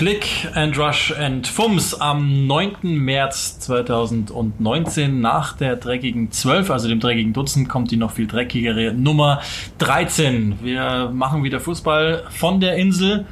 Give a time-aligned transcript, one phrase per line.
[0.00, 2.72] Click and Rush and Fums am 9.
[2.84, 8.94] März 2019 nach der dreckigen 12, also dem dreckigen Dutzend, kommt die noch viel dreckigere
[8.94, 9.42] Nummer
[9.76, 10.60] 13.
[10.62, 13.26] Wir machen wieder Fußball von der Insel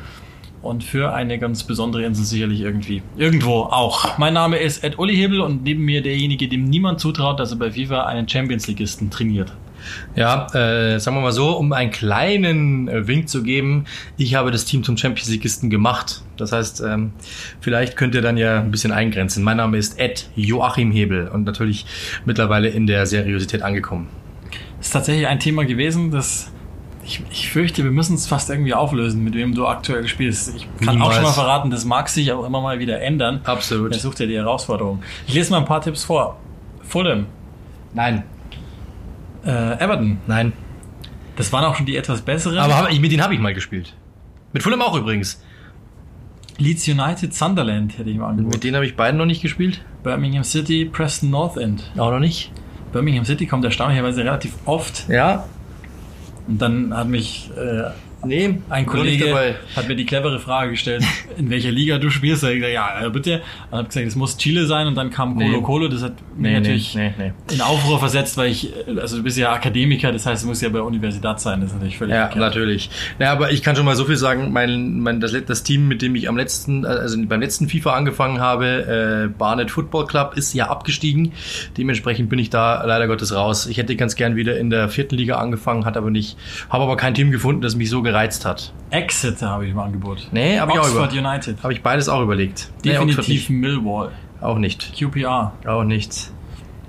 [0.60, 4.18] und für eine ganz besondere Insel sicherlich irgendwie irgendwo auch.
[4.18, 7.56] Mein Name ist Ed Uli Hebel und neben mir derjenige, dem niemand zutraut, dass er
[7.56, 9.54] bei FIFA einen Champions Leagueisten trainiert.
[10.16, 13.84] Ja, äh, sagen wir mal so, um einen kleinen äh, Wink zu geben,
[14.16, 16.22] ich habe das Team zum Champions Leagueisten gemacht.
[16.36, 17.12] Das heißt, ähm,
[17.60, 19.42] vielleicht könnt ihr dann ja ein bisschen eingrenzen.
[19.42, 21.86] Mein Name ist Ed Joachim Hebel und natürlich
[22.24, 24.08] mittlerweile in der Seriosität angekommen.
[24.78, 26.52] Das ist tatsächlich ein Thema gewesen, das
[27.08, 30.54] ich, ich fürchte, wir müssen es fast irgendwie auflösen, mit wem du aktuell spielst.
[30.54, 31.10] Ich kann Niemals.
[31.10, 33.40] auch schon mal verraten, das mag sich auch immer mal wieder ändern.
[33.44, 33.92] Absolut.
[33.92, 35.02] Er sucht ja die Herausforderung.
[35.26, 36.38] Ich lese mal ein paar Tipps vor.
[36.82, 37.26] Fulham.
[37.94, 38.24] Nein.
[39.48, 40.18] Äh, Everton.
[40.26, 40.52] Nein.
[41.36, 42.58] Das waren auch schon die etwas besseren.
[42.58, 43.94] Aber hab, mit denen habe ich mal gespielt.
[44.52, 45.42] Mit Fulham auch übrigens.
[46.58, 48.54] Leeds United, Sunderland hätte ich mal angeboten.
[48.54, 49.80] Mit denen habe ich beiden noch nicht gespielt.
[50.02, 51.90] Birmingham City, Preston North End.
[51.96, 52.50] Auch noch nicht.
[52.92, 55.08] Birmingham City kommt erstaunlicherweise relativ oft.
[55.08, 55.44] Ja.
[56.46, 57.90] Und dann hat mich äh,
[58.24, 61.04] Nee, ein Kollege hat mir die clevere Frage gestellt,
[61.36, 62.42] in welcher Liga du spielst.
[62.42, 63.42] Da ich gesagt, ja, bitte.
[63.70, 64.88] Und habe gesagt, es muss Chile sein.
[64.88, 65.62] Und dann kam Colo nee.
[65.62, 65.88] Colo.
[65.88, 69.52] Das hat mich nee, natürlich nee, in Aufruhr versetzt, weil ich, also du bist ja
[69.52, 71.60] Akademiker, das heißt, es muss ja bei Universität sein.
[71.60, 72.44] Das ist natürlich völlig Ja, verkehrt.
[72.44, 72.90] natürlich.
[73.20, 74.52] Ja, aber ich kann schon mal so viel sagen.
[74.52, 78.40] Mein, mein, das, das Team, mit dem ich am letzten, also beim letzten FIFA angefangen
[78.40, 81.32] habe, äh, Barnet Football Club, ist ja abgestiegen.
[81.76, 83.66] Dementsprechend bin ich da leider Gottes raus.
[83.66, 86.36] Ich hätte ganz gern wieder in der vierten Liga angefangen, hat aber nicht,
[86.68, 88.72] habe aber kein Team gefunden, das mich so gereizt hat.
[88.90, 90.28] Exeter habe ich im Angebot.
[90.32, 91.62] Nee, habe ich auch über, United.
[91.62, 92.70] Habe ich beides auch überlegt.
[92.84, 94.12] Definitiv nee, Millwall.
[94.40, 94.94] Auch nicht.
[94.96, 95.52] QPR.
[95.66, 96.30] Auch nicht.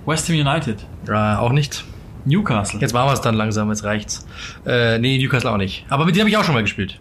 [0.06, 0.86] West Ham United.
[1.08, 1.84] Äh, auch nicht.
[2.26, 2.80] Newcastle.
[2.80, 4.28] Jetzt machen wir es dann langsam, jetzt reicht's.
[4.66, 5.86] Äh, nee, Newcastle auch nicht.
[5.90, 7.00] Aber mit denen habe ich auch schon mal gespielt.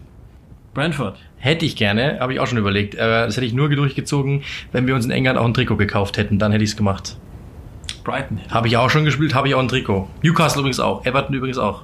[0.73, 1.17] Brentford.
[1.37, 2.99] Hätte ich gerne, habe ich auch schon überlegt.
[2.99, 6.17] Aber das hätte ich nur durchgezogen, wenn wir uns in England auch ein Trikot gekauft
[6.17, 6.39] hätten.
[6.39, 7.17] Dann hätte ich es gemacht.
[8.03, 8.39] Brighton.
[8.49, 10.07] Habe ich auch schon gespielt, habe ich auch ein Trikot.
[10.23, 11.05] Newcastle übrigens auch.
[11.05, 11.83] Everton übrigens auch.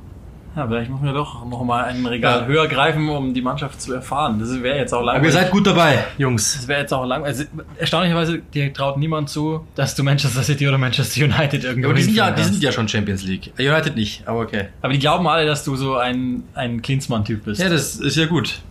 [0.56, 2.46] Ja, vielleicht müssen wir doch noch mal ein Regal ja.
[2.46, 4.40] höher greifen, um die Mannschaft zu erfahren.
[4.40, 5.18] Das wäre jetzt auch langweilig.
[5.18, 6.56] Aber ihr seid gut dabei, Jungs.
[6.56, 7.40] Das wäre jetzt auch langweilig.
[7.40, 11.90] Also, erstaunlicherweise, dir traut niemand zu, dass du Manchester City oder Manchester United irgendwo ja,
[11.90, 13.52] aber die sind ja, die sind ja schon Champions League.
[13.60, 14.68] United nicht, aber okay.
[14.82, 17.62] Aber die glauben alle, dass du so ein, ein Klinsmann-Typ bist.
[17.62, 18.62] Ja, das ist ja gut.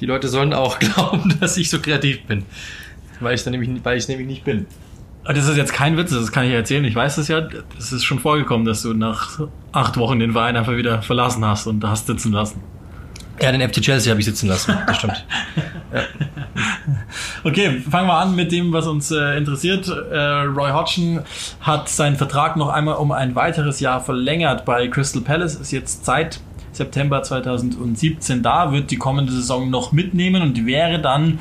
[0.00, 2.44] Die Leute sollen auch glauben, dass ich so kreativ bin.
[3.18, 4.66] Weil ich dann nämlich, weil ich nämlich nicht bin.
[5.24, 6.84] Das ist jetzt kein Witz, das kann ich erzählen.
[6.84, 7.46] Ich weiß es ja.
[7.78, 9.40] Es ist schon vorgekommen, dass du nach
[9.70, 12.60] acht Wochen den Verein einfach wieder verlassen hast und hast sitzen lassen.
[13.40, 14.76] Ja, den FC Chelsea habe ich sitzen lassen.
[14.86, 15.24] Das stimmt.
[15.94, 16.02] ja.
[17.44, 19.88] Okay, fangen wir an mit dem, was uns äh, interessiert.
[19.88, 21.20] Äh, Roy Hodgson
[21.60, 25.56] hat seinen Vertrag noch einmal um ein weiteres Jahr verlängert bei Crystal Palace.
[25.56, 26.40] Ist jetzt seit
[26.72, 31.38] September 2017 da, wird die kommende Saison noch mitnehmen und wäre dann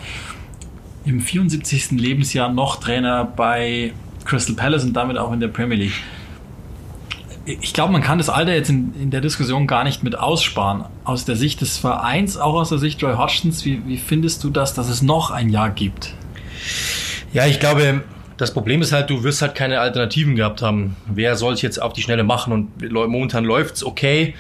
[1.05, 1.91] im 74.
[1.91, 3.93] Lebensjahr noch Trainer bei
[4.25, 6.03] Crystal Palace und damit auch in der Premier League.
[7.45, 10.85] Ich glaube, man kann das Alter jetzt in, in, der Diskussion gar nicht mit aussparen.
[11.03, 14.51] Aus der Sicht des Vereins, auch aus der Sicht Roy Hodgsons, wie, wie findest du
[14.51, 16.13] das, dass es noch ein Jahr gibt?
[17.33, 18.03] Ja, ich glaube,
[18.37, 20.95] das Problem ist halt, du wirst halt keine Alternativen gehabt haben.
[21.07, 22.53] Wer soll es jetzt auf die Schnelle machen?
[22.53, 24.35] Und momentan läuft es okay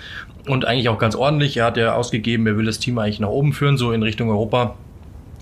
[0.47, 1.57] und eigentlich auch ganz ordentlich.
[1.57, 4.29] Er hat ja ausgegeben, er will das Team eigentlich nach oben führen, so in Richtung
[4.29, 4.75] Europa.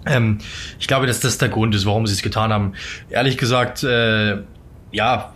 [0.05, 0.39] Ähm,
[0.79, 2.73] ich glaube, dass das der Grund ist, warum sie es getan haben.
[3.09, 4.37] Ehrlich gesagt, äh,
[4.91, 5.33] ja,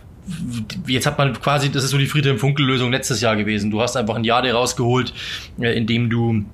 [0.86, 3.70] jetzt hat man quasi, das ist so die Friedhelm-Funkel-Lösung letztes Jahr gewesen.
[3.70, 5.12] Du hast einfach ein Jahr rausgeholt,
[5.60, 6.44] äh, in dem du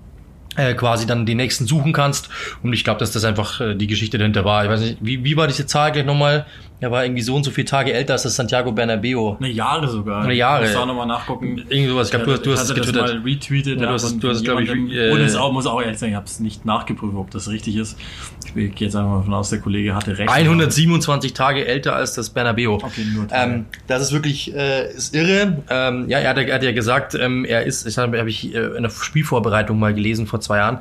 [0.56, 2.28] äh, quasi dann den nächsten suchen kannst.
[2.62, 4.64] Und ich glaube, dass das einfach äh, die Geschichte dahinter war.
[4.64, 6.46] Ich weiß nicht, wie, wie war diese Zahl gleich nochmal?
[6.80, 9.36] Er war irgendwie so und so viele Tage älter als das Santiago Bernabeo.
[9.38, 10.24] Eine Jahre sogar.
[10.24, 10.64] Eine Jahre.
[10.64, 11.58] Ich muss auch nochmal nachgucken.
[11.68, 12.08] Irgendwie sowas.
[12.08, 13.02] Ich glaube, du, du hast es getwittert.
[13.02, 13.80] Das mal retweetet.
[13.80, 14.70] Ja, du hast, du hast glaube ich...
[14.70, 17.50] Äh, und es auch, muss auch ehrlich sagen, ich habe es nicht nachgeprüft, ob das
[17.50, 17.98] richtig ist.
[18.46, 20.30] Ich gehe jetzt einfach mal davon aus, der Kollege hatte recht.
[20.30, 22.76] 127 Tage älter als das Bernabeo.
[22.76, 25.62] Okay, nur ähm, Das ist wirklich äh, ist irre.
[25.68, 28.54] Ähm, ja, er hat, er hat ja gesagt, ähm, er ist, ich habe hab ich
[28.54, 30.78] äh, in der Spielvorbereitung mal gelesen vor zwei Jahren,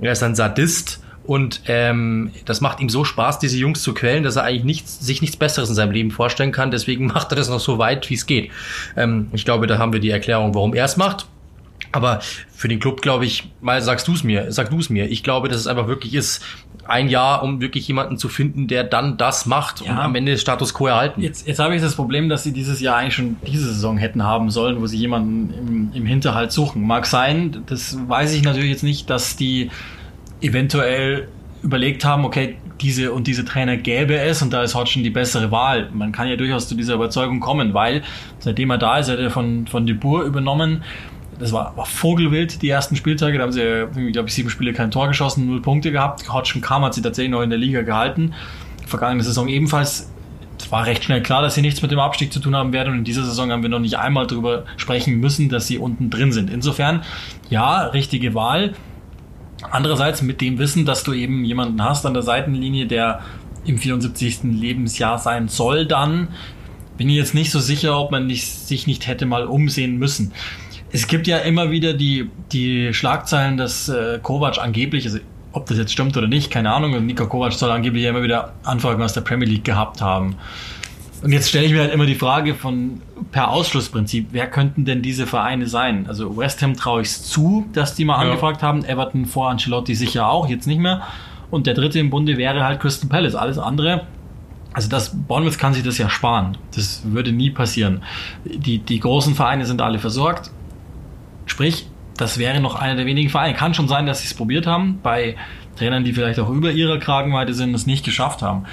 [0.00, 4.22] er ist ein Sadist und ähm, das macht ihm so Spaß, diese Jungs zu quälen,
[4.22, 6.70] dass er eigentlich nichts, sich nichts Besseres in seinem Leben vorstellen kann.
[6.70, 8.50] Deswegen macht er das noch so weit, wie es geht.
[8.96, 11.26] Ähm, ich glaube, da haben wir die Erklärung, warum er es macht.
[11.92, 12.20] Aber
[12.52, 15.10] für den Club, glaube ich, mal sagst du es mir, sag du es mir.
[15.10, 16.44] Ich glaube, dass es einfach wirklich ist,
[16.86, 19.92] ein Jahr, um wirklich jemanden zu finden, der dann das macht ja.
[19.92, 21.20] und am Ende Status quo erhalten.
[21.20, 24.24] Jetzt, jetzt habe ich das Problem, dass sie dieses Jahr eigentlich schon diese Saison hätten
[24.24, 26.86] haben sollen, wo sie jemanden im, im Hinterhalt suchen.
[26.86, 29.70] Mag sein, das weiß ich natürlich jetzt nicht, dass die
[30.40, 31.28] eventuell
[31.62, 35.50] überlegt haben, okay, diese und diese Trainer gäbe es und da ist Hodgson die bessere
[35.50, 35.90] Wahl.
[35.92, 38.02] Man kann ja durchaus zu dieser Überzeugung kommen, weil
[38.38, 40.82] seitdem er da ist, hat er von, von De Boer übernommen.
[41.38, 43.38] das war, war Vogelwild, die ersten Spieltage.
[43.38, 46.32] Da haben sie, glaube ich, sieben Spiele kein Tor geschossen, null Punkte gehabt.
[46.32, 48.34] Hodgson Kam hat sie tatsächlich noch in der Liga gehalten.
[48.86, 50.10] Vergangene Saison ebenfalls.
[50.58, 52.92] Es war recht schnell klar, dass sie nichts mit dem Abstieg zu tun haben werden.
[52.92, 56.10] Und in dieser Saison haben wir noch nicht einmal darüber sprechen müssen, dass sie unten
[56.10, 56.50] drin sind.
[56.50, 57.02] Insofern,
[57.48, 58.74] ja, richtige Wahl.
[59.70, 63.20] Andererseits mit dem Wissen, dass du eben jemanden hast an der Seitenlinie, der
[63.64, 64.40] im 74.
[64.44, 66.28] Lebensjahr sein soll, dann
[66.96, 70.32] bin ich jetzt nicht so sicher, ob man nicht, sich nicht hätte mal umsehen müssen.
[70.92, 75.18] Es gibt ja immer wieder die, die Schlagzeilen, dass äh, Kovac angeblich, also
[75.52, 78.54] ob das jetzt stimmt oder nicht, keine Ahnung, Niko Kovac soll angeblich ja immer wieder
[78.64, 80.36] Anfragen aus der Premier League gehabt haben.
[81.22, 85.02] Und jetzt stelle ich mir halt immer die Frage von per Ausschlussprinzip, wer könnten denn
[85.02, 86.06] diese Vereine sein?
[86.08, 88.30] Also West Ham traue ich es zu, dass die mal ja.
[88.30, 91.02] angefragt haben, Everton vor Ancelotti sicher auch, jetzt nicht mehr.
[91.50, 93.34] Und der dritte im Bunde wäre halt Crystal Palace.
[93.34, 94.06] Alles andere
[94.72, 96.56] also das Bournemouth kann sich das ja sparen.
[96.74, 98.02] Das würde nie passieren.
[98.44, 100.50] Die, die großen Vereine sind alle versorgt.
[101.46, 103.54] Sprich, das wäre noch einer der wenigen Vereine.
[103.54, 105.36] Kann schon sein, dass sie es probiert haben, bei
[105.76, 108.64] Trainern, die vielleicht auch über ihrer Kragenweite sind, es nicht geschafft haben.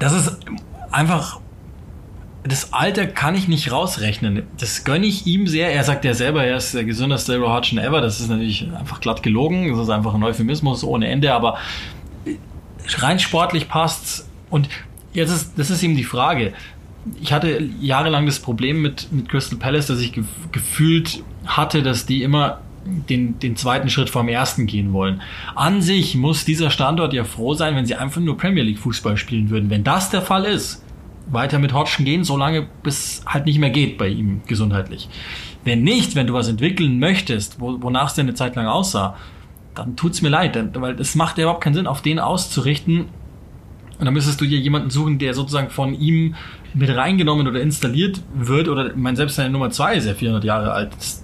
[0.00, 0.36] Das ist
[0.90, 1.40] einfach.
[2.46, 4.42] Das Alter kann ich nicht rausrechnen.
[4.58, 5.72] Das gönne ich ihm sehr.
[5.72, 8.02] Er sagt ja selber, er ist der gesündeste Hodgson ever.
[8.02, 9.70] Das ist natürlich einfach glatt gelogen.
[9.70, 11.32] Das ist einfach ein Euphemismus ohne Ende.
[11.32, 11.56] Aber
[12.98, 14.68] rein sportlich passt und
[15.14, 16.52] jetzt ist, das ist eben die Frage.
[17.20, 22.06] Ich hatte jahrelang das Problem mit, mit Crystal Palace, dass ich ge gefühlt hatte, dass
[22.06, 25.22] die immer den, den zweiten Schritt vom ersten gehen wollen.
[25.54, 29.16] An sich muss dieser Standort ja froh sein, wenn sie einfach nur Premier League Fußball
[29.16, 29.70] spielen würden.
[29.70, 30.84] Wenn das der Fall ist,
[31.26, 35.08] weiter mit Hodgson gehen, solange bis halt nicht mehr geht bei ihm gesundheitlich.
[35.64, 39.16] Wenn nicht, wenn du was entwickeln möchtest, wo, wonach es denn eine Zeit lang aussah,
[39.74, 43.06] dann tut's mir leid, denn, weil es macht ja überhaupt keinen Sinn, auf den auszurichten.
[43.98, 46.34] Und dann müsstest du hier jemanden suchen, der sozusagen von ihm
[46.74, 48.68] mit reingenommen oder installiert wird.
[48.68, 50.92] Oder mein selbst seine Nummer zwei ist ja 400 Jahre alt.
[50.94, 51.23] Das,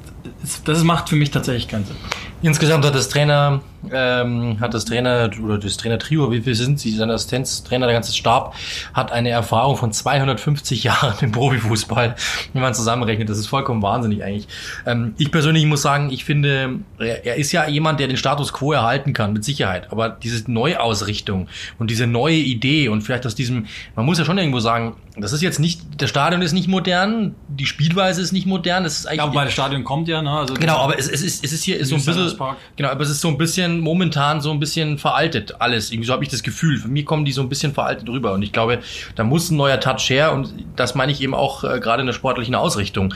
[0.64, 1.96] das, macht für mich tatsächlich keinen Sinn.
[2.42, 3.60] Insgesamt hat das Trainer,
[3.92, 8.14] ähm, hat das Trainer oder das Trainertrio, wie viel sind sie, sein Assistenztrainer, der ganze
[8.14, 8.54] Stab,
[8.94, 12.16] hat eine Erfahrung von 250 Jahren im Profifußball,
[12.54, 13.28] wenn man zusammenrechnet.
[13.28, 14.48] Das ist vollkommen wahnsinnig eigentlich.
[14.86, 18.72] Ähm, ich persönlich muss sagen, ich finde, er, ist ja jemand, der den Status quo
[18.72, 19.92] erhalten kann, mit Sicherheit.
[19.92, 21.48] Aber diese Neuausrichtung
[21.78, 23.66] und diese neue Idee und vielleicht aus diesem,
[23.96, 27.34] man muss ja schon irgendwo sagen, das ist jetzt nicht, der Stadion ist nicht modern,
[27.48, 28.84] die Spielweise ist nicht modern.
[28.84, 29.18] Das ist eigentlich.
[29.18, 30.30] Ja, wobei das Stadion kommt ja, ne?
[30.30, 32.29] Also genau, aber es, es, ist, es ist hier ist so ein bisschen.
[32.76, 35.90] Genau, aber es ist so ein bisschen momentan so ein bisschen veraltet alles.
[35.90, 36.78] Irgendwie so habe ich das Gefühl.
[36.78, 38.32] Für mich kommen die so ein bisschen veraltet rüber.
[38.32, 38.80] Und ich glaube,
[39.14, 40.32] da muss ein neuer Touch her.
[40.32, 43.14] Und das meine ich eben auch äh, gerade in der sportlichen Ausrichtung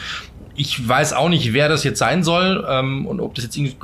[0.57, 3.77] ich weiß auch nicht, wer das jetzt sein soll ähm, und ob das jetzt irgendwie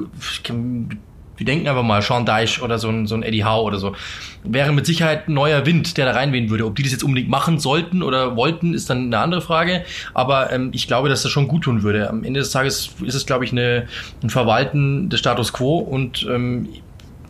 [1.40, 3.96] wir denken aber mal, Sean Deich oder so ein, so ein Eddie Howe oder so.
[4.44, 6.66] Wäre mit Sicherheit ein neuer Wind, der da reinwehen würde.
[6.66, 9.82] Ob die das jetzt unbedingt machen sollten oder wollten, ist dann eine andere Frage.
[10.12, 12.10] Aber ähm, ich glaube, dass das schon gut tun würde.
[12.10, 13.86] Am Ende des Tages ist es, glaube ich, eine,
[14.22, 16.68] ein Verwalten des Status quo und ähm,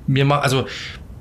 [0.08, 0.66] mir macht, also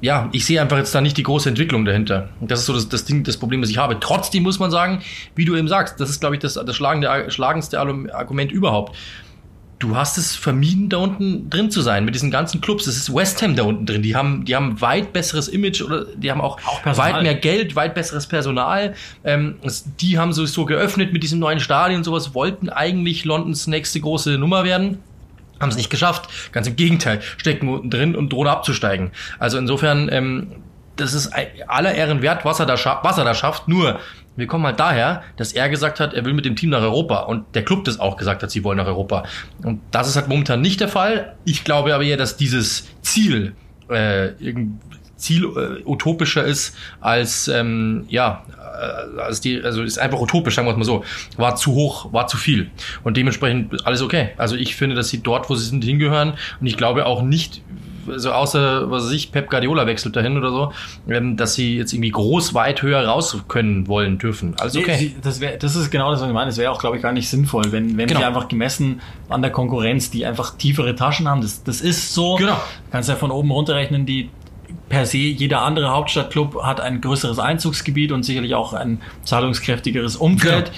[0.02, 2.30] ja, ich sehe einfach jetzt da nicht die große Entwicklung dahinter.
[2.42, 4.00] Das ist so das, das Ding, das Problem, das ich habe.
[4.00, 5.04] Trotzdem muss man sagen,
[5.36, 8.98] wie du eben sagst, das ist, glaube ich, das, das schlagende, schlagendste Argument überhaupt
[9.80, 12.86] du hast es vermieden, da unten drin zu sein mit diesen ganzen Clubs.
[12.86, 14.04] Es ist West Ham da unten drin.
[14.04, 17.76] Die haben, die haben weit besseres Image oder die haben auch, auch weit mehr Geld,
[17.78, 18.94] weit besseres Personal.
[19.24, 19.56] Ähm,
[20.02, 24.38] die haben sowieso geöffnet mit diesem neuen Stadion und sowas, wollten eigentlich Londons nächste große
[24.38, 25.00] Nummer werden.
[25.62, 26.30] Haben es nicht geschafft.
[26.52, 29.12] Ganz im Gegenteil, stecken unten drin und drohen abzusteigen.
[29.40, 30.48] Also insofern, ähm,
[30.98, 31.32] das ist
[31.68, 33.70] aller Ehren wert, was er da, was er da schafft.
[33.70, 34.00] Nur,
[34.40, 37.22] wir kommen halt daher, dass er gesagt hat, er will mit dem Team nach Europa.
[37.22, 39.24] Und der Club das auch gesagt hat, sie wollen nach Europa.
[39.64, 41.36] Und das ist halt momentan nicht der Fall.
[41.46, 43.54] Ich glaube aber eher, dass dieses Ziel
[43.90, 44.30] äh,
[45.18, 50.68] Ziel äh, utopischer ist als ähm, ja äh, als die also ist einfach utopisch sagen
[50.68, 51.04] wir es mal so.
[51.36, 52.72] War zu hoch war zu viel.
[53.04, 54.30] Und dementsprechend alles okay.
[54.38, 56.36] Also ich finde dass sie dort wo sie sind hingehören.
[56.62, 57.62] Und ich glaube auch nicht
[58.08, 60.74] also außer, was weiß ich, Pep Guardiola wechselt dahin oder so,
[61.08, 64.56] ähm, dass sie jetzt irgendwie groß weit höher raus können wollen dürfen.
[64.60, 64.98] Also okay.
[65.00, 66.48] Nee, das, wär, das ist genau das, was ich meine.
[66.48, 68.22] Das wäre auch, glaube ich, gar nicht sinnvoll, wenn, wenn genau.
[68.22, 71.42] sie einfach gemessen an der Konkurrenz, die einfach tiefere Taschen haben.
[71.42, 72.36] Das, das ist so.
[72.36, 72.54] Genau.
[72.54, 74.30] Du kannst ja von oben runterrechnen, die
[74.88, 80.66] per se jeder andere Hauptstadtclub hat ein größeres Einzugsgebiet und sicherlich auch ein zahlungskräftigeres Umfeld.
[80.66, 80.78] Genau.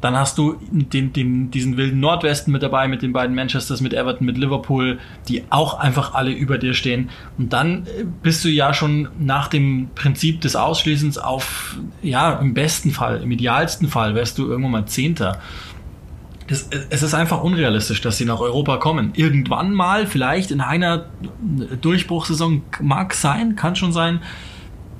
[0.00, 3.92] Dann hast du den, den, diesen wilden Nordwesten mit dabei, mit den beiden Manchesters, mit
[3.92, 7.10] Everton, mit Liverpool, die auch einfach alle über dir stehen.
[7.36, 12.54] Und dann äh, bist du ja schon nach dem Prinzip des Ausschließens auf, ja, im
[12.54, 15.40] besten Fall, im idealsten Fall wärst du irgendwann mal Zehnter.
[16.46, 19.10] Das, es ist einfach unrealistisch, dass sie nach Europa kommen.
[19.14, 21.06] Irgendwann mal, vielleicht in einer
[21.82, 24.20] Durchbruchssaison, mag sein, kann schon sein.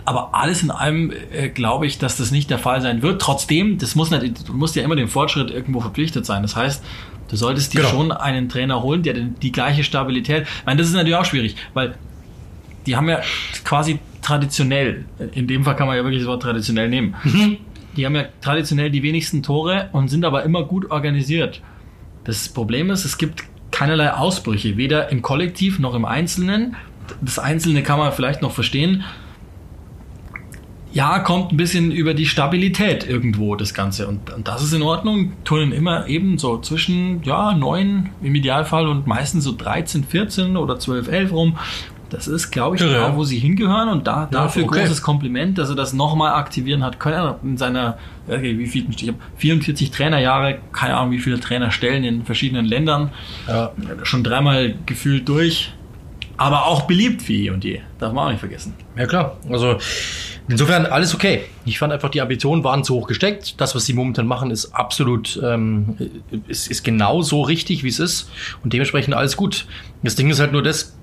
[0.08, 3.20] Aber alles in allem äh, glaube ich, dass das nicht der Fall sein wird.
[3.20, 6.40] Trotzdem, das muss nicht, du musst ja immer dem Fortschritt irgendwo verpflichtet sein.
[6.40, 6.82] Das heißt,
[7.28, 7.90] du solltest dir Genau.
[7.90, 10.44] schon einen Trainer holen, der die gleiche Stabilität.
[10.60, 11.94] Ich meine, das ist natürlich auch schwierig, weil
[12.86, 13.20] die haben ja
[13.64, 17.14] quasi traditionell, in dem Fall kann man ja wirklich das Wort traditionell nehmen.
[17.94, 21.60] Die haben ja traditionell die wenigsten Tore und sind aber immer gut organisiert.
[22.24, 26.76] Das Problem ist, es gibt keinerlei Ausbrüche, weder im Kollektiv noch im Einzelnen.
[27.20, 29.04] Das Einzelne kann man vielleicht noch verstehen.
[30.92, 34.08] Ja, kommt ein bisschen über die Stabilität irgendwo das Ganze.
[34.08, 35.32] Und, und das ist in Ordnung.
[35.44, 40.78] Turnen immer eben so zwischen ja, 9 im Idealfall und meistens so 13, 14 oder
[40.78, 41.58] 12, 11 rum.
[42.10, 43.16] Das ist, glaube ich, Ja, ja.
[43.16, 43.90] wo sie hingehören.
[43.90, 44.80] Und da, dafür okay.
[44.80, 47.34] großes Kompliment, dass er das nochmal aktivieren hat können.
[47.42, 52.24] In seiner, okay, wie viel, ich habe 44 Trainerjahre, keine Ahnung, wie viele Trainerstellen in
[52.24, 53.10] verschiedenen Ländern.
[53.46, 53.72] Ja.
[54.04, 55.74] Schon dreimal gefühlt durch.
[56.38, 57.80] Aber auch beliebt wie eh und je.
[57.98, 58.72] Darf man auch nicht vergessen.
[58.96, 59.76] Ja klar, also
[60.48, 61.42] insofern alles okay.
[61.64, 63.60] Ich fand einfach, die Ambitionen waren zu hoch gesteckt.
[63.60, 65.96] Das, was sie momentan machen, ist absolut, ähm,
[66.48, 68.30] ist, ist genau so richtig, wie es ist.
[68.64, 69.66] Und dementsprechend alles gut.
[70.02, 70.97] Das Ding ist halt nur das,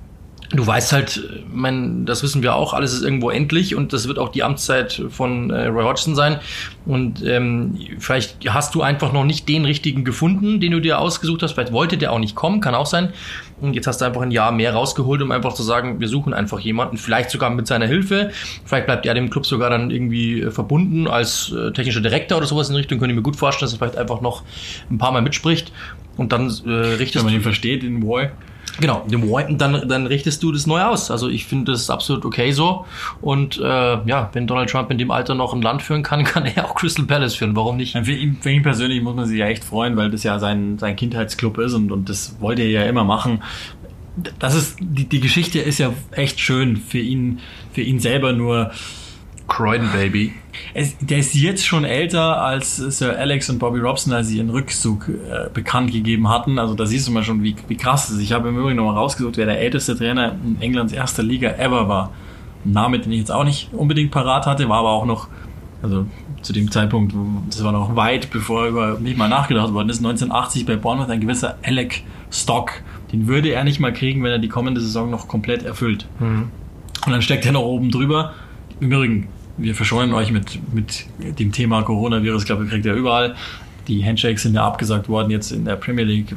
[0.51, 4.19] du weißt halt, mein, das wissen wir auch, alles ist irgendwo endlich und das wird
[4.19, 6.39] auch die Amtszeit von äh, Roy Hodgson sein.
[6.85, 11.41] Und ähm, vielleicht hast du einfach noch nicht den richtigen gefunden, den du dir ausgesucht
[11.41, 11.53] hast.
[11.53, 13.11] Vielleicht wollte der auch nicht kommen, kann auch sein.
[13.61, 16.33] Und jetzt hast du einfach ein Jahr mehr rausgeholt, um einfach zu sagen, wir suchen
[16.33, 18.31] einfach jemanden, vielleicht sogar mit seiner Hilfe.
[18.65, 22.47] Vielleicht bleibt er dem Club sogar dann irgendwie äh, verbunden als äh, technischer Direktor oder
[22.47, 22.99] sowas in Richtung.
[22.99, 24.43] Könnte ich mir gut vorstellen, dass er vielleicht einfach noch
[24.91, 25.71] ein paar Mal mitspricht.
[26.17, 28.29] Und dann äh, richtest Wenn man ihn versteht, den Boy.
[28.79, 29.05] Genau,
[29.50, 31.12] dann, dann richtest du das neu aus.
[31.12, 32.86] Also ich finde das absolut okay so.
[33.22, 36.46] Und äh, ja, wenn Donald Trump in dem Alter noch ein Land führen kann, kann
[36.46, 37.55] er auch Crystal Palace führen.
[37.55, 37.98] Warum nicht?
[37.98, 40.77] Für ihn, für ihn persönlich muss man sich ja echt freuen, weil das ja sein,
[40.77, 43.41] sein Kindheitsclub ist und, und das wollte er ja immer machen.
[44.39, 47.39] Das ist, die, die Geschichte ist ja echt schön für ihn,
[47.74, 48.72] für ihn selber nur.
[49.47, 50.33] Croydon Baby.
[50.73, 54.49] Es, der ist jetzt schon älter als Sir Alex und Bobby Robson, als sie ihren
[54.49, 56.57] Rückzug äh, bekannt gegeben hatten.
[56.59, 58.21] Also da siehst du mal schon, wie, wie krass es ist.
[58.21, 61.87] Ich habe im Übrigen nochmal rausgesucht, wer der älteste Trainer in Englands erster Liga ever
[61.87, 62.11] war.
[62.65, 65.27] Ein Name, den ich jetzt auch nicht unbedingt parat hatte, war aber auch noch,
[65.83, 66.07] also
[66.41, 67.13] zu dem Zeitpunkt,
[67.49, 71.21] das war noch weit, bevor über nicht mal nachgedacht worden ist, 1980 bei Bournemouth ein
[71.21, 72.71] gewisser Alec Stock.
[73.11, 76.07] Den würde er nicht mal kriegen, wenn er die kommende Saison noch komplett erfüllt.
[77.05, 78.33] Und dann steckt er noch oben drüber.
[78.79, 79.27] Im Übrigen,
[79.58, 81.05] wir verscheuern euch mit, mit
[81.39, 83.36] dem Thema Coronavirus, ich glaube, ihr kriegt ja überall.
[83.88, 86.36] Die Handshakes sind ja abgesagt worden jetzt in der Premier League.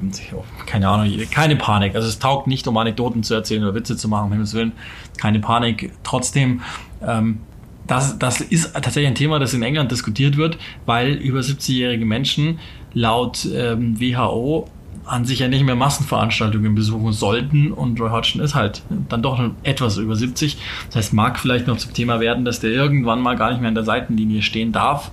[0.66, 1.94] Keine Ahnung, keine Panik.
[1.94, 4.72] Also es taugt nicht, um Anekdoten zu erzählen oder Witze zu machen, um Himmels Willen.
[5.16, 5.90] Keine Panik.
[6.02, 6.60] Trotzdem,
[7.02, 7.38] ähm,
[7.86, 12.58] das, das ist tatsächlich ein Thema, das in England diskutiert wird, weil über 70-jährige Menschen
[12.92, 14.68] laut ähm, WHO
[15.08, 19.38] an sich ja nicht mehr Massenveranstaltungen besuchen sollten und Roy Hodgson ist halt dann doch
[19.38, 20.58] noch etwas über 70.
[20.86, 23.68] Das heißt, mag vielleicht noch zum Thema werden, dass der irgendwann mal gar nicht mehr
[23.68, 25.10] an der Seitenlinie stehen darf,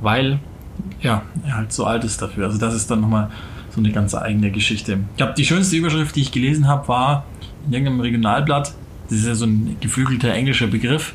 [0.00, 0.40] weil
[1.02, 2.46] ja, er halt so alt ist dafür.
[2.46, 3.30] Also das ist dann nochmal
[3.70, 4.98] so eine ganz eigene Geschichte.
[5.12, 7.24] Ich glaube, die schönste Überschrift, die ich gelesen habe, war
[7.66, 8.74] in irgendeinem Regionalblatt,
[9.08, 11.14] das ist ja so ein geflügelter englischer Begriff,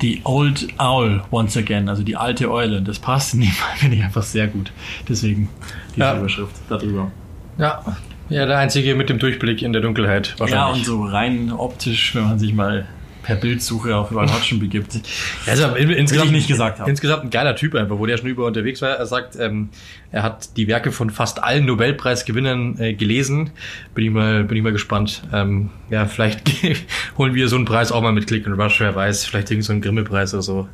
[0.00, 2.82] The Old Owl once again, also die alte Eule.
[2.82, 4.72] Das passt in dem Fall, finde ich einfach sehr gut.
[5.08, 5.48] Deswegen
[5.90, 6.16] diese Ja.
[6.18, 7.10] Überschrift darüber.
[7.58, 7.82] Ja.
[8.30, 10.78] Ja, der Einzige mit dem Durchblick in der Dunkelheit Ja, wahrscheinlich.
[10.78, 12.86] und so rein optisch, wenn man sich mal
[13.24, 15.00] per Bildsuche auf Roy Hodgson begibt.
[15.46, 16.88] Also in, insgesamt, ich nicht gesagt haben.
[16.88, 18.90] Insgesamt ein geiler Typ einfach, wo der schon über unterwegs war.
[18.90, 19.70] Er sagt, ähm,
[20.12, 23.50] er hat die Werke von fast allen Nobelpreisgewinnern äh, gelesen.
[23.94, 25.22] Bin ich mal, bin ich mal gespannt.
[25.32, 26.42] Ähm, ja, vielleicht
[27.18, 29.24] holen wir so einen Preis auch mal mit Click and Rush, wer weiß.
[29.24, 30.68] Vielleicht irgend so einen Grimme-Preis oder so.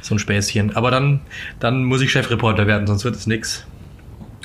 [0.00, 0.74] So ein Späßchen.
[0.74, 1.20] Aber dann,
[1.60, 3.66] dann muss ich Chefreporter werden, sonst wird es nix.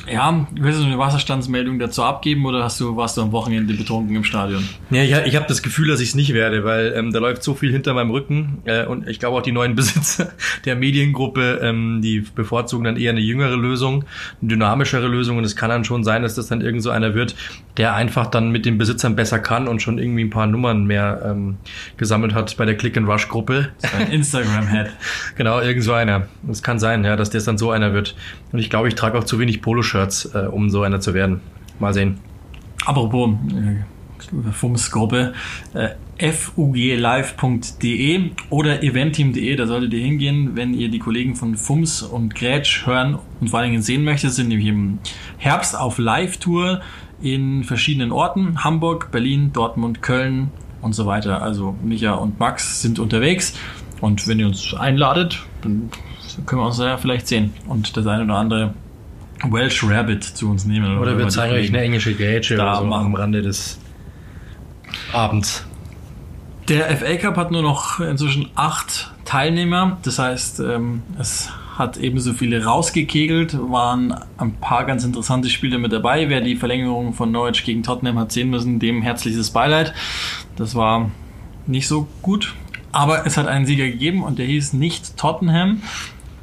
[0.08, 4.15] Ja, willst du eine Wasserstandsmeldung dazu abgeben oder hast du, warst du am Wochenende betrunken
[4.15, 4.68] im Stadion?
[4.89, 7.44] Ja, ich, ich habe das Gefühl, dass ich es nicht werde, weil ähm, da läuft
[7.44, 10.32] so viel hinter meinem Rücken äh, und ich glaube auch die neuen Besitzer
[10.65, 14.06] der Mediengruppe, ähm, die bevorzugen dann eher eine jüngere Lösung,
[14.41, 17.13] eine dynamischere Lösung und es kann dann schon sein, dass das dann irgend so einer
[17.13, 17.36] wird,
[17.77, 21.22] der einfach dann mit den Besitzern besser kann und schon irgendwie ein paar Nummern mehr
[21.25, 21.58] ähm,
[21.98, 23.70] gesammelt hat bei der Click and Rush Gruppe.
[23.98, 24.89] Ein Instagram-Head.
[25.38, 26.27] genau, irgend so einer.
[26.50, 28.15] Es kann sein, ja, dass das dann so einer wird.
[28.51, 29.62] Und ich glaube, ich trage auch zu wenig
[30.00, 31.41] Poloshirts, äh, um so einer zu werden.
[31.79, 32.18] Mal sehen.
[32.86, 35.34] Apropos äh, FUMS-Gruppe,
[35.74, 42.36] äh, fuglive.de oder eventeam.de, da solltet ihr hingehen, wenn ihr die Kollegen von FUMS und
[42.36, 45.00] Grätsch hören und vor allen Dingen sehen möchtet, sind nämlich im
[45.38, 46.82] Herbst auf Live-Tour
[47.22, 50.51] in verschiedenen Orten, Hamburg, Berlin, Dortmund, Köln
[50.82, 51.41] und so weiter.
[51.41, 53.58] Also Micha und Max sind unterwegs
[54.01, 55.89] und wenn ihr uns einladet, dann
[56.46, 58.74] können wir uns ja vielleicht sehen und das eine oder andere
[59.48, 60.98] Welsh Rabbit zu uns nehmen.
[60.98, 63.05] Oder wir die zeigen euch eine englische Grätsche Da oder so machen.
[63.08, 63.79] am Rande des
[65.13, 65.65] Abends.
[66.67, 69.98] Der FA Cup hat nur noch inzwischen acht Teilnehmer.
[70.03, 75.93] Das heißt, ähm, es hat ebenso viele rausgekegelt, waren ein paar ganz interessante Spiele mit
[75.93, 76.29] dabei.
[76.29, 79.93] Wer die Verlängerung von Norwich gegen Tottenham hat sehen müssen, dem herzliches Beileid.
[80.58, 81.10] Das war
[81.65, 82.53] nicht so gut.
[82.91, 85.81] Aber es hat einen Sieger gegeben und der hieß nicht Tottenham.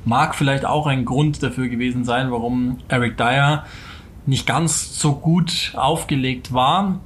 [0.07, 3.65] Mag vielleicht auch ein Grund dafür gewesen sein, warum Eric Dyer
[4.25, 7.01] nicht ganz so gut aufgelegt war.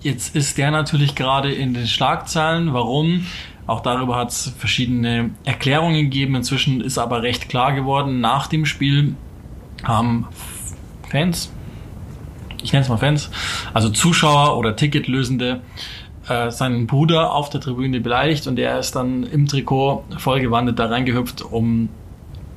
[0.00, 2.72] Jetzt ist der natürlich gerade in den Schlagzeilen.
[2.72, 3.26] Warum?
[3.66, 6.36] Auch darüber hat es verschiedene Erklärungen gegeben.
[6.36, 9.14] Inzwischen ist aber recht klar geworden, nach dem Spiel
[9.84, 10.26] haben
[11.10, 11.52] Fans,
[12.62, 13.30] ich nenne es mal Fans,
[13.74, 15.60] also Zuschauer oder Ticketlösende,
[16.28, 20.86] äh, seinen Bruder auf der Tribüne beleidigt und er ist dann im Trikot vollgewandet da
[20.86, 21.90] reingehüpft, um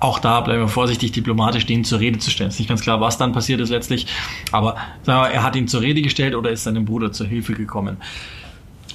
[0.01, 2.49] auch da bleiben wir vorsichtig diplomatisch, den zur Rede zu stellen.
[2.49, 4.07] Es ist nicht ganz klar, was dann passiert ist letztlich,
[4.51, 7.97] aber wir, er hat ihn zur Rede gestellt oder ist seinem Bruder zur Hilfe gekommen.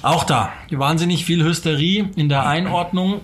[0.01, 3.21] Auch da wahnsinnig viel Hysterie in der Einordnung.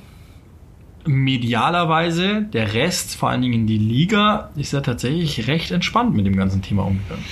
[1.06, 6.38] Medialerweise, der Rest, vor allen Dingen die Liga, ist ja tatsächlich recht entspannt mit dem
[6.38, 7.26] ganzen Thema umgegangen.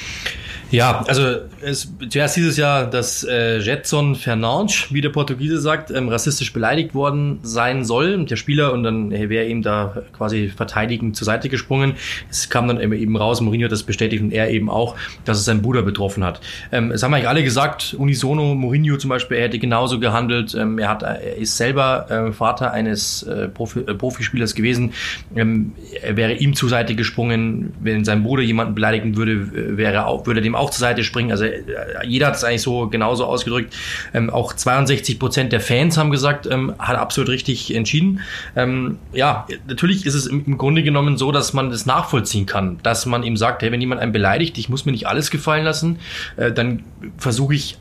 [0.72, 1.24] Ja, also
[1.62, 6.54] es, zuerst hieß es ja, dass äh, Jetson Fernandes, wie der Portugiese sagt, ähm, rassistisch
[6.54, 11.50] beleidigt worden sein soll, der Spieler, und dann wäre ihm da quasi verteidigend zur Seite
[11.50, 11.96] gesprungen.
[12.30, 15.46] Es kam dann eben raus, Mourinho hat das bestätigt und er eben auch, dass es
[15.46, 16.40] seinen Bruder betroffen hat.
[16.72, 20.56] Ähm, es haben eigentlich alle gesagt, unisono, Mourinho zum Beispiel, er hätte genauso gehandelt.
[20.56, 24.94] Ähm, er, hat, er ist selber äh, Vater eines äh, Profi, äh, Profispielers gewesen.
[25.36, 30.26] Ähm, er wäre ihm zur Seite gesprungen, wenn sein Bruder jemanden beleidigen würde, wäre auch,
[30.26, 31.32] würde dem auch zur Seite springen.
[31.32, 31.64] Also äh,
[32.06, 33.74] jeder hat es eigentlich so genauso ausgedrückt.
[34.14, 38.22] Ähm, auch 62 Prozent der Fans haben gesagt, ähm, hat absolut richtig entschieden.
[38.56, 42.80] Ähm, ja, natürlich ist es im, im, Grunde genommen so, dass man das nachvollziehen kann,
[42.84, 45.64] dass man ihm sagt, hey, wenn jemand einen beleidigt, ich muss mir nicht alles gefallen
[45.64, 46.00] lassen,
[46.38, 46.84] äh, dann
[47.18, 47.78] versuche ich.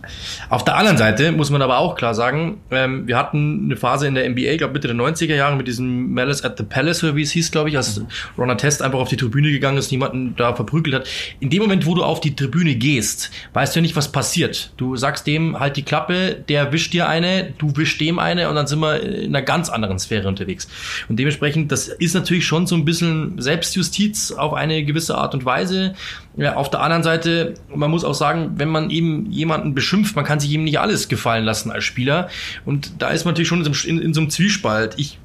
[0.49, 4.06] Auf der anderen Seite muss man aber auch klar sagen, ähm, wir hatten eine Phase
[4.06, 7.02] in der NBA, ich glaube Mitte der 90er Jahre mit diesem Malice at the Palace,
[7.04, 8.02] oder wie es hieß, glaube ich, als
[8.38, 11.08] Ron Test einfach auf die Tribüne gegangen ist, niemanden da verprügelt hat.
[11.40, 14.73] In dem Moment, wo du auf die Tribüne Bühne gehst, weißt du nicht, was passiert.
[14.76, 18.54] Du sagst dem halt die Klappe, der wischt dir eine, du wischst dem eine und
[18.54, 20.69] dann sind wir in einer ganz anderen Sphäre unterwegs.
[21.09, 25.45] Und dementsprechend, das ist natürlich schon so ein bisschen Selbstjustiz auf eine gewisse Art und
[25.45, 25.95] Weise.
[26.37, 30.25] Ja, auf der anderen Seite, man muss auch sagen, wenn man eben jemanden beschimpft, man
[30.25, 32.28] kann sich ihm nicht alles gefallen lassen als Spieler.
[32.65, 34.95] Und da ist man natürlich schon in, in, in so einem Zwiespalt.
[34.97, 35.19] Ich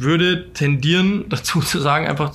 [0.00, 2.32] würde tendieren, dazu zu sagen, einfach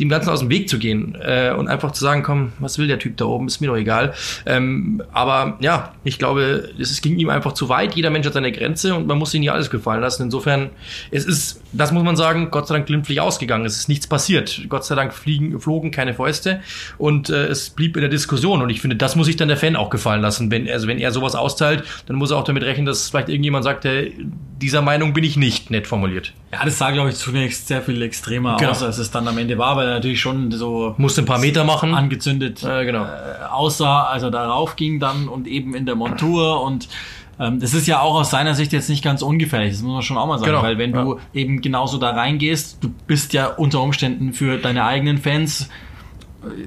[0.00, 2.86] dem Ganzen aus dem Weg zu gehen äh, und einfach zu sagen, komm, was will
[2.86, 4.14] der Typ da oben, ist mir doch egal.
[4.44, 7.94] Ähm, aber ja, ich glaube, es ging ihm einfach zu weit.
[7.94, 10.24] Jeder Mensch hat seine Grenze und man muss ihn nicht alles gefallen lassen.
[10.24, 10.70] Insofern,
[11.10, 13.64] es ist, das muss man sagen, Gott sei Dank glimpflich ausgegangen.
[13.66, 14.62] Es ist nichts passiert.
[14.68, 16.60] Gott sei Dank fliegen, flogen keine Fäuste
[16.98, 18.62] und äh, es blieb in der Diskussion.
[18.62, 20.50] Und ich finde, das muss sich dann der Fan auch gefallen lassen.
[20.50, 23.64] Wenn, also wenn er sowas austeilt, dann muss er auch damit rechnen, dass vielleicht irgendjemand
[23.64, 24.14] sagt, hey,
[24.60, 26.32] dieser Meinung bin ich nicht nett formuliert.
[26.52, 28.70] Ja, das sah, glaube ich, zunächst sehr viel extremer genau.
[28.70, 31.38] aus, als es dann am Ende war, weil er natürlich schon so musste ein paar
[31.38, 33.04] Meter machen, angezündet äh, genau.
[33.04, 36.88] äh, aussah, als er darauf ging dann und eben in der Montur und
[37.38, 40.02] ähm, das ist ja auch aus seiner Sicht jetzt nicht ganz ungefährlich, das muss man
[40.02, 40.62] schon auch mal sagen, genau.
[40.62, 41.04] weil wenn ja.
[41.04, 45.68] du eben genauso da reingehst, du bist ja unter Umständen für deine eigenen Fans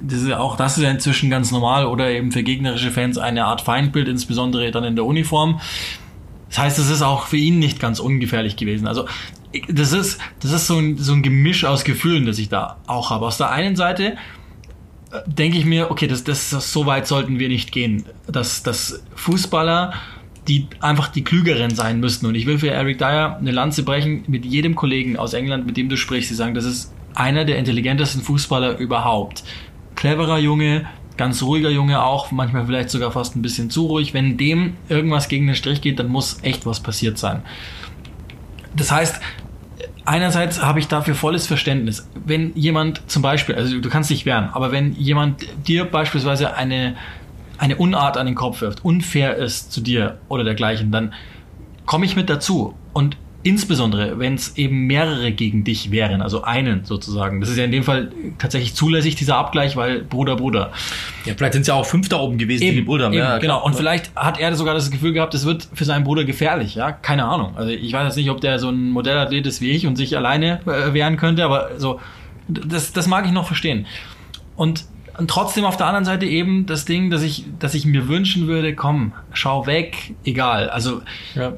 [0.01, 3.17] das ist ja auch, das ist ja inzwischen ganz normal oder eben für gegnerische Fans
[3.17, 5.61] eine Art Feindbild, insbesondere dann in der Uniform.
[6.49, 8.87] Das heißt, es ist auch für ihn nicht ganz ungefährlich gewesen.
[8.87, 9.07] Also
[9.67, 13.09] das ist, das ist so ein, so ein Gemisch aus Gefühlen, das ich da auch
[13.09, 13.25] habe.
[13.25, 14.15] Aus der einen Seite
[15.11, 18.63] äh, denke ich mir, okay, das, das, das, so weit sollten wir nicht gehen, dass,
[18.63, 19.93] dass Fußballer,
[20.49, 22.25] die einfach die Klügeren sein müssten.
[22.25, 25.77] Und ich will für Eric Dyer eine Lanze brechen mit jedem Kollegen aus England, mit
[25.77, 26.29] dem du sprichst.
[26.29, 29.43] Sie sagen, das ist einer der intelligentesten Fußballer überhaupt.
[29.95, 34.13] Cleverer Junge, ganz ruhiger Junge auch, manchmal vielleicht sogar fast ein bisschen zu ruhig.
[34.13, 37.43] Wenn dem irgendwas gegen den Strich geht, dann muss echt was passiert sein.
[38.75, 39.21] Das heißt,
[40.05, 42.09] einerseits habe ich dafür volles Verständnis.
[42.25, 46.95] Wenn jemand zum Beispiel, also du kannst dich wehren, aber wenn jemand dir beispielsweise eine,
[47.59, 51.13] eine Unart an den Kopf wirft, unfair ist zu dir oder dergleichen, dann
[51.85, 52.73] komme ich mit dazu.
[52.93, 57.39] Und Insbesondere, wenn es eben mehrere gegen dich wären, also einen sozusagen.
[57.39, 60.73] Das ist ja in dem Fall tatsächlich zulässig, dieser Abgleich, weil Bruder, Bruder.
[61.23, 63.13] Ja, vielleicht sind es ja auch fünf da oben gewesen, eben, die Bruder.
[63.13, 63.63] Ja, genau.
[63.63, 66.91] Und vielleicht hat er sogar das Gefühl gehabt, es wird für seinen Bruder gefährlich, ja.
[66.91, 67.53] Keine Ahnung.
[67.55, 70.17] Also ich weiß jetzt nicht, ob der so ein Modellathlet ist wie ich und sich
[70.17, 72.01] alleine äh, wehren könnte, aber so,
[72.49, 73.85] das, das mag ich noch verstehen.
[74.57, 74.83] Und
[75.19, 78.47] und trotzdem auf der anderen Seite eben das Ding, dass ich, dass ich mir wünschen
[78.47, 80.69] würde, komm, schau weg, egal.
[80.69, 81.01] Also
[81.35, 81.53] ja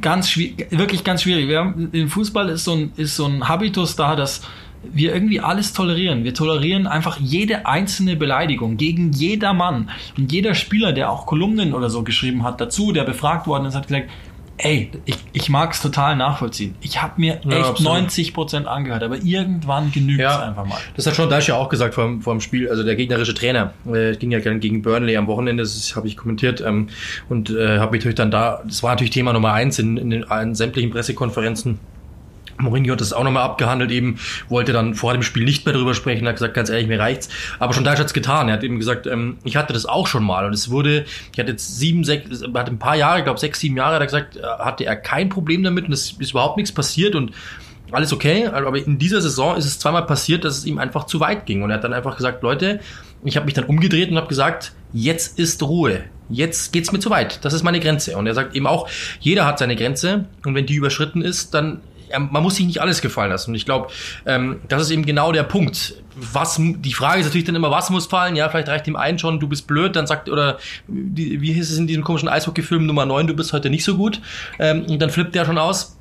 [0.00, 1.48] ganz schwierig, wirklich ganz schwierig.
[1.48, 4.42] Wir haben, Im Fußball ist so, ein, ist so ein Habitus da, dass
[4.82, 6.24] wir irgendwie alles tolerieren.
[6.24, 9.90] Wir tolerieren einfach jede einzelne Beleidigung gegen jeder Mann.
[10.16, 13.74] Und jeder Spieler, der auch Kolumnen oder so geschrieben hat dazu, der befragt worden ist,
[13.74, 14.08] hat gesagt,
[14.58, 16.74] ey, ich, ich mag es total nachvollziehen.
[16.80, 18.10] Ich habe mir Ja, echt absolut.
[18.10, 20.48] 90% angehört, aber irgendwann genügt es Ja.
[20.48, 20.78] einfach mal.
[20.96, 23.34] Das hat schon Dash ja auch gesagt vor, dem- vor dem Spiel, also der gegnerische
[23.34, 26.88] Trainer, äh, ging ja gegen Burnley am Wochenende, das habe ich kommentiert ähm,
[27.28, 30.10] und äh, habe mich natürlich dann da, das war natürlich Thema Nummer eins in, in,
[30.10, 31.78] den, in sämtlichen Pressekonferenzen.
[32.60, 34.18] Mourinho hat das auch nochmal abgehandelt, eben
[34.48, 37.28] wollte dann vor dem Spiel nicht mehr drüber sprechen, hat gesagt, ganz ehrlich, mir reicht's.
[37.58, 38.48] Aber schon Dash hat's getan.
[38.48, 41.38] Er hat eben gesagt, ähm, ich hatte das auch schon mal und es wurde, ich
[41.38, 44.06] hatte jetzt sieben, sechs, hatte ein paar Jahre, ich glaube sechs, sieben Jahre, hat er
[44.06, 47.32] gesagt, äh, hatte er kein Problem damit und es ist überhaupt nichts passiert und
[47.90, 51.20] alles okay, aber in dieser Saison ist es zweimal passiert, dass es ihm einfach zu
[51.20, 52.80] weit ging und er hat dann einfach gesagt, Leute,
[53.24, 56.04] ich habe mich dann umgedreht und habe gesagt, jetzt ist Ruhe.
[56.30, 57.44] Jetzt geht's mir zu weit.
[57.44, 58.16] Das ist meine Grenze.
[58.16, 61.80] Und er sagt eben auch, jeder hat seine Grenze und wenn die überschritten ist, dann
[62.16, 63.50] man muss sich nicht alles gefallen lassen.
[63.50, 63.88] Und ich glaube,
[64.26, 65.94] ähm, das ist eben genau der Punkt.
[66.16, 68.34] Was die Frage ist natürlich dann immer, was muss fallen?
[68.34, 71.78] Ja, vielleicht reicht dem einen schon, du bist blöd, dann sagt oder wie hieß es
[71.78, 74.20] in diesem komischen Eishockey-Film Nummer 9, du bist heute nicht so gut.
[74.58, 75.97] Ähm, und dann flippt der schon aus.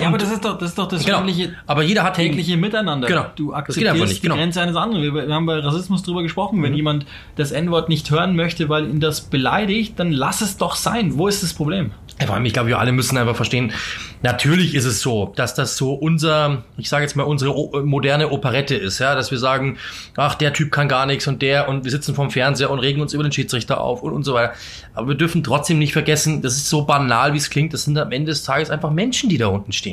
[0.00, 1.24] Ja, aber das ist doch das, ist doch das Genau.
[1.66, 3.08] Aber jeder hat tägliche Miteinander.
[3.08, 3.26] Genau.
[3.34, 4.36] Du akzeptierst nicht, die genau.
[4.36, 4.40] Mhm.
[4.40, 5.14] Grenze eines anderen.
[5.14, 6.62] Wir, haben bei Rassismus drüber gesprochen.
[6.62, 7.06] Wenn jemand
[7.36, 11.16] das N-Wort nicht hören möchte, weil ihn das beleidigt, dann lass es doch sein.
[11.16, 11.92] Wo ist das Problem?
[12.20, 13.72] Ja, vor allem, ich glaube, wir alle müssen einfach verstehen,
[14.22, 18.30] natürlich ist es so, dass das so unser, ich sage jetzt mal, unsere o moderne
[18.30, 19.76] Operette ist, ja, dass wir sagen,
[20.16, 23.02] ach, der Typ kann gar nichts und der und wir sitzen vorm Fernseher und regen
[23.02, 24.54] uns über den Schiedsrichter auf und, und so weiter.
[24.94, 27.98] Aber wir dürfen trotzdem nicht vergessen, das ist so banal, wie es klingt, das sind
[27.98, 29.85] am Ende des Tages einfach Menschen, die da unten stehen.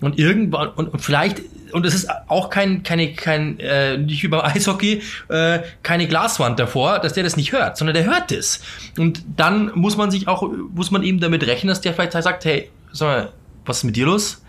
[0.00, 4.40] Und irgendwann, und, und vielleicht, und es ist auch kein, keine, kein, äh, nicht beim
[4.44, 8.60] Eishockey, äh, keine Glaswand davor, dass der das nicht hört, sondern der hört das.
[8.98, 12.44] Und dann muss man sich auch, muss man eben damit rechnen, dass der vielleicht sagt,
[12.44, 13.32] hey, sag mal,
[13.64, 14.42] was ist mit dir los?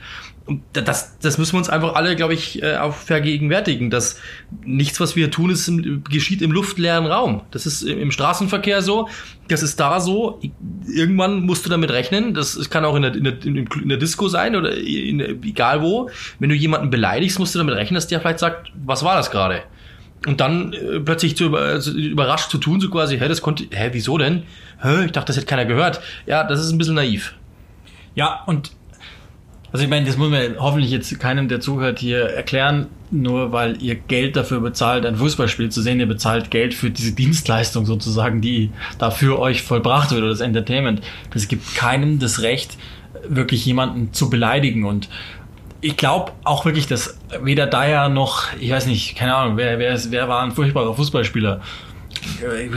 [0.74, 4.20] Das, das müssen wir uns einfach alle, glaube ich, äh, auch vergegenwärtigen, dass
[4.66, 5.72] nichts, was wir tun, ist
[6.10, 7.42] geschieht im luftleeren Raum.
[7.52, 9.08] Das ist im Straßenverkehr so,
[9.48, 10.42] das ist da so.
[10.88, 12.34] Irgendwann musst du damit rechnen.
[12.34, 16.10] Das kann auch in der, in, der, in der Disco sein oder in, egal wo.
[16.40, 19.32] Wenn du jemanden beleidigst, musst du damit rechnen, dass der vielleicht sagt, was war das
[19.32, 19.64] gerade?
[20.28, 23.66] Und dann äh, plötzlich zu über, also überrascht zu tun, so quasi, hä, das konnte,
[23.72, 24.44] hä, wieso denn?
[24.82, 26.02] Hä, ich dachte, das hätte keiner gehört.
[26.26, 27.36] Ja, das ist ein bisschen naiv.
[28.14, 28.72] Ja, und
[29.72, 33.82] also ich meine, das muss man hoffentlich jetzt keinem, der zuhört, hier erklären, nur weil
[33.82, 36.00] ihr Geld dafür bezahlt, ein Fußballspiel zu sehen.
[36.00, 40.42] Ihr bezahlt Geld für diese Dienstleistung sozusagen, die da für euch vollbracht wird oder das
[40.42, 41.02] Entertainment.
[41.34, 42.78] Das gibt keinem das Recht,
[43.28, 45.08] wirklich jemanden zu beleidigen und
[45.82, 49.94] ich glaube auch wirklich, dass weder Dyer noch, ich weiß nicht, keine Ahnung, wer, wer,
[49.94, 51.62] ist, wer war ein furchtbarer Fußballspieler?
[52.42, 52.70] Äh,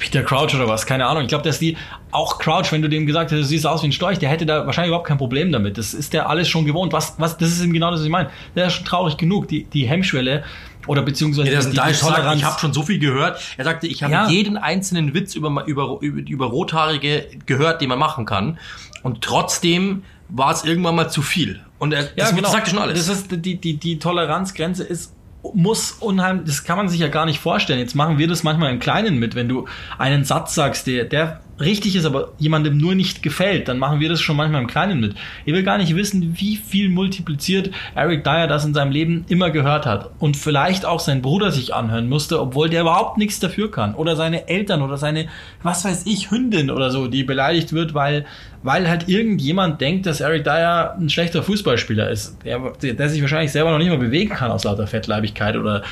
[0.00, 1.22] Peter Crouch oder was, keine Ahnung.
[1.22, 1.76] Ich glaube, dass die,
[2.12, 4.46] auch Crouch, wenn du dem gesagt hättest, du siehst aus wie ein Storch, der hätte
[4.46, 5.78] da wahrscheinlich überhaupt kein Problem damit.
[5.78, 6.92] Das ist der alles schon gewohnt.
[6.92, 8.30] Was, was, das ist eben genau das, was ich meine.
[8.54, 9.48] Der ist schon traurig genug.
[9.48, 10.44] Die, die Hemmschwelle
[10.86, 12.38] oder beziehungsweise Ja, die, die Toleranz.
[12.40, 13.40] Ich habe schon so viel gehört.
[13.56, 14.28] Er sagte, ich habe Ja.
[14.28, 18.58] jeden einzelnen Witz über, über, über, über Rothaarige gehört, den man machen kann.
[19.02, 21.60] Und trotzdem war es irgendwann mal zu viel.
[21.78, 22.94] Und er das, das sagt ja schon alles.
[23.04, 23.14] genau.
[23.14, 25.12] Das ist die, die, die Toleranzgrenze ist
[25.54, 27.78] muss unheimlich, das kann man sich ja gar nicht vorstellen.
[27.78, 29.66] Jetzt machen wir das manchmal im Kleinen mit, wenn du
[29.98, 34.08] einen Satz sagst, der, der richtig ist, aber jemandem nur nicht gefällt, dann machen wir
[34.08, 35.14] das schon manchmal im Kleinen mit.
[35.44, 39.50] Ich will gar nicht wissen, wie viel multipliziert Eric Dyer das in seinem Leben immer
[39.50, 43.70] gehört hat und vielleicht auch sein Bruder sich anhören musste, obwohl der überhaupt nichts dafür
[43.70, 45.28] kann oder seine Eltern oder seine,
[45.62, 48.26] was weiß ich, Hündin oder so, die beleidigt wird, weil
[48.62, 53.52] weil halt irgendjemand denkt, dass Eric Dyer ein schlechter Fußballspieler ist, der, der sich wahrscheinlich
[53.52, 55.84] selber noch nicht mal bewegen kann aus lauter Fettleibigkeit oder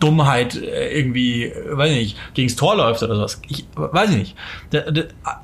[0.00, 3.40] Dummheit äh, irgendwie, weiß ich nicht, gegens Tor läuft oder sowas.
[3.48, 4.36] Ich weiß ich nicht.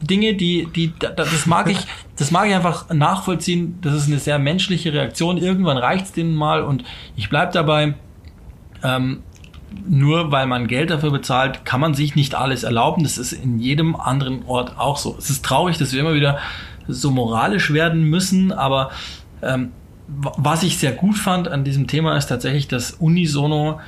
[0.00, 1.78] Dinge, die, die, da, das mag ich,
[2.16, 3.78] das mag ich einfach nachvollziehen.
[3.82, 5.38] Das ist eine sehr menschliche Reaktion.
[5.38, 6.84] Irgendwann reicht's denen mal und
[7.16, 7.94] ich bleib dabei.
[8.82, 9.22] Ähm,
[9.86, 13.02] nur weil man Geld dafür bezahlt, kann man sich nicht alles erlauben.
[13.02, 15.14] Das ist in jedem anderen Ort auch so.
[15.18, 16.38] Es ist traurig, dass wir immer wieder
[16.86, 18.90] so moralisch werden müssen, aber
[19.42, 19.72] ähm,
[20.08, 23.80] was ich sehr gut fand an diesem Thema ist tatsächlich, dass Unisono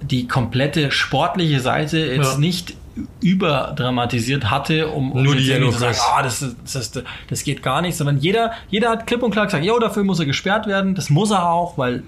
[0.00, 2.38] die komplette sportliche Seite jetzt Ja.
[2.38, 2.74] nicht
[3.20, 7.80] überdramatisiert hatte, um, um Nur die zu sagen, ah, das, das, ist- das geht gar
[7.82, 10.94] nicht, sondern jeder, jeder hat klipp und klar gesagt, jo, dafür muss er gesperrt werden,
[10.94, 12.02] das muss er auch, weil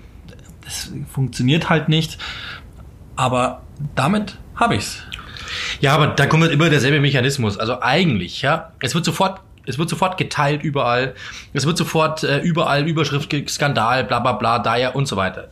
[0.65, 2.19] das funktioniert halt nicht.
[3.17, 3.63] Aber
[3.95, 4.99] damit habe ich's.
[5.81, 7.59] Ja, aber da kommt halt immer derselbe Mechanismus.
[7.59, 11.15] Also eigentlich, ja, es wird sofort, es wird sofort geteilt überall.
[11.53, 15.49] Es wird sofort äh, überall Überschrift, Skandal, bla bla bla, Dyer und so weiter.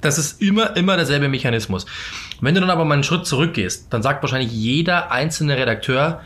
[0.00, 1.86] Das, ist immer, immer derselbe Mechanismus.
[2.40, 6.20] Wenn du dann aber mal einen Schritt zurückgehst, dann sagt wahrscheinlich jeder einzelne Redakteur,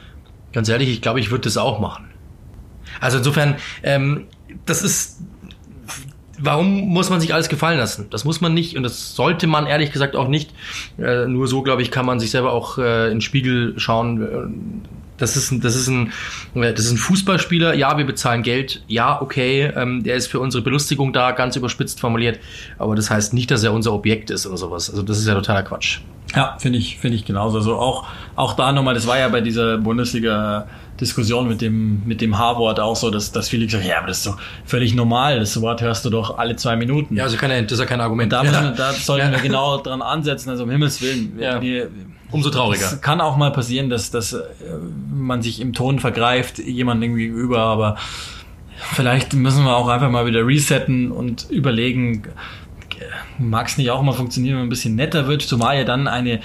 [0.53, 2.09] ganz ehrlich, ich glaube, ich würde das auch machen.
[3.01, 4.27] Also insofern, ähm,
[4.67, 5.21] das ist,
[6.39, 8.09] warum muss man sich alles gefallen lassen?
[8.11, 10.53] Das muss man nicht und das sollte man ehrlich gesagt auch nicht.
[10.99, 14.83] Äh, nur so, glaube ich, kann man sich selber auch äh, in den Spiegel schauen.
[15.21, 16.13] Äh, Das ist ein, das ist ein,
[16.55, 17.75] das ist ein Fußballspieler.
[17.75, 18.83] Ja, wir bezahlen Geld.
[18.89, 22.41] Ja, okay, ähm, der ist für unsere Belustigung da, ganz überspitzt formuliert.
[22.79, 24.91] Aber das heißt nicht, dass er unser Objekt ist oder sowas.
[24.91, 26.01] Also das ist ja totaler Quatsch.
[26.35, 27.59] Ja, finde ich, finde ich genauso.
[27.59, 28.07] Also auch,
[28.37, 30.69] auch da nochmal, das war ja bei dieser Bundesliga
[31.01, 34.09] Diskussion mit dem, mit dem H-Wort auch so, dass, dass viele gesagt haben, ja, aber
[34.09, 35.41] das ist doch völlig normal.
[35.41, 37.17] Das Wort hörst du doch alle zwei Minuten.
[37.17, 38.33] Ja, also keine, das ist ja kein Argument.
[38.33, 38.71] Da, ja.
[38.71, 39.33] da sollten ja.
[39.33, 41.37] wir genau dran ansetzen, also um Himmels Willen.
[41.41, 41.61] Ja.
[41.61, 41.91] Wir,
[42.31, 42.87] Umso trauriger.
[42.87, 44.43] Es kann auch mal passieren, dass, dass äh,
[45.13, 47.97] man sich im Ton vergreift, jemandem gegenüber, aber
[48.93, 52.23] vielleicht müssen wir auch einfach mal wieder resetten und überlegen,
[53.39, 56.07] mag es nicht auch mal funktionieren, wenn man ein bisschen netter wird, zumal ja dann
[56.09, 56.41] eine,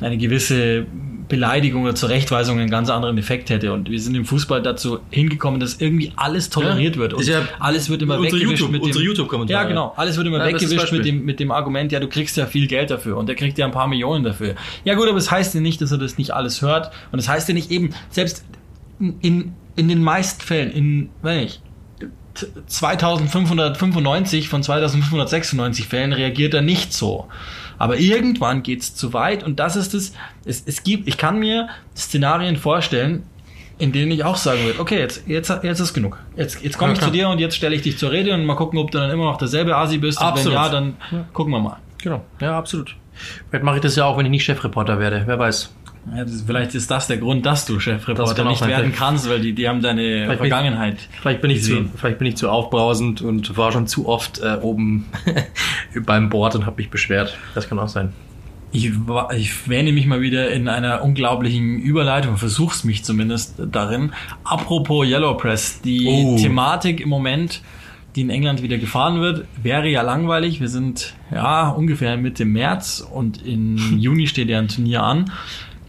[0.00, 0.86] eine gewisse
[1.30, 3.72] Beleidigung oder Zurechtweisung einen ganz anderen Effekt hätte.
[3.72, 7.14] Und wir sind im Fußball dazu hingekommen, dass irgendwie alles toleriert ja, wird.
[7.14, 8.86] Und ja alles wird immer weggewischt YouTube, mit dem.
[8.86, 9.62] Unsere YouTube-Kommentare.
[9.62, 9.94] Ja, genau.
[9.96, 12.66] Alles wird immer ja, weggewischt mit dem, mit dem Argument, ja, du kriegst ja viel
[12.66, 14.54] Geld dafür und der kriegt ja ein paar Millionen dafür.
[14.84, 16.92] Ja, gut, aber es das heißt ja nicht, dass er das nicht alles hört.
[17.12, 18.44] Und das heißt ja nicht eben, selbst
[18.98, 21.60] in, in den meisten Fällen, in, wenn ich,
[22.66, 27.28] 2595 von 2596 Fällen reagiert er nicht so.
[27.78, 30.12] Aber irgendwann geht es zu weit und das ist es,
[30.44, 33.24] es, es gibt, ich kann mir Szenarien vorstellen,
[33.78, 36.18] in denen ich auch sagen würde, okay, jetzt, jetzt, jetzt ist genug.
[36.36, 38.44] Jetzt, jetzt komme ja, ich zu dir und jetzt stelle ich dich zur Rede und
[38.44, 40.20] mal gucken, ob du dann immer noch derselbe Asi bist.
[40.20, 40.46] Absolut.
[40.46, 41.24] Und wenn ja, dann ja.
[41.32, 41.78] gucken wir mal.
[42.02, 42.22] Genau.
[42.40, 42.94] Ja, absolut.
[43.48, 45.22] Vielleicht mache ich das ja auch, wenn ich nicht Chefreporter werde.
[45.26, 45.74] Wer weiß.
[46.14, 49.52] Ja, das, vielleicht ist das der Grund, dass du Chefreporter nicht werden kannst, weil die,
[49.52, 50.96] die haben deine vielleicht Vergangenheit.
[51.12, 54.40] Ich, vielleicht, bin ich zu, vielleicht bin ich zu aufbrausend und war schon zu oft
[54.40, 55.06] äh, oben
[56.06, 57.36] beim Board und habe mich beschwert.
[57.54, 58.12] Das kann auch sein.
[58.72, 58.90] Ich,
[59.36, 64.12] ich wähne mich mal wieder in einer unglaublichen Überleitung, versuch's mich zumindest darin.
[64.44, 66.36] Apropos Yellow Press, die oh.
[66.38, 67.62] Thematik im Moment,
[68.14, 70.60] die in England wieder gefahren wird, wäre ja langweilig.
[70.60, 75.30] Wir sind ja ungefähr Mitte März und im Juni steht ja ein Turnier an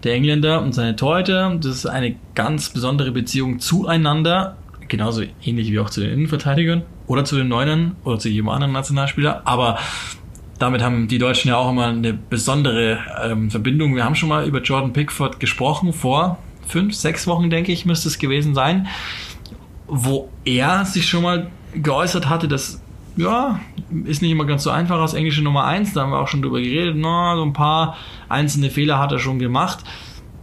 [0.03, 1.55] der Engländer und seine Torhüter.
[1.55, 7.25] Das ist eine ganz besondere Beziehung zueinander, genauso ähnlich wie auch zu den Innenverteidigern oder
[7.25, 9.41] zu den Neunern oder zu jedem anderen Nationalspieler.
[9.45, 9.77] Aber
[10.59, 13.95] damit haben die Deutschen ja auch immer eine besondere ähm, Verbindung.
[13.95, 16.37] Wir haben schon mal über Jordan Pickford gesprochen, vor
[16.67, 18.87] fünf, sechs Wochen, denke ich, müsste es gewesen sein,
[19.87, 22.81] wo er sich schon mal geäußert hatte, dass
[23.21, 23.59] ja,
[24.05, 26.41] ist nicht immer ganz so einfach als englische Nummer 1, da haben wir auch schon
[26.41, 27.97] drüber geredet, no, so ein paar
[28.29, 29.79] einzelne Fehler hat er schon gemacht.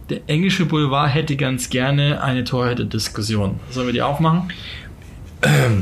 [0.09, 3.59] Der englische Boulevard hätte ganz gerne eine Torhüter-Diskussion.
[3.69, 4.51] Sollen wir die aufmachen?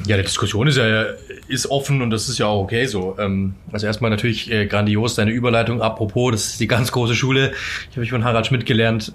[0.06, 1.06] Ja, die Diskussion ist ja
[1.48, 3.16] ist offen und das ist ja auch okay so.
[3.18, 5.82] Ähm, also erstmal natürlich äh, grandios deine Überleitung.
[5.82, 7.54] Apropos, das ist die ganz große Schule.
[7.90, 9.14] Ich habe ich von Harald Schmidt gelernt.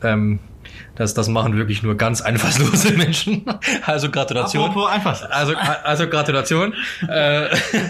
[0.95, 3.45] Das, das machen wirklich nur ganz einfallslose Menschen.
[3.87, 4.65] Also Gratulation.
[4.65, 5.31] Apropos einfach.
[5.31, 6.75] Also, also Gratulation.
[7.09, 7.49] äh,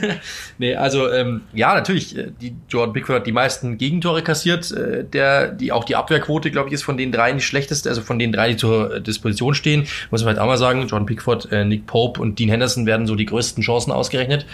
[0.58, 4.70] nee, also ähm, ja, natürlich, äh, die Jordan Pickford hat die meisten Gegentore kassiert.
[4.70, 8.02] Äh, der, die auch die Abwehrquote, glaube ich, ist von den drei die schlechteste, also
[8.02, 9.86] von den drei, die zur Disposition stehen.
[10.10, 13.06] Muss man halt auch mal sagen, Jordan Pickford, äh, Nick Pope und Dean Henderson werden
[13.06, 14.46] so die größten Chancen ausgerechnet.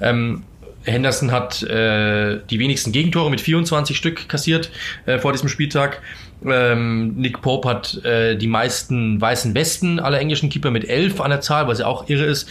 [0.00, 0.44] Ähm,
[0.86, 4.70] Henderson hat äh, die wenigsten Gegentore mit 24 Stück kassiert
[5.04, 6.00] äh, vor diesem Spieltag.
[6.44, 11.30] Ähm, Nick Pope hat äh, die meisten weißen Westen aller englischen Keeper mit 11 an
[11.30, 12.48] der Zahl, was ja auch irre ist.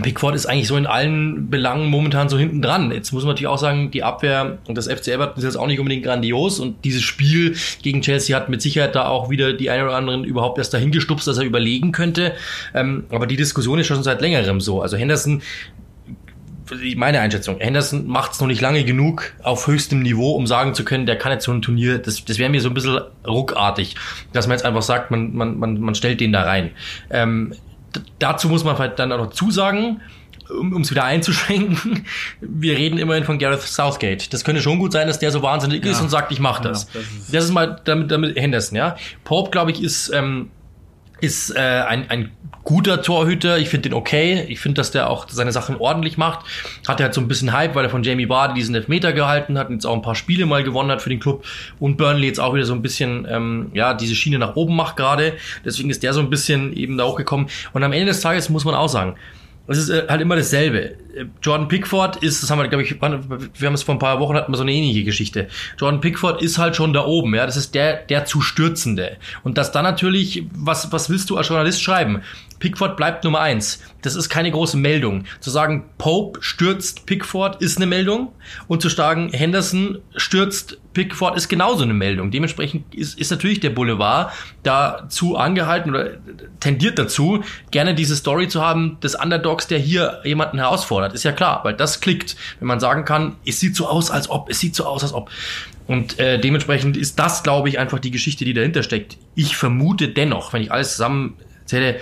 [0.00, 2.90] Pickford ist eigentlich so in allen Belangen momentan so hinten dran.
[2.92, 5.66] Jetzt muss man natürlich auch sagen, die Abwehr und das FC Everton ist jetzt auch
[5.66, 9.68] nicht unbedingt grandios und dieses Spiel gegen Chelsea hat mit Sicherheit da auch wieder die
[9.68, 12.32] einen oder anderen überhaupt erst dahin gestupst, dass er überlegen könnte.
[12.74, 14.80] Ähm, aber die Diskussion ist schon seit längerem so.
[14.80, 15.42] Also Henderson
[16.96, 20.84] meine Einschätzung, Henderson macht es noch nicht lange genug auf höchstem Niveau, um sagen zu
[20.84, 23.96] können, der kann jetzt so ein Turnier, das, das wäre mir so ein bisschen ruckartig,
[24.32, 26.70] dass man jetzt einfach sagt, man, man, man, man stellt den da rein.
[27.10, 27.54] Ähm,
[28.18, 30.00] dazu muss man vielleicht dann auch noch zusagen,
[30.50, 32.04] um es wieder einzuschränken,
[32.40, 34.32] wir reden immerhin von Gareth Southgate.
[34.32, 35.92] Das könnte schon gut sein, dass der so wahnsinnig ja.
[35.92, 36.84] ist und sagt, ich mache das.
[36.84, 38.96] Ja, das, ist das ist mal damit, damit Henderson, ja.
[39.24, 40.50] Pope, glaube ich, ist ähm,
[41.22, 42.30] ist äh, ein, ein
[42.64, 43.58] guter Torhüter.
[43.58, 44.44] Ich finde den okay.
[44.48, 46.44] Ich finde, dass der auch seine Sachen ordentlich macht.
[46.86, 49.56] Hat er halt so ein bisschen Hype, weil er von Jamie Vardy diesen Elfmeter gehalten
[49.56, 51.44] hat und jetzt auch ein paar Spiele mal gewonnen hat für den Club.
[51.78, 54.96] Und Burnley jetzt auch wieder so ein bisschen, ähm, ja, diese Schiene nach oben macht
[54.96, 55.34] gerade.
[55.64, 57.46] Deswegen ist der so ein bisschen eben da hochgekommen.
[57.72, 59.14] Und am Ende des Tages muss man auch sagen,
[59.68, 60.96] es ist äh, halt immer dasselbe.
[61.42, 64.34] Jordan Pickford ist, das haben wir, glaube ich, wir haben es vor ein paar Wochen
[64.34, 65.48] hatten wir so eine ähnliche Geschichte.
[65.78, 67.46] Jordan Pickford ist halt schon da oben, ja.
[67.46, 69.16] Das ist der, der zu stürzende.
[69.42, 72.22] Und das dann natürlich, was, was willst du als Journalist schreiben?
[72.62, 73.82] Pickford bleibt Nummer eins.
[74.02, 75.24] Das ist keine große Meldung.
[75.40, 78.28] Zu sagen, Pope stürzt Pickford ist eine Meldung
[78.68, 82.30] und zu sagen, Henderson stürzt Pickford ist genauso eine Meldung.
[82.30, 86.18] Dementsprechend ist, ist natürlich der Boulevard dazu angehalten oder
[86.60, 91.14] tendiert dazu, gerne diese Story zu haben des Underdogs, der hier jemanden herausfordert.
[91.14, 94.30] Ist ja klar, weil das klickt, wenn man sagen kann, es sieht so aus, als
[94.30, 95.30] ob, es sieht so aus, als ob.
[95.88, 99.18] Und äh, dementsprechend ist das, glaube ich, einfach die Geschichte, die dahinter steckt.
[99.34, 101.98] Ich vermute dennoch, wenn ich alles zusammenzähle,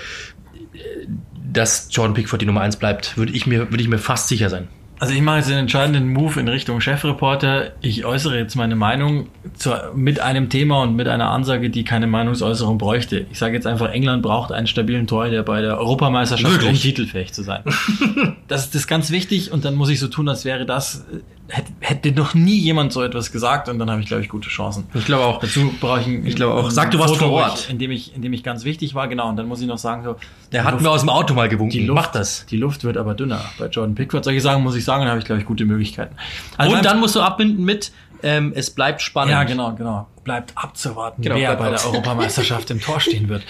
[1.53, 4.51] dass Jordan Pickford die Nummer eins bleibt, würde ich mir, würde ich mir fast sicher
[4.51, 4.69] sein.
[5.01, 7.71] Also ich mache jetzt den entscheidenden Move in Richtung Chefreporter.
[7.81, 12.07] Ich äußere jetzt meine Meinung zu, mit einem Thema und mit einer Ansage, die keine
[12.07, 13.25] Meinungsäußerung bräuchte.
[13.33, 16.71] Ich sage jetzt einfach, England braucht einen stabilen Torhüter bei der Europameisterschaft, Wirklich?
[16.71, 17.63] um titelfähig zu sein.
[18.47, 21.07] das, ist- das ist ganz wichtig und dann muss ich so tun, als wäre das,
[21.49, 24.51] hätte, hätte noch nie jemand so etwas gesagt und dann habe ich, glaube ich, gute
[24.51, 24.85] Chancen.
[24.93, 25.41] Ich glaube auch.
[25.41, 26.65] Dazu brauche ich ein, Ich glaube auch.
[26.67, 27.59] ein Sag, du Foto, vor Ort.
[27.65, 29.31] Ich, in, dem ich, in dem ich ganz wichtig war, genau.
[29.31, 30.17] Und dann muss ich noch sagen, so,
[30.53, 31.73] Der hat mir aus dem Auto mal gewunken.
[31.73, 32.45] die Luft, Mach das.
[32.47, 34.25] Die Luft wird aber dünner bei Jordan Pickford.
[34.25, 36.17] Solche Sagen muss ich sagen, dann habe ich, glaube ich, gute Möglichkeiten.
[36.57, 39.33] Also und dann musst du abbinden mit, ähm, es bleibt spannend.
[39.33, 40.09] Ja, genau, genau.
[40.25, 43.43] Bleibt abzuwarten, Genau, wer bei der Europameisterschaft im Tor stehen wird.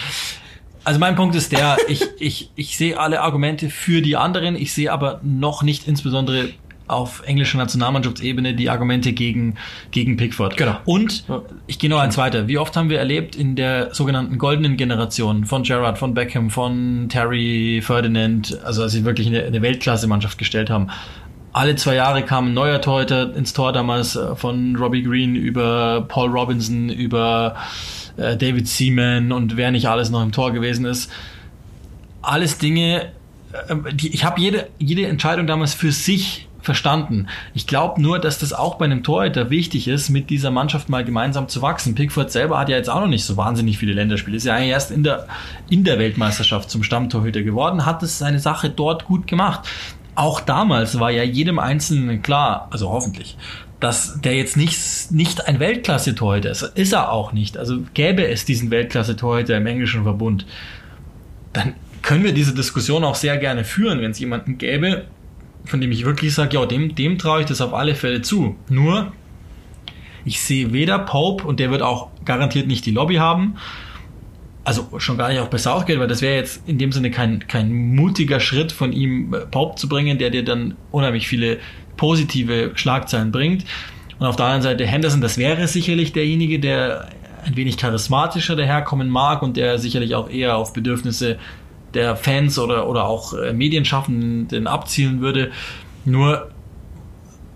[0.84, 4.72] Also mein Punkt ist der, ich, ich, ich sehe alle Argumente für die anderen, ich
[4.72, 6.50] sehe aber noch nicht insbesondere
[6.90, 9.56] auf englischer Nationalmannschaftsebene die Argumente gegen,
[9.92, 10.56] gegen Pickford.
[10.56, 10.76] Genau.
[10.84, 11.24] Und
[11.66, 12.48] ich gehe noch eins weiter.
[12.48, 17.08] Wie oft haben wir erlebt in der sogenannten goldenen Generation von Gerrard, von Beckham, von
[17.08, 20.88] Terry, Ferdinand, also als sie wirklich eine, eine Weltklasse-Mannschaft gestellt haben.
[21.52, 26.04] Alle zwei Jahre kam ein neuer Torhüter ins Tor damals äh, von Robbie Green über
[26.06, 27.56] Paul Robinson, über
[28.16, 31.10] äh, David Seaman und wer nicht alles noch im Tor gewesen ist.
[32.22, 33.10] Alles Dinge,
[33.68, 37.26] äh, die, ich habe jede, jede Entscheidung damals für sich verstanden.
[37.54, 41.04] Ich glaube nur, dass das auch bei einem Torhüter wichtig ist, mit dieser Mannschaft mal
[41.04, 41.94] gemeinsam zu wachsen.
[41.94, 44.36] Pickford selber hat ja jetzt auch noch nicht so wahnsinnig viele Länderspiele.
[44.36, 45.26] Ist ja eigentlich erst in der,
[45.68, 49.68] in der Weltmeisterschaft zum Stammtorhüter geworden, hat es seine Sache dort gut gemacht.
[50.14, 53.36] Auch damals war ja jedem Einzelnen klar, also hoffentlich,
[53.78, 56.62] dass der jetzt nicht, nicht ein Weltklasse-Torhüter ist.
[56.62, 57.56] Ist er auch nicht.
[57.56, 60.46] Also gäbe es diesen Weltklasse-Torhüter im englischen Verbund,
[61.52, 65.04] dann können wir diese Diskussion auch sehr gerne führen, wenn es jemanden gäbe,
[65.64, 68.56] von dem ich wirklich sage, ja, dem, dem traue ich das auf alle Fälle zu.
[68.68, 69.12] Nur,
[70.24, 73.56] ich sehe weder Pope, und der wird auch garantiert nicht die Lobby haben,
[74.64, 77.46] also schon gar nicht auch bei Southgate, weil das wäre jetzt in dem Sinne kein,
[77.46, 81.58] kein mutiger Schritt von ihm, äh, Pope zu bringen, der dir dann unheimlich viele
[81.96, 83.64] positive Schlagzeilen bringt.
[84.18, 87.08] Und auf der anderen Seite Henderson, das wäre sicherlich derjenige, der
[87.44, 91.38] ein wenig charismatischer daherkommen mag und der sicherlich auch eher auf Bedürfnisse
[91.94, 95.50] der Fans oder, oder auch äh, Medienschaffenden abzielen würde.
[96.04, 96.50] Nur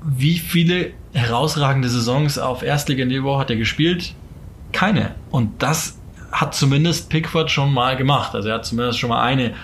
[0.03, 4.15] wie viele herausragende Saisons auf Erstliganiveau hat er gespielt?
[4.73, 5.15] Keine.
[5.31, 5.99] Und das
[6.35, 8.35] hat zumindest Pickford schon mal gemacht.
[8.35, 9.55] Also er hat zumindest schon mal eine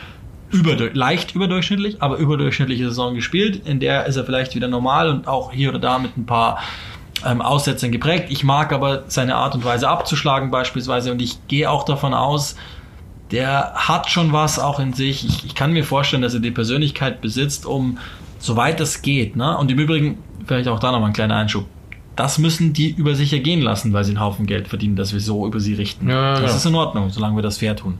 [0.50, 3.66] überdurch leicht überdurchschnittlich, aber überdurchschnittliche Saison gespielt.
[3.66, 6.61] In der ist er vielleicht wieder normal und auch hier oder da mit ein paar
[7.26, 8.26] ähm, Aussetzern geprägt.
[8.30, 12.56] Ich mag aber seine Art und Weise abzuschlagen beispielsweise und ich gehe auch davon aus,
[13.30, 15.24] der hat schon was auch in sich.
[15.24, 17.98] Ich, ich kann mir vorstellen, dass er die Persönlichkeit besitzt, um
[18.38, 19.37] soweit es geht.
[19.37, 19.56] Ne?
[19.56, 21.66] Und im Übrigen, vielleicht auch da nochmal ein kleiner Einschub.
[22.16, 25.20] Das müssen die über sich ergehen lassen, weil sie einen Haufen Geld verdienen, dass wir
[25.20, 26.09] so über sie richten.
[26.09, 26.55] Ja, das genau.
[26.57, 27.99] ist in Ordnung, solange wir das fair tun.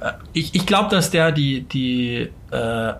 [0.00, 2.92] Äh, Ich, ich glaube, dass der die, die äh,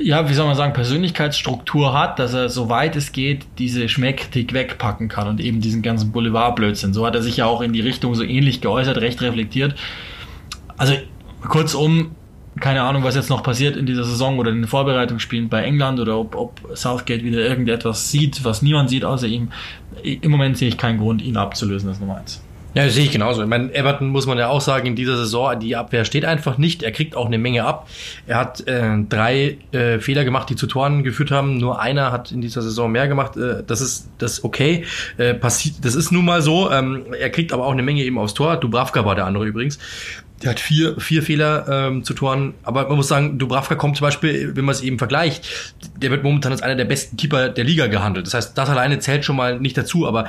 [0.00, 5.08] ja, wie soll man sagen, Persönlichkeitsstruktur hat, dass er, soweit es geht, diese Schmeckkritik wegpacken
[5.08, 6.92] kann und eben diesen ganzen Boulevardblödsinn.
[6.92, 9.74] So hat er sich ja auch in die Richtung so ähnlich geäußert, recht reflektiert.
[10.76, 10.94] Also,
[11.48, 12.12] kurzum,
[12.60, 16.00] keine Ahnung, was jetzt noch passiert in dieser Saison oder in den Vorbereitungsspielen bei England
[16.00, 19.50] oder ob, ob Southgate wieder irgendetwas sieht, was niemand sieht außer ihm.
[20.02, 22.42] Im Moment sehe ich keinen Grund, ihn abzulösen, das Nummer eins.
[22.76, 23.42] Ja, sehe ich genauso.
[23.42, 26.58] Ich meine, Everton muss man ja auch sagen, in dieser Saison, die Abwehr steht einfach
[26.58, 26.82] nicht.
[26.82, 27.88] Er kriegt auch eine Menge ab.
[28.26, 31.56] Er hat äh, drei äh, Fehler gemacht, die zu Toren geführt haben.
[31.56, 33.38] Nur einer hat in dieser Saison mehr gemacht.
[33.38, 34.84] Äh, das ist das okay.
[35.16, 36.70] Äh, passiert, das ist nun mal so.
[36.70, 38.58] Ähm, er kriegt aber auch eine Menge eben aufs Tor.
[38.58, 39.78] Dubravka war der andere übrigens.
[40.42, 42.54] Der hat vier, vier Fehler ähm, zu Toren.
[42.62, 46.22] Aber man muss sagen, Dubravka kommt zum Beispiel, wenn man es eben vergleicht, der wird
[46.22, 48.26] momentan als einer der besten Keeper der Liga gehandelt.
[48.26, 50.06] Das heißt, das alleine zählt schon mal nicht dazu.
[50.06, 50.28] Aber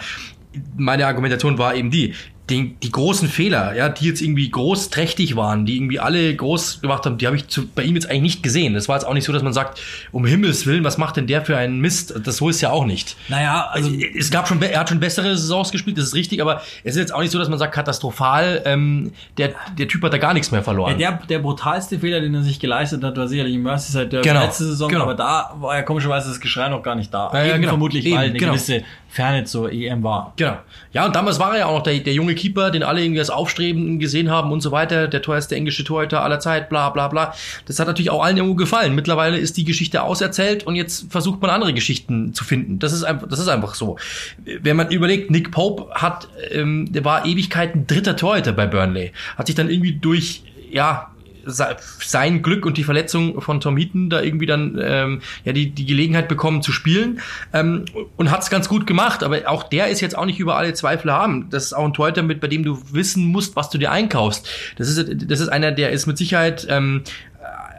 [0.78, 2.14] meine Argumentation war eben die,
[2.50, 6.82] die, die großen Fehler, ja, die jetzt irgendwie groß trächtig waren, die irgendwie alle groß
[6.82, 8.74] gemacht haben, die habe ich zu, bei ihm jetzt eigentlich nicht gesehen.
[8.74, 9.82] Das war jetzt auch nicht so, dass man sagt,
[10.14, 12.14] um Himmels Willen, was macht denn der für einen Mist?
[12.24, 13.18] Das so ist ja auch nicht.
[13.28, 16.62] Naja, also es gab schon, er hat schon bessere Saisons gespielt, das ist richtig, aber
[16.84, 20.14] es ist jetzt auch nicht so, dass man sagt, katastrophal, ähm, der, der Typ hat
[20.14, 20.98] da gar nichts mehr verloren.
[21.00, 24.30] Ja, der, der brutalste Fehler, den er sich geleistet hat, war sicherlich im Merseyside Derby
[24.30, 25.04] Genau, letzte Saison, genau.
[25.04, 27.30] aber da war ja komischerweise das Geschrei noch gar nicht da.
[27.34, 27.72] Ja, ja, Eben genau.
[27.72, 28.54] vermutlich, Eben, weil eine genau.
[28.54, 30.34] gewisse Ferne zur EM war.
[30.38, 30.58] Genau.
[30.94, 33.20] Ja, und damals war er ja auch noch der, der junge Keeper, den alle irgendwie
[33.20, 37.10] als Aufstreben gesehen haben und so weiter, der teuerste englische Torhüter aller Zeit, bla bla
[37.10, 37.34] bla.
[37.66, 38.96] Das hat natürlich auch allen irgendwo gefallen.
[38.96, 42.80] Mittlerweile ist die Geschichte auserzählt und jetzt versucht man andere Geschichten zu finden.
[42.80, 43.98] Das ist einfach, das ist einfach so.
[44.46, 49.48] Wenn man überlegt, Nick Pope hat, ähm, der war Ewigkeiten dritter Torhüter bei Burnley, hat
[49.48, 51.12] sich dann irgendwie durch ja,
[51.48, 55.86] sein Glück und die Verletzung von Tom Heaton da irgendwie dann ähm, ja die, die
[55.86, 57.22] Gelegenheit bekommen zu spielen
[57.54, 57.86] ähm,
[58.16, 59.24] und hat es ganz gut gemacht.
[59.24, 61.50] Aber auch der ist jetzt auch nicht über alle Zweifel haben.
[61.50, 64.48] Das ist auch ein Torhüter, mit bei dem du wissen musst, was du dir einkaufst.
[64.78, 67.04] Das ist das ist einer, der ist mit Sicherheit ähm,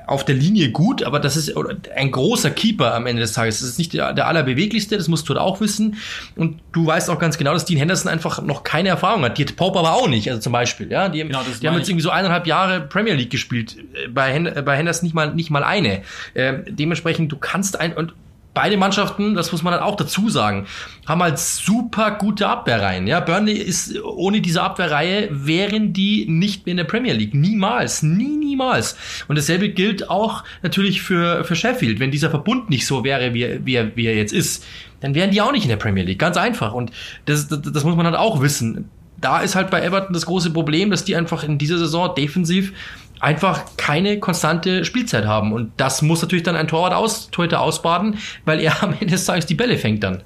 [0.09, 1.55] auf der Linie gut, aber das ist
[1.95, 3.61] ein großer Keeper am Ende des Tages.
[3.61, 5.97] Das ist nicht der, der allerbeweglichste, das musst du halt auch wissen.
[6.35, 9.37] Und du weißt auch ganz genau, dass Dean Henderson einfach noch keine Erfahrung hat.
[9.37, 10.91] Die hat Pope aber auch nicht, also zum Beispiel.
[10.91, 13.77] Ja, die, genau, die haben jetzt irgendwie so eineinhalb Jahre Premier League gespielt.
[14.11, 16.03] Bei, Hen bei Henderson nicht mal, nicht mal eine.
[16.33, 18.15] Äh, dementsprechend, du kannst ein, und
[18.59, 20.67] beide Mannschaften, das muss man halt auch dazu sagen,
[21.07, 23.07] haben halt super gute Abwehrreihen.
[23.07, 27.35] Ja, Burnley ist ohne diese Abwehrreihe wären die nicht mehr in der Premier League.
[27.35, 28.97] Niemals, nie, niemals.
[29.29, 32.01] Und dasselbe gilt auch natürlich für, für Sheffield.
[32.01, 34.67] Wenn dieser Verbund nicht so wäre, wie, wie, er, wie er jetzt ist,
[34.99, 36.19] dann wären die auch nicht in der Premier League.
[36.19, 36.73] Ganz einfach.
[36.73, 36.91] Und
[37.27, 38.91] das, das, das muss man halt auch wissen.
[39.21, 42.73] Da ist halt bei Everton das große Problem, dass die einfach in dieser Saison defensiv
[43.21, 45.53] einfach keine konstante Spielzeit haben.
[45.53, 49.25] Und das muss natürlich dann ein Torwart aus, Torhüter ausbaden, weil er am Ende des
[49.25, 50.23] Tages die Bälle fängt dann.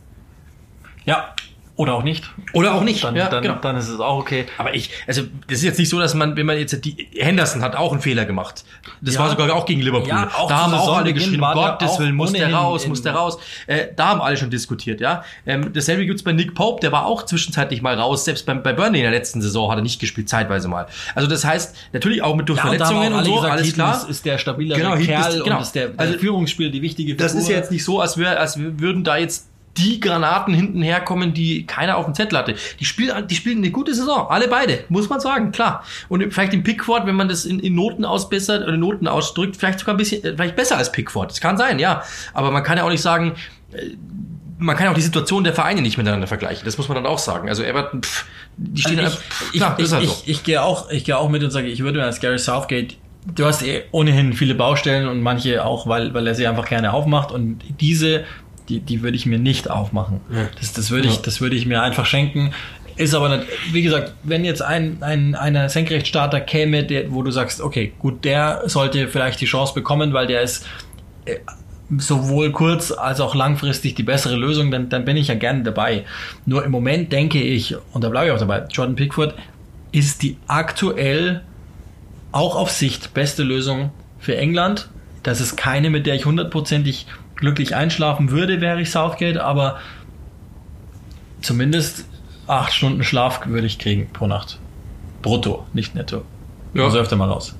[1.05, 1.34] Ja,
[1.75, 2.31] oder auch nicht.
[2.53, 3.03] Oder auch nicht.
[3.03, 3.55] Dann, ja, dann, genau.
[3.55, 4.45] dann ist es auch okay.
[4.59, 7.62] Aber ich, also das ist jetzt nicht so, dass man, wenn man jetzt die Henderson
[7.62, 8.64] hat auch einen Fehler gemacht.
[9.01, 9.20] Das ja.
[9.20, 10.09] war sogar auch gegen Liverpool.
[10.09, 13.39] Ja, auch da haben auch alle geschrieben, Gottes Willen, muss der raus, muss der raus.
[13.66, 15.25] Äh, da haben alle schon diskutiert, ja.
[15.47, 18.27] Ähm, dasselbe gibt's bei Nick Pope, der war auch zwischenzeitlich mal raus.
[18.27, 20.87] Selbst beim, bei Burnley in der letzten Saison hat er nicht gespielt, zeitweise mal.
[21.14, 23.97] Also das heißt, natürlich auch mit durch ja, Verletzungen und, und so, gesagt, alles klar.
[23.97, 25.57] Ist, ist der stabile genau, Kerl ist, genau.
[25.57, 27.27] und ist der, der also, Führungsspieler die wichtige Figur.
[27.27, 30.83] Das ist ja jetzt nicht so, als, wär, als würden da jetzt die Granaten hinten
[30.83, 32.55] herkommen, die keiner auf dem Zettel hatte.
[32.79, 34.29] Die spielen, die spielen eine gute Saison.
[34.29, 35.85] Alle beide, muss man sagen, klar.
[36.09, 39.79] Und vielleicht im Pickford, wenn man das in, in Noten ausbessert oder Noten ausdrückt, vielleicht
[39.79, 41.31] sogar ein bisschen, äh, vielleicht besser als Pickford.
[41.31, 42.03] Das kann sein, ja.
[42.35, 43.35] Aber man kann ja auch nicht sagen,
[43.73, 43.97] äh,
[44.59, 46.64] man kann ja auch die Situation der Vereine nicht miteinander vergleichen.
[46.64, 47.49] Das muss man dann auch sagen.
[47.49, 49.18] Also Everton, pff, die stehen also
[49.53, 50.12] ich, klar, ich, halt so.
[50.25, 52.39] ich, ich gehe auch, ich gehe auch mit und sage, ich würde mir als Gary
[52.39, 56.68] Southgate du hast eh ohnehin viele Baustellen und manche auch, weil, weil er sie einfach
[56.68, 58.25] gerne aufmacht und diese
[58.73, 60.20] die, die würde ich mir nicht aufmachen.
[60.33, 60.49] Ja.
[60.59, 62.53] Das, das würde ich, das würde ich mir einfach schenken.
[62.97, 67.31] Ist aber nicht, wie gesagt, wenn jetzt ein, ein einer Senkrechtstarter käme, der, wo du
[67.31, 70.66] sagst, okay, gut, der sollte vielleicht die Chance bekommen, weil der ist
[71.25, 71.37] äh,
[71.97, 76.05] sowohl kurz als auch langfristig die bessere Lösung, dann, dann bin ich ja gerne dabei.
[76.47, 79.35] Nur im Moment denke ich, und da bleibe ich auch dabei, Jordan Pickford
[79.91, 81.43] ist die aktuell
[82.31, 84.89] auch auf Sicht beste Lösung für England.
[85.23, 87.07] Das ist keine, mit der ich hundertprozentig
[87.43, 89.80] glücklich einschlafen würde, wäre ich Southgate, aber
[91.40, 92.05] zumindest
[92.47, 94.61] acht Stunden Schlaf würde ich kriegen pro Nacht.
[95.22, 96.22] Brutto, nicht netto.
[96.72, 96.84] Ja.
[96.84, 97.57] Also öfter mal raus.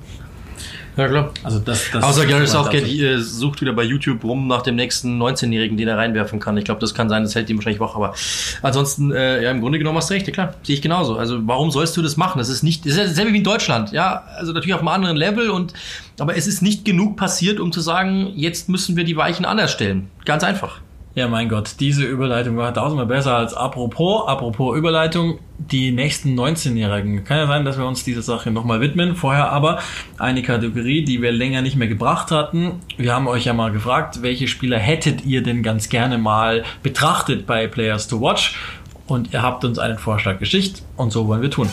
[0.95, 1.31] Ja, klar.
[1.43, 5.21] Also das, das Außer Gary Southgate äh, sucht wieder bei YouTube rum nach dem nächsten
[5.21, 6.55] 19-Jährigen, den er reinwerfen kann.
[6.57, 7.95] Ich glaube, das kann sein, das hält ihm wahrscheinlich wach.
[7.95, 8.13] Aber
[8.61, 10.27] ansonsten, äh, ja, im Grunde genommen hast du recht.
[10.27, 11.17] Ja, klar, sehe ich genauso.
[11.17, 12.37] Also warum sollst du das machen?
[12.37, 13.91] Das ist nicht, das ist dasselbe wie in Deutschland.
[13.91, 15.73] Ja, also natürlich auf einem anderen Level und,
[16.19, 19.71] aber es ist nicht genug passiert, um zu sagen, jetzt müssen wir die Weichen anders
[19.71, 20.09] stellen.
[20.25, 20.79] Ganz einfach.
[21.15, 27.23] Ja, mein Gott, diese Überleitung war tausendmal besser als apropos, apropos Überleitung, die nächsten 19-Jährigen.
[27.23, 29.15] Kann ja sein, dass wir uns dieser Sache nochmal widmen.
[29.15, 29.77] Vorher aber
[30.17, 32.79] eine Kategorie, die wir länger nicht mehr gebracht hatten.
[32.97, 37.45] Wir haben euch ja mal gefragt, welche Spieler hättet ihr denn ganz gerne mal betrachtet
[37.45, 38.57] bei Players to Watch?
[39.05, 41.69] Und ihr habt uns einen Vorschlag geschickt und so wollen wir tun.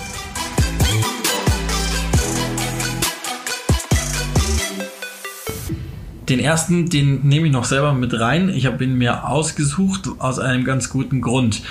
[6.31, 8.51] Den ersten, den nehme ich noch selber mit rein.
[8.51, 11.63] Ich habe ihn mir ausgesucht aus einem ganz guten Grund.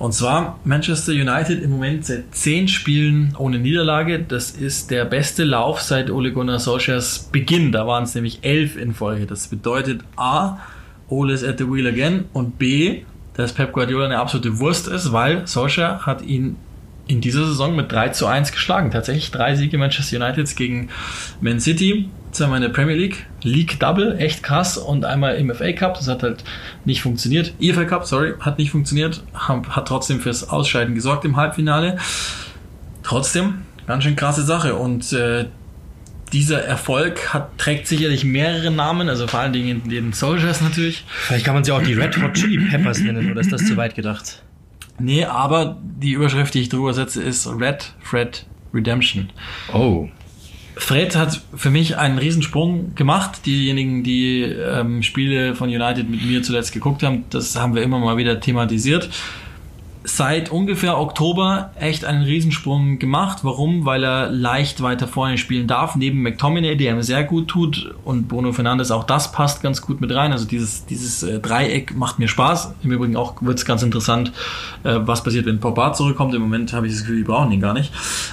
[0.00, 4.18] Und zwar Manchester United im Moment seit zehn Spielen ohne Niederlage.
[4.18, 7.70] Das ist der beste Lauf seit Ole Gunnar Solskjaers Beginn.
[7.70, 9.24] Da waren es nämlich elf in Folge.
[9.26, 10.58] Das bedeutet A,
[11.08, 13.02] Ole is at the wheel again und B,
[13.34, 16.56] dass Pep Guardiola eine absolute Wurst ist, weil Solskjaer hat ihn
[17.06, 18.90] in dieser Saison mit 3 zu 1 geschlagen.
[18.90, 20.88] Tatsächlich drei Siege Manchester Uniteds gegen
[21.40, 25.72] Man City, zweimal in der Premier League, League Double, echt krass, und einmal im FA
[25.72, 26.44] Cup, das hat halt
[26.84, 27.54] nicht funktioniert.
[27.60, 31.98] EFL Cup, sorry, hat nicht funktioniert, hat trotzdem fürs Ausscheiden gesorgt im Halbfinale.
[33.02, 35.46] Trotzdem, ganz schön krasse Sache und äh,
[36.32, 41.04] dieser Erfolg hat, trägt sicherlich mehrere Namen, also vor allen Dingen den Soldiers natürlich.
[41.08, 43.76] Vielleicht kann man sie auch die Red Hot Chili Peppers nennen, oder ist das zu
[43.76, 44.42] weit gedacht?
[44.98, 49.30] Nee, aber die Überschrift, die ich drüber setze, ist Red Fred Redemption.
[49.72, 50.08] Oh.
[50.78, 53.44] Fred hat für mich einen Riesensprung gemacht.
[53.46, 57.98] Diejenigen, die ähm, Spiele von United mit mir zuletzt geguckt haben, das haben wir immer
[57.98, 59.10] mal wieder thematisiert.
[60.04, 63.40] seit ungefähr Oktober echt einen Riesensprung gemacht.
[63.42, 63.84] Warum?
[63.84, 68.28] Weil er leicht weiter vorne spielen darf, neben McTominay, der ihm sehr gut tut und
[68.28, 70.32] Bruno Fernandes, auch das passt ganz gut mit rein.
[70.32, 72.74] Also dieses, dieses äh, Dreieck macht mir Spaß.
[72.82, 74.32] Im Übrigen auch wird es ganz interessant,
[74.84, 76.34] äh, was passiert, wenn Pogba zurückkommt.
[76.34, 77.92] Im Moment habe ich das Gefühl, die brauchen ihn gar nicht.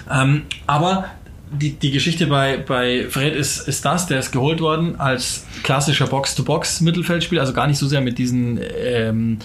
[0.10, 1.06] Ähm, aber
[1.52, 6.08] die, die Geschichte bei, bei Fred ist, ist das, der ist geholt worden als klassischer
[6.08, 9.39] Box-to-Box-Mittelfeldspieler, also gar nicht so sehr mit diesen ähm,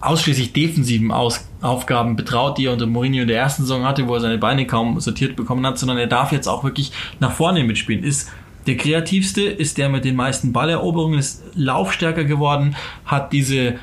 [0.00, 4.14] ausschließlich defensiven Aus Aufgaben betraut, die er unter Mourinho in der ersten Saison hatte, wo
[4.14, 7.64] er seine Beine kaum sortiert bekommen hat, sondern er darf jetzt auch wirklich nach vorne
[7.64, 8.04] mitspielen.
[8.04, 8.30] Ist
[8.66, 13.76] der kreativste, ist der mit den meisten Balleroberungen, ist laufstärker geworden, hat diese,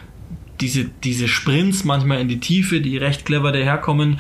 [0.62, 4.20] diese, diese Sprints manchmal in die Tiefe, die recht clever daherkommen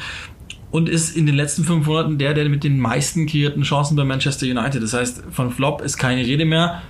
[0.75, 4.03] und ist in den letzten fünf Monaten der, der mit den meisten kreierten Chancen bei
[4.03, 4.83] Manchester United.
[4.83, 6.81] Das heißt, von Flop ist keine Rede mehr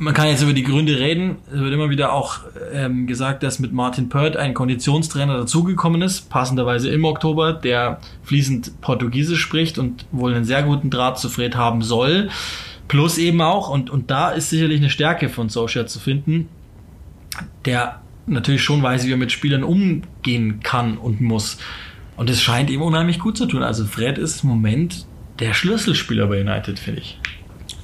[0.00, 1.36] man kann jetzt über die Gründe reden.
[1.52, 2.38] Es wird immer wieder auch
[2.72, 8.80] ähm, gesagt, dass mit Martin Pert ein Konditionstrainer dazugekommen ist, passenderweise im Oktober, der fließend
[8.80, 12.30] Portugiesisch spricht und wohl einen sehr guten Draht zu Fred haben soll.
[12.88, 16.48] Plus eben auch, und, und da ist sicherlich eine Stärke von Solskjaer zu finden,
[17.66, 21.58] der natürlich schon weiß, wie er mit Spielern umgehen kann und muss.
[22.20, 23.62] Und es scheint ihm unheimlich gut zu tun.
[23.62, 25.06] Also Fred ist im Moment
[25.38, 27.18] der Schlüsselspieler bei United, finde ich.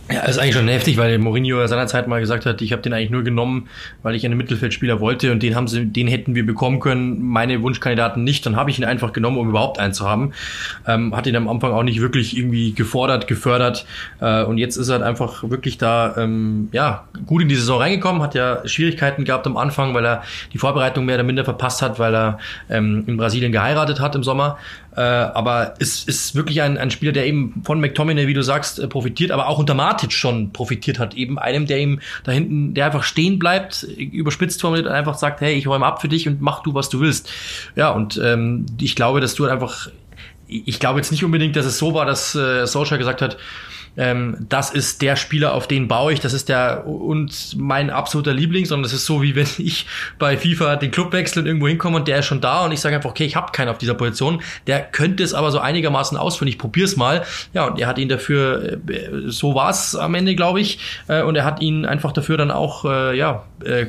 [0.08, 3.10] Ja, ist eigentlich schon heftig, weil Mourinho seinerzeit mal gesagt hat, ich habe den eigentlich
[3.10, 3.68] nur genommen,
[4.04, 7.60] weil ich einen Mittelfeldspieler wollte und den haben sie, den hätten wir bekommen können, meine
[7.60, 8.46] Wunschkandidaten nicht.
[8.46, 10.32] Dann habe ich ihn einfach genommen, um überhaupt einen zu haben.
[10.86, 13.84] Ähm, hat ihn am Anfang auch nicht wirklich irgendwie gefordert, gefördert
[14.20, 17.80] äh, und jetzt ist er halt einfach wirklich da, ähm, ja, gut in die Saison
[17.80, 21.82] reingekommen, hat ja Schwierigkeiten gehabt am Anfang, weil er die Vorbereitung mehr oder minder verpasst
[21.82, 22.38] hat, weil er
[22.70, 24.58] ähm, in Brasilien geheiratet hat im Sommer.
[24.96, 28.78] Äh, aber ist, ist wirklich ein, ein Spieler, der eben von McTominay, wie du sagst,
[28.78, 31.14] äh, profitiert, aber auch unter Matic schon profitiert hat.
[31.14, 35.42] Eben einem, der ihm da hinten, der einfach stehen bleibt, überspitzt formuliert und einfach sagt,
[35.42, 37.30] hey, ich räume ab für dich und mach du, was du willst.
[37.76, 39.88] Ja, und ähm, ich glaube, dass du einfach
[40.48, 43.36] ich glaube jetzt nicht unbedingt, dass es so war, dass äh, Solskjaer gesagt hat,
[43.96, 48.32] ähm, das ist der Spieler, auf den baue ich, das ist der und mein absoluter
[48.32, 49.86] Liebling, sondern es ist so, wie wenn ich
[50.18, 52.64] bei FIFA den Club wechsle und irgendwo hinkomme und der ist schon da.
[52.64, 55.50] Und ich sage einfach, okay, ich habe keinen auf dieser Position, der könnte es aber
[55.50, 57.24] so einigermaßen ausführen, ich probier's mal.
[57.54, 60.78] Ja, und er hat ihn dafür, äh, so war's am Ende, glaube ich,
[61.08, 63.86] äh, und er hat ihn einfach dafür dann auch, äh, ja, äh,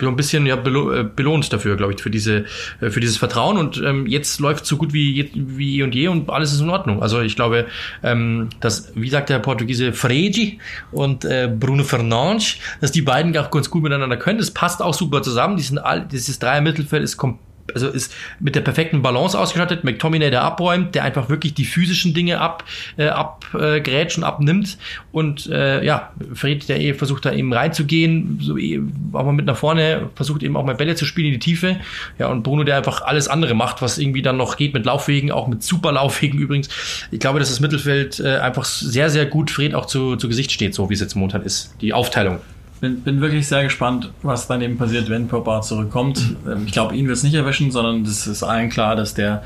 [0.00, 2.44] ein bisschen ja, äh, belohnt dafür, glaube ich, für diese,
[2.80, 3.56] äh, für dieses Vertrauen.
[3.56, 6.70] Und ähm, jetzt läuft so gut wie, wie eh und je und alles ist in
[6.70, 7.02] Ordnung.
[7.02, 7.66] Also ich glaube,
[8.02, 10.58] ähm, dass, wie sagt der Portugiese Fregi
[10.90, 14.38] und äh, Bruno Fernandes, dass die beiden auch ganz gut miteinander können.
[14.38, 15.56] Das passt auch super zusammen.
[15.56, 19.84] Die sind all, dieses Dreier-Mittelfeld ist komplett also ist mit der perfekten Balance ausgestattet.
[19.84, 22.64] McTominay, der abräumt, der einfach wirklich die physischen Dinge ab,
[22.96, 24.78] äh, abgrätscht und abnimmt.
[25.12, 28.80] Und äh, ja, Fred, der eh versucht da eben reinzugehen, so eh,
[29.12, 31.76] auch mal mit nach vorne, versucht eben auch mal Bälle zu spielen in die Tiefe.
[32.18, 35.30] Ja, und Bruno, der einfach alles andere macht, was irgendwie dann noch geht mit Laufwegen,
[35.30, 36.68] auch mit Superlaufwegen übrigens.
[37.10, 40.52] Ich glaube, dass das Mittelfeld äh, einfach sehr, sehr gut Fred auch zu, zu Gesicht
[40.52, 41.74] steht, so wie es jetzt momentan ist.
[41.80, 42.38] Die Aufteilung
[42.82, 46.36] bin, bin wirklich sehr gespannt, was dann eben passiert, wenn Pogba zurückkommt.
[46.44, 49.44] Ähm, ich glaube, ihn wird es nicht erwischen, sondern es ist allen klar, dass der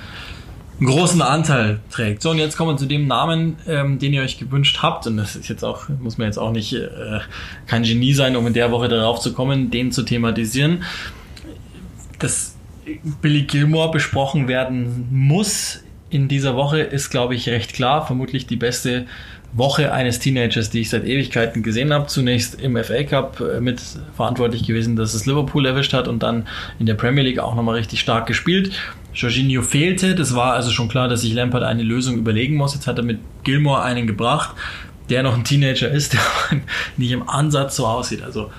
[0.81, 2.23] einen großen Anteil trägt.
[2.23, 5.07] So, und jetzt kommen wir zu dem Namen, ähm, den ihr euch gewünscht habt.
[5.07, 6.89] Und das ist jetzt auch, muss man jetzt auch nicht äh,
[7.67, 10.83] kein Genie sein, um in der Woche darauf zu kommen, den zu thematisieren.
[12.19, 12.57] Dass
[13.21, 18.07] Billy Gilmore besprochen werden muss in dieser Woche, ist, glaube ich, recht klar.
[18.07, 19.05] Vermutlich die beste
[19.57, 22.07] Woche eines Teenagers, die ich seit Ewigkeiten gesehen habe.
[22.07, 23.81] Zunächst im FA Cup äh, mit
[24.15, 26.47] verantwortlich gewesen, dass es Liverpool erwischt hat und dann
[26.79, 28.73] in der Premier League auch nochmal richtig stark gespielt.
[29.15, 32.75] Jorginho fehlte, das war also schon klar, dass sich Lampard eine Lösung überlegen muss.
[32.75, 34.55] Jetzt hat er mit Gilmore einen gebracht,
[35.09, 36.13] der noch ein Teenager ist,
[36.51, 36.61] der
[36.99, 38.23] nicht im Ansatz so aussieht.
[38.23, 38.51] Also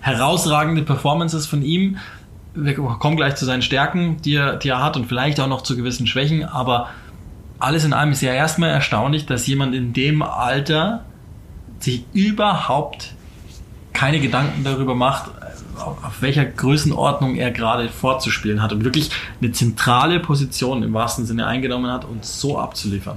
[0.00, 1.98] herausragende Performances von ihm.
[2.54, 5.62] Wir kommen gleich zu seinen Stärken, die er, die er hat und vielleicht auch noch
[5.62, 6.88] zu gewissen Schwächen, aber
[7.60, 11.04] alles in allem ist ja erstmal erstaunlich, dass jemand in dem Alter
[11.78, 13.14] sich überhaupt
[13.92, 15.30] keine Gedanken darüber macht,
[15.76, 21.46] auf welcher Größenordnung er gerade vorzuspielen hat und wirklich eine zentrale Position im wahrsten Sinne
[21.46, 23.16] eingenommen hat und so abzuliefern.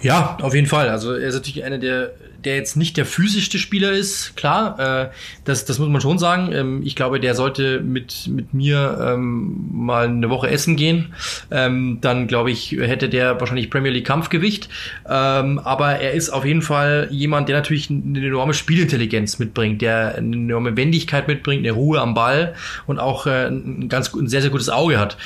[0.00, 0.88] Ja, auf jeden Fall.
[0.88, 2.12] Also er ist natürlich einer der
[2.44, 5.08] der jetzt nicht der physischste Spieler ist, klar, äh,
[5.44, 6.52] das, das muss man schon sagen.
[6.52, 11.14] Ähm, ich glaube, der sollte mit, mit mir ähm, mal eine Woche essen gehen.
[11.50, 14.68] Ähm, dann, glaube ich, hätte der wahrscheinlich Premier League Kampfgewicht.
[15.08, 20.16] Ähm, aber er ist auf jeden Fall jemand, der natürlich eine enorme Spielintelligenz mitbringt, der
[20.16, 22.54] eine enorme Wendigkeit mitbringt, eine Ruhe am Ball
[22.86, 25.16] und auch äh, ein ganz ein sehr, sehr gutes Auge hat.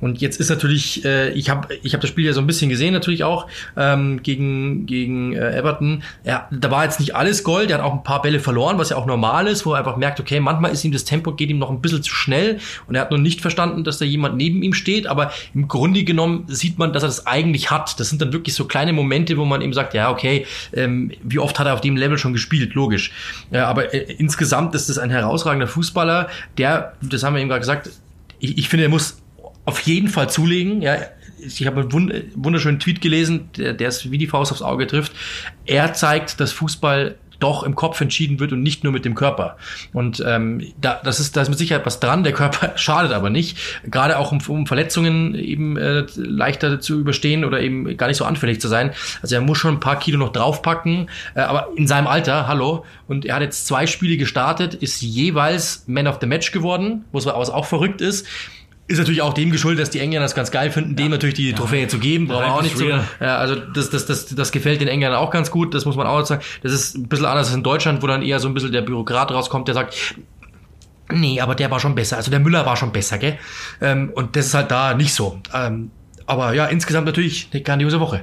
[0.00, 2.68] Und jetzt ist natürlich, äh, ich habe ich hab das Spiel ja so ein bisschen
[2.68, 3.46] gesehen natürlich auch.
[3.76, 6.02] ähm, gegen, gegen äh, Everton.
[6.24, 8.90] Ja, da war jetzt nicht alles Gold, er hat auch ein paar Bälle verloren, was
[8.90, 11.50] ja auch normal ist, wo er einfach merkt, okay, manchmal ist ihm das Tempo, geht
[11.50, 14.36] ihm noch ein bisschen zu schnell und er hat noch nicht verstanden, dass da jemand
[14.36, 17.98] neben ihm steht, aber im Grunde genommen sieht man, dass er das eigentlich hat.
[18.00, 21.38] Das sind dann wirklich so kleine Momente, wo man eben sagt, ja, okay, ähm, wie
[21.38, 23.12] oft hat er auf dem Level schon gespielt, logisch.
[23.50, 26.28] Ja, aber äh, insgesamt ist es ein herausragender Fußballer,
[26.58, 27.90] der, das haben wir eben gerade gesagt,
[28.38, 29.22] ich, ich finde, er muss
[29.66, 30.80] auf jeden Fall zulegen.
[30.80, 30.96] Ja,
[31.38, 35.12] ich habe einen wunderschönen Tweet gelesen, der, der es wie die Faust aufs Auge trifft.
[35.66, 39.56] Er zeigt, dass Fußball doch im Kopf entschieden wird und nicht nur mit dem Körper.
[39.92, 42.24] Und ähm, da, das ist, da ist mit Sicherheit was dran.
[42.24, 43.58] Der Körper schadet aber nicht.
[43.84, 48.24] Gerade auch um, um Verletzungen eben äh, leichter zu überstehen oder eben gar nicht so
[48.24, 48.92] anfällig zu sein.
[49.22, 52.84] Also er muss schon ein paar Kilo noch draufpacken, äh, aber in seinem Alter, hallo.
[53.06, 57.26] Und er hat jetzt zwei Spiele gestartet, ist jeweils Man of the Match geworden, was
[57.26, 58.26] auch verrückt ist.
[58.88, 60.96] Ist natürlich auch dem geschuldet, dass die Engländer das ganz geil finden, ja.
[60.96, 61.88] dem natürlich die Trophäe ja.
[61.88, 62.28] zu geben.
[62.28, 62.88] Brauchen wir auch nicht so.
[62.88, 66.06] Ja, also das, das, das, das gefällt den Engländern auch ganz gut, das muss man
[66.06, 66.42] auch sagen.
[66.62, 68.82] Das ist ein bisschen anders als in Deutschland, wo dann eher so ein bisschen der
[68.82, 70.14] Bürokrat rauskommt, der sagt,
[71.10, 72.16] nee, aber der war schon besser.
[72.16, 73.38] Also der Müller war schon besser, gell?
[73.80, 75.40] Ähm, und das ist halt da nicht so.
[75.52, 75.90] Ähm,
[76.26, 78.22] aber ja, insgesamt natürlich eine grandiose Woche.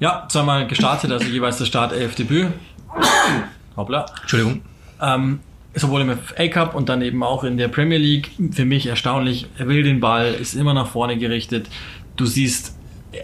[0.00, 2.48] Ja, zweimal gestartet, also jeweils das Startelf-Debüt.
[3.76, 4.06] Hoppla.
[4.22, 4.62] Entschuldigung.
[5.00, 5.40] Ähm,
[5.74, 8.30] sowohl im FA Cup und dann eben auch in der Premier League.
[8.52, 9.46] Für mich erstaunlich.
[9.58, 11.68] Er will den Ball, ist immer nach vorne gerichtet.
[12.16, 12.76] Du siehst,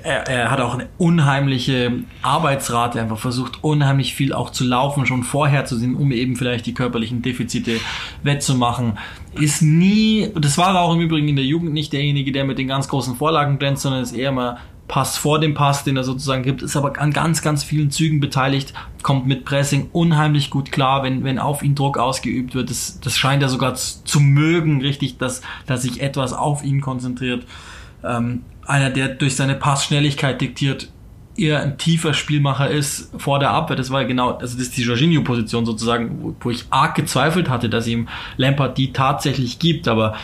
[0.02, 1.92] er, er hat auch eine unheimliche
[2.22, 6.66] Arbeitsrate, einfach versucht unheimlich viel auch zu laufen, schon vorher zu sehen, um eben vielleicht
[6.66, 7.80] die körperlichen Defizite
[8.22, 8.98] wettzumachen.
[9.38, 12.68] Ist nie, das war auch im Übrigen in der Jugend nicht derjenige, der mit den
[12.68, 14.58] ganz großen Vorlagen glänzt, sondern ist eher mal
[14.90, 18.18] Pass vor dem Pass, den er sozusagen gibt, ist aber an ganz, ganz vielen Zügen
[18.18, 18.74] beteiligt,
[19.04, 22.70] kommt mit Pressing unheimlich gut klar, wenn, wenn auf ihn Druck ausgeübt wird.
[22.70, 26.80] Das, das scheint er sogar zu, zu mögen, richtig, dass, dass sich etwas auf ihn
[26.80, 27.46] konzentriert.
[28.02, 30.90] Ähm, einer, der durch seine Passschnelligkeit diktiert,
[31.36, 33.76] eher ein tiefer Spielmacher ist vor der Abwehr.
[33.76, 37.68] Das war genau, also das ist die Jorginho-Position sozusagen, wo, wo ich arg gezweifelt hatte,
[37.68, 39.86] dass ihm Lampard die tatsächlich gibt.
[39.86, 40.16] Aber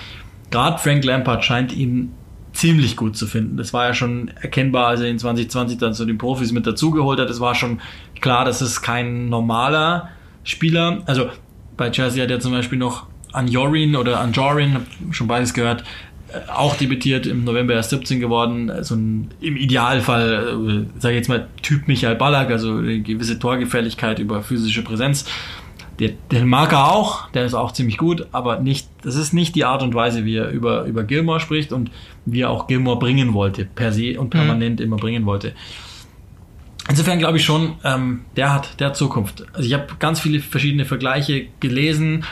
[0.50, 2.14] gerade Frank Lampard scheint ihn
[2.56, 3.56] ziemlich gut zu finden.
[3.56, 7.20] Das war ja schon erkennbar, als er in 2020 dann zu den Profis mit dazugeholt
[7.20, 7.28] hat.
[7.28, 7.80] Es war schon
[8.20, 10.08] klar, dass es kein normaler
[10.42, 11.02] Spieler.
[11.06, 11.28] Also
[11.76, 14.78] bei Chelsea hat er zum Beispiel noch Anjorin oder Anjorin,
[15.10, 15.84] schon beides gehört,
[16.32, 18.72] äh, auch debütiert im November erst 17 geworden.
[18.82, 23.38] So ein, im Idealfall, äh, sage ich jetzt mal, Typ Michael Ballack, also eine gewisse
[23.38, 25.26] Torgefährlichkeit über physische Präsenz.
[25.98, 29.54] Der, den mag er auch, der ist auch ziemlich gut, aber nicht, das ist nicht
[29.54, 31.90] die Art und Weise, wie er über, über Gilmore spricht und
[32.26, 34.86] wie er auch Gilmore bringen wollte, per se und permanent mhm.
[34.86, 35.54] immer bringen wollte.
[36.88, 39.44] Insofern glaube ich schon, ähm, der hat der hat Zukunft.
[39.52, 42.24] Also ich habe ganz viele verschiedene Vergleiche gelesen.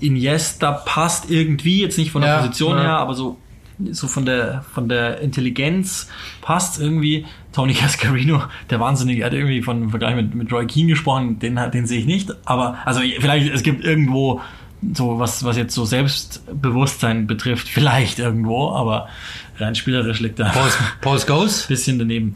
[0.00, 2.82] Iniesta passt irgendwie, jetzt nicht von der ja, Position ja.
[2.82, 3.38] her, aber so
[3.90, 6.10] so von der von der Intelligenz
[6.42, 7.24] passt irgendwie.
[7.54, 11.86] Tony Cascarino, der Wahnsinnige, hat irgendwie von Vergleich mit, mit Roy Keane gesprochen, den, den
[11.86, 12.30] sehe ich nicht.
[12.44, 14.40] Aber also vielleicht, es gibt irgendwo
[14.94, 19.08] so was, was jetzt so Selbstbewusstsein betrifft, vielleicht irgendwo, aber
[19.58, 20.50] rein spielerisch liegt da.
[20.50, 20.68] Paul,
[21.00, 21.66] Paul Scholes?
[21.68, 22.34] Bisschen daneben.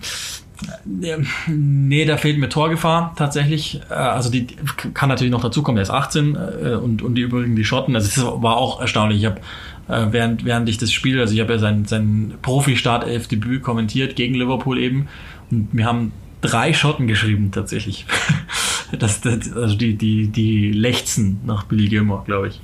[1.47, 3.81] Nee, da fehlt mir Torgefahr tatsächlich.
[3.91, 4.47] Äh, also die
[4.95, 7.95] kann natürlich noch dazukommen, der ist 18 äh, und, und die übrigen, die Schotten.
[7.95, 9.19] Also das war auch erstaunlich.
[9.19, 9.41] Ich habe
[9.89, 14.35] äh, während, während ich das Spiel, also ich habe ja sein, sein Profi-Start-Elf-Debüt kommentiert gegen
[14.35, 15.09] Liverpool eben
[15.51, 18.07] und wir haben drei Schotten geschrieben tatsächlich.
[18.99, 22.61] das, das, also die, die, die lechzen nach Billy Gilmore, glaube ich.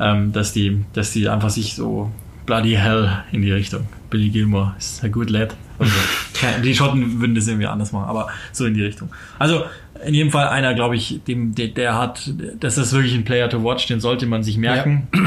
[0.00, 2.12] Ähm, dass die, dass die einfach sich so
[2.44, 3.86] bloody hell in die Richtung.
[4.10, 5.56] Billy Gilmore ist a good lad.
[5.78, 5.92] Also,
[6.62, 9.10] die Schotten würden das irgendwie anders machen, aber so in die Richtung.
[9.38, 9.64] Also
[10.04, 13.48] in jedem Fall einer, glaube ich, dem, der, der, hat, das ist wirklich ein Player
[13.48, 15.08] to watch, den sollte man sich merken.
[15.14, 15.20] Ja.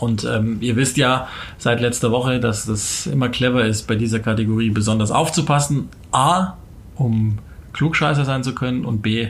[0.00, 1.28] Und ähm, ihr wisst ja
[1.58, 5.88] seit letzter Woche, dass das immer clever ist, bei dieser Kategorie besonders aufzupassen.
[6.12, 6.54] A,
[6.96, 7.38] um
[7.72, 9.28] Klugscheißer sein zu können und B,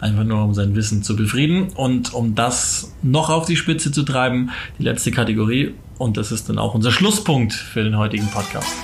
[0.00, 1.68] einfach nur um sein Wissen zu befrieden.
[1.74, 5.74] Und um das noch auf die Spitze zu treiben, die letzte Kategorie.
[5.98, 8.74] Und das ist dann auch unser Schlusspunkt für den heutigen Podcast.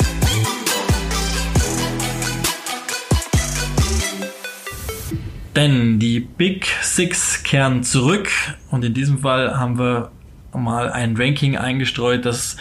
[5.56, 8.28] Denn die Big Six kehren zurück
[8.70, 10.10] und in diesem Fall haben wir
[10.56, 12.56] mal ein Ranking eingestreut, das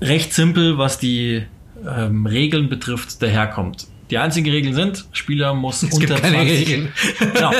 [0.00, 1.44] recht simpel, was die
[1.86, 3.86] ähm, Regeln betrifft, daherkommt.
[4.10, 6.68] Die einzigen Regeln sind, Spieler muss es unter gibt keine 20.
[6.68, 6.92] Regeln.
[7.34, 7.50] Genau,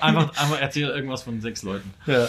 [0.00, 1.92] einfach, einfach erzähl irgendwas von sechs Leuten.
[2.06, 2.28] Ja.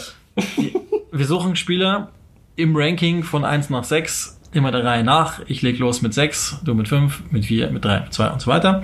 [1.12, 2.12] Wir suchen Spieler
[2.58, 5.42] im Ranking von 1 nach 6, immer der Reihe nach.
[5.48, 8.42] Ich leg los mit 6, du mit 5, mit 4, mit 3, mit 2 und
[8.42, 8.84] so weiter.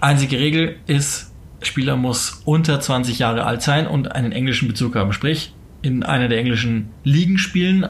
[0.00, 1.32] Einzige Regel ist,
[1.62, 5.12] Spieler muss unter 20 Jahre alt sein und einen englischen Bezug haben.
[5.12, 7.88] Sprich, in einer der englischen Ligen spielen,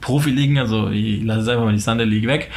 [0.00, 2.50] Profiligen, also ich lasse jetzt einfach mal die Sunday League weg.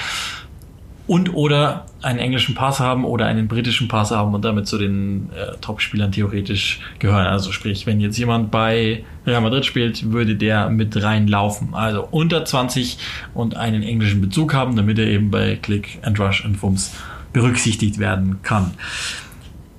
[1.07, 5.29] und oder einen englischen Pass haben oder einen britischen Pass haben und damit zu den
[5.31, 7.25] äh, Top-Spielern theoretisch gehören.
[7.25, 11.73] Also sprich, wenn jetzt jemand bei Real Madrid spielt, würde der mit reinlaufen.
[11.73, 12.99] Also unter 20
[13.33, 16.95] und einen englischen Bezug haben, damit er eben bei Click and Rush and Fums
[17.33, 18.71] berücksichtigt werden kann.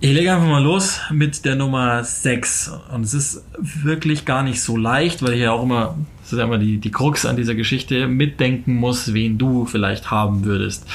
[0.03, 2.72] Ich lege einfach mal los mit der Nummer 6.
[2.90, 6.38] Und es ist wirklich gar nicht so leicht, weil ich ja auch immer, das ist
[6.38, 10.86] ja immer die, die Krux an dieser Geschichte, mitdenken muss, wen du vielleicht haben würdest.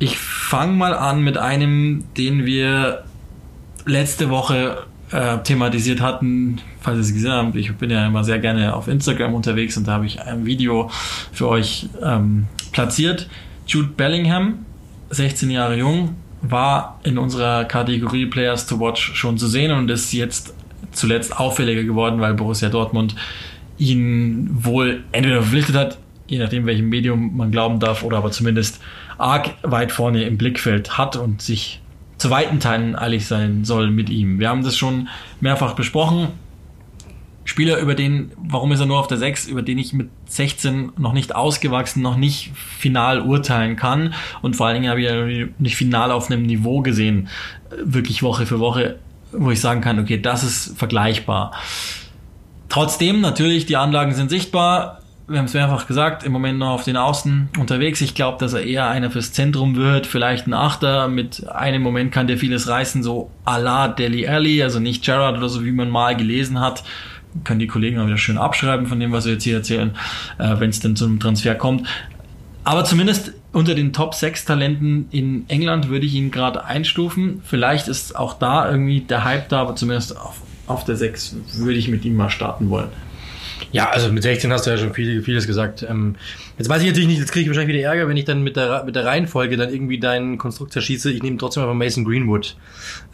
[0.00, 3.04] Ich fange mal an mit einem, den wir
[3.86, 7.54] letzte Woche äh, thematisiert hatten, falls ihr es gesehen habt.
[7.54, 10.90] Ich bin ja immer sehr gerne auf Instagram unterwegs und da habe ich ein Video
[11.30, 13.30] für euch ähm, platziert.
[13.68, 14.66] Jude Bellingham,
[15.10, 20.12] 16 Jahre jung, war in unserer Kategorie Players to Watch schon zu sehen und ist
[20.12, 20.54] jetzt
[20.92, 23.14] zuletzt auffälliger geworden, weil Borussia Dortmund
[23.78, 28.80] ihn wohl entweder verpflichtet hat, je nachdem welchem Medium man glauben darf, oder aber zumindest
[29.18, 31.80] arg weit vorne im Blickfeld hat und sich
[32.18, 34.38] zu weiten Teilen eilig sein soll mit ihm.
[34.40, 35.08] Wir haben das schon
[35.40, 36.28] mehrfach besprochen.
[37.48, 40.92] Spieler, über den, warum ist er nur auf der 6, über den ich mit 16
[40.98, 44.12] noch nicht ausgewachsen, noch nicht final urteilen kann.
[44.42, 47.28] Und vor allen Dingen habe ich ja nicht final auf einem Niveau gesehen,
[47.82, 48.98] wirklich Woche für Woche,
[49.32, 51.52] wo ich sagen kann, okay, das ist vergleichbar.
[52.68, 55.00] Trotzdem, natürlich, die Anlagen sind sichtbar.
[55.26, 58.02] Wir haben es mehrfach gesagt, im Moment noch auf den Außen unterwegs.
[58.02, 61.08] Ich glaube, dass er eher einer fürs Zentrum wird, vielleicht ein Achter.
[61.08, 65.38] Mit einem Moment kann der vieles reißen, so à la Deli Alli, also nicht Gerard
[65.38, 66.84] oder so, wie man mal gelesen hat
[67.44, 69.96] können die Kollegen auch wieder schön abschreiben von dem, was wir jetzt hier erzählen,
[70.38, 71.86] äh, wenn es denn zum Transfer kommt.
[72.64, 77.40] Aber zumindest unter den Top 6 Talenten in England würde ich ihn gerade einstufen.
[77.44, 81.78] Vielleicht ist auch da irgendwie der Hype da, aber zumindest auf, auf der 6 würde
[81.78, 82.90] ich mit ihm mal starten wollen.
[83.72, 85.82] Ja, also mit 16 hast du ja schon viel, vieles gesagt.
[85.88, 86.16] Ähm,
[86.58, 88.56] jetzt weiß ich natürlich nicht, jetzt kriege ich wahrscheinlich wieder Ärger, wenn ich dann mit
[88.56, 91.10] der, mit der Reihenfolge dann irgendwie deinen Konstrukt zerschieße.
[91.10, 92.56] Ich nehme trotzdem einfach Mason Greenwood,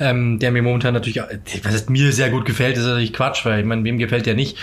[0.00, 1.20] ähm, der mir momentan natürlich,
[1.62, 4.34] was heißt, mir sehr gut gefällt, ist natürlich Quatsch, weil ich meine, wem gefällt der
[4.34, 4.56] nicht?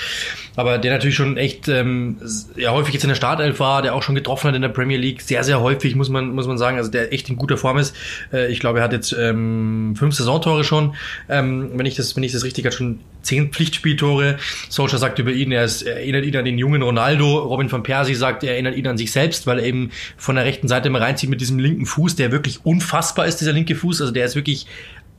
[0.55, 2.17] Aber der natürlich schon echt ähm,
[2.55, 4.97] ja, häufig jetzt in der Startelf war, der auch schon getroffen hat in der Premier
[4.97, 7.77] League, sehr, sehr häufig, muss man, muss man sagen, also der echt in guter Form
[7.77, 7.95] ist.
[8.33, 10.95] Äh, ich glaube, er hat jetzt ähm, fünf Saisontore schon,
[11.29, 14.37] ähm, wenn ich das, wenn ich das richtig hat, schon zehn Pflichtspieltore.
[14.69, 17.39] Solskjaer sagt über ihn, er, ist, er erinnert ihn an den jungen Ronaldo.
[17.39, 20.45] Robin van Persie sagt, er erinnert ihn an sich selbst, weil er eben von der
[20.45, 24.01] rechten Seite immer reinzieht mit diesem linken Fuß, der wirklich unfassbar ist, dieser linke Fuß.
[24.01, 24.67] Also der ist wirklich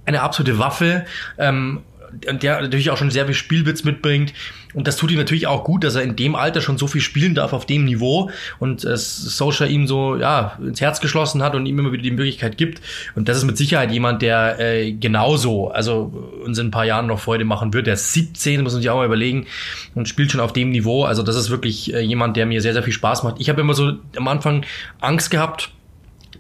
[0.05, 1.05] eine absolute Waffe.
[1.39, 1.83] Ähm,
[2.21, 4.35] der natürlich auch schon sehr viel Spielwitz mitbringt.
[4.75, 7.01] Und das tut ihm natürlich auch gut, dass er in dem Alter schon so viel
[7.01, 11.55] spielen darf auf dem Niveau und es Solskjaer ihm so ja ins Herz geschlossen hat
[11.55, 12.81] und ihm immer wieder die Möglichkeit gibt.
[13.15, 16.13] Und das ist mit Sicherheit jemand, der äh, genauso, also
[16.45, 17.87] uns in ein paar Jahren noch Freude machen wird.
[17.87, 19.47] Der ist 17, muss man sich auch mal überlegen
[19.95, 21.05] und spielt schon auf dem Niveau.
[21.05, 23.37] Also das ist wirklich äh, jemand, der mir sehr, sehr viel Spaß macht.
[23.39, 24.65] Ich habe immer so am Anfang
[25.01, 25.71] Angst gehabt,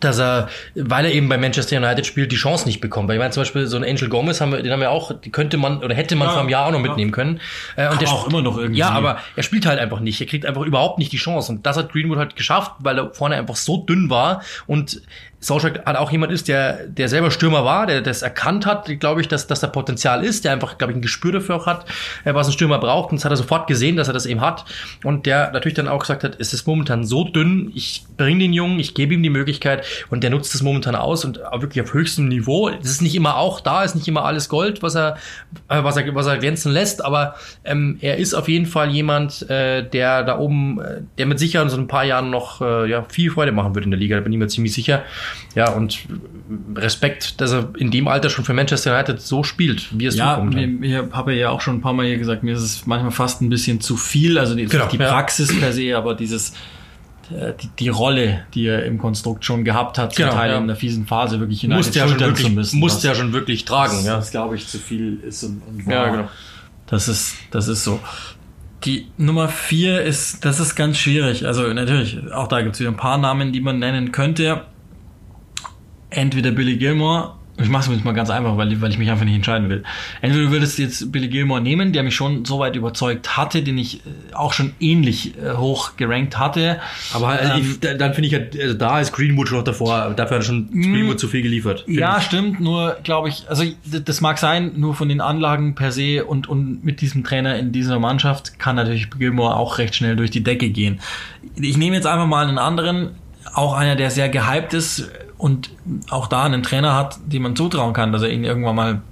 [0.04, 3.08] dass er, weil er eben bei Manchester United spielt, die Chance nicht bekommt.
[3.08, 5.12] Weil ich meine, zum Beispiel so ein Angel Gomez haben wir, den haben wir auch,
[5.12, 6.88] die könnte man oder hätte man ja, vor einem Jahr auch noch ja.
[6.88, 7.40] mitnehmen können.
[7.76, 8.80] Äh, und der auch immer noch irgendwie.
[8.80, 10.20] Ja, aber er spielt halt einfach nicht.
[10.20, 11.52] Er kriegt einfach überhaupt nicht die Chance.
[11.52, 15.02] Und das hat Greenwood halt geschafft, weil er vorne einfach so dünn war und
[15.42, 19.20] Solskjaer hat auch jemand ist, der, der selber Stürmer war, der das erkannt hat, glaube
[19.20, 21.84] ich, dass, dass da Potenzial ist, der einfach, glaube ich, ein Gespür dafür auch hat,
[22.24, 23.10] äh, was ein Stürmer braucht.
[23.10, 24.64] Und das hat er sofort gesehen, dass er das eben hat.
[25.02, 28.52] Und der natürlich dann auch gesagt hat, es ist momentan so dünn, ich bringe den
[28.52, 31.92] Jungen, ich gebe ihm die Möglichkeit und der nutzt es momentan aus und wirklich auf
[31.92, 32.68] höchstem Niveau.
[32.68, 35.16] Es ist nicht immer auch da, ist nicht immer alles Gold, was er,
[35.68, 37.34] äh, was er, was er glänzen lässt, aber
[37.64, 41.64] ähm, er ist auf jeden Fall jemand, äh, der da oben, äh, der mit Sicherheit
[41.64, 44.16] in so ein paar Jahren noch äh, ja, viel Freude machen wird in der Liga,
[44.16, 45.02] da bin ich mir ziemlich sicher.
[45.54, 46.00] Ja, und
[46.74, 50.34] Respekt, dass er in dem Alter schon für Manchester United so spielt, wie es ja,
[50.34, 50.56] so kommt.
[50.56, 53.42] Ich habe ja auch schon ein paar Mal hier gesagt, mir ist es manchmal fast
[53.42, 55.58] ein bisschen zu viel, also die, genau, die Praxis ja.
[55.58, 56.54] per se, aber dieses
[57.30, 60.58] äh, die, die Rolle, die er im Konstrukt schon gehabt hat, zum genau, Teil ja.
[60.58, 62.80] in der fiesen Phase wirklich United musste ja schon wirklich, zu müssen.
[62.80, 63.96] Musste ja schon wirklich tragen.
[63.96, 64.16] Das, ja.
[64.16, 65.92] das glaube ich, zu viel ist und, und war.
[65.92, 66.28] Ja, genau.
[66.86, 68.00] Das ist, das ist so.
[68.84, 71.46] Die Nummer vier ist, das ist ganz schwierig.
[71.46, 74.64] Also natürlich, auch da gibt es wieder ein paar Namen, die man nennen könnte
[76.12, 79.26] entweder Billy Gilmore, ich mache es jetzt mal ganz einfach, weil, weil ich mich einfach
[79.26, 79.82] nicht entscheiden will.
[80.22, 83.76] Entweder du würdest jetzt Billy Gilmore nehmen, der mich schon so weit überzeugt hatte, den
[83.76, 86.80] ich äh, auch schon ähnlich äh, hoch gerankt hatte.
[87.12, 90.14] Aber also ähm, ich, dann finde ich, halt, also da ist Greenwood schon noch davor,
[90.16, 90.92] dafür hat er schon mm.
[90.92, 91.84] Greenwood zu viel geliefert.
[91.86, 92.24] Ja, ich.
[92.24, 96.48] stimmt, nur glaube ich, also das mag sein, nur von den Anlagen per se und,
[96.48, 100.42] und mit diesem Trainer in dieser Mannschaft kann natürlich Gilmore auch recht schnell durch die
[100.42, 101.00] Decke gehen.
[101.56, 103.10] Ich nehme jetzt einfach mal einen anderen,
[103.52, 105.10] auch einer, der sehr gehypt ist,
[105.42, 105.70] und
[106.08, 109.02] auch da einen Trainer hat, dem man zutrauen kann, dass er ihn irgendwann mal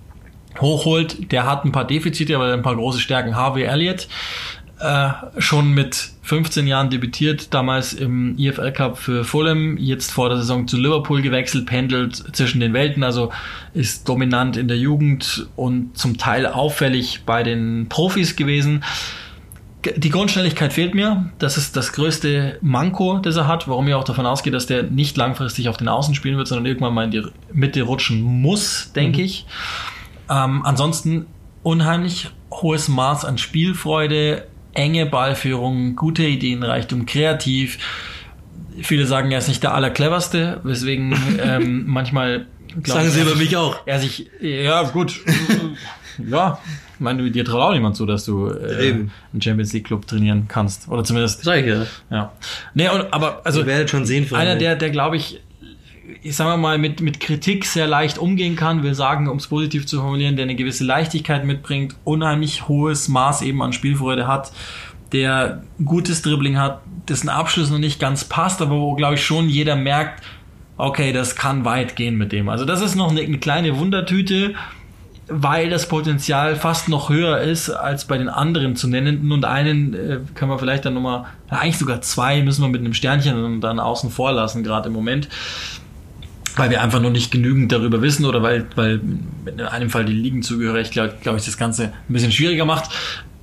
[0.60, 1.32] hochholt.
[1.32, 3.34] Der hat ein paar Defizite, aber ein paar große Stärken.
[3.34, 4.06] Harvey Elliott
[4.78, 5.08] äh,
[5.38, 10.68] schon mit 15 Jahren debütiert, damals im EFL Cup für Fulham, jetzt vor der Saison
[10.68, 13.32] zu Liverpool gewechselt, pendelt zwischen den Welten, also
[13.74, 18.84] ist dominant in der Jugend und zum Teil auffällig bei den Profis gewesen.
[19.84, 21.30] Die Grundschnelligkeit fehlt mir.
[21.38, 24.82] Das ist das größte Manko, das er hat, warum ich auch davon ausgehe, dass der
[24.82, 27.22] nicht langfristig auf den Außen spielen wird, sondern irgendwann mal in die
[27.52, 29.24] Mitte rutschen muss, denke mhm.
[29.24, 29.46] ich.
[30.28, 31.26] Ähm, ansonsten
[31.62, 37.78] unheimlich hohes Maß an Spielfreude, enge Ballführung, gute Ideenreichtum, kreativ.
[38.82, 42.46] Viele sagen, er ist nicht der allercleverste, weswegen ähm, manchmal
[42.84, 43.78] sagen sie über mich auch.
[43.86, 45.20] Er sich, ja gut,
[46.28, 46.58] ja,
[46.94, 48.92] ich meine, dir traut auch niemand zu, dass du äh,
[49.32, 51.44] einen Champions League Club trainieren kannst oder zumindest.
[51.44, 51.86] Sag ich ja.
[52.10, 52.32] Ja.
[52.74, 54.26] Nee, und, aber also Ihr werdet schon sehen.
[54.34, 55.40] Einer der, der glaube ich
[56.22, 59.86] ich sage mal, mit, mit Kritik sehr leicht umgehen kann, will sagen, um es positiv
[59.86, 64.52] zu formulieren, der eine gewisse Leichtigkeit mitbringt, unheimlich hohes Maß eben an Spielfreude hat,
[65.12, 69.48] der gutes Dribbling hat, dessen Abschluss noch nicht ganz passt, aber wo, glaube ich, schon
[69.48, 70.22] jeder merkt,
[70.76, 72.48] okay, das kann weit gehen mit dem.
[72.48, 74.54] Also das ist noch eine, eine kleine Wundertüte,
[75.30, 79.94] weil das Potenzial fast noch höher ist als bei den anderen zu nennenden und einen
[79.94, 83.78] äh, können wir vielleicht dann nochmal, eigentlich sogar zwei müssen wir mit einem Sternchen dann
[83.78, 85.28] außen vor lassen, gerade im Moment
[86.56, 89.00] weil wir einfach noch nicht genügend darüber wissen oder weil, weil
[89.46, 92.90] in einem Fall die Ligenzugehörigkeit, glaube ich, das Ganze ein bisschen schwieriger macht.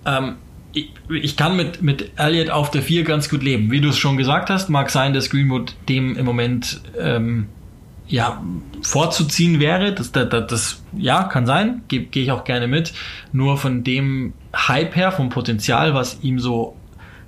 [0.05, 0.35] Ähm,
[0.73, 3.71] ich, ich, kann mit, mit Elliot auf der 4 ganz gut leben.
[3.71, 7.47] Wie du es schon gesagt hast, mag sein, dass Greenwood dem im Moment ähm,
[8.07, 8.41] ja,
[8.81, 9.93] vorzuziehen wäre.
[9.93, 12.93] Das, das, das ja, kann sein, gehe geh ich auch gerne mit.
[13.31, 16.75] Nur von dem Hype her, vom Potenzial, was ihm so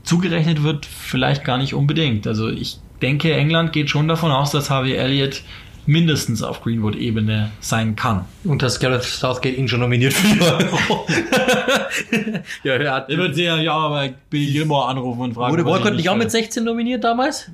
[0.03, 2.25] zugerechnet wird, vielleicht gar nicht unbedingt.
[2.27, 5.43] Also ich denke, England geht schon davon aus, dass Harvey Elliott
[5.86, 8.25] mindestens auf Greenwood-Ebene sein kann.
[8.43, 10.38] Und dass Gareth Southgate ihn schon nominiert für
[12.63, 13.09] ja, er hat.
[13.09, 15.51] Er wird sehr, ja, bei Bill Gilmore anrufen und fragen.
[15.51, 17.49] Wurde Walcott nicht auch mit 16 nominiert damals?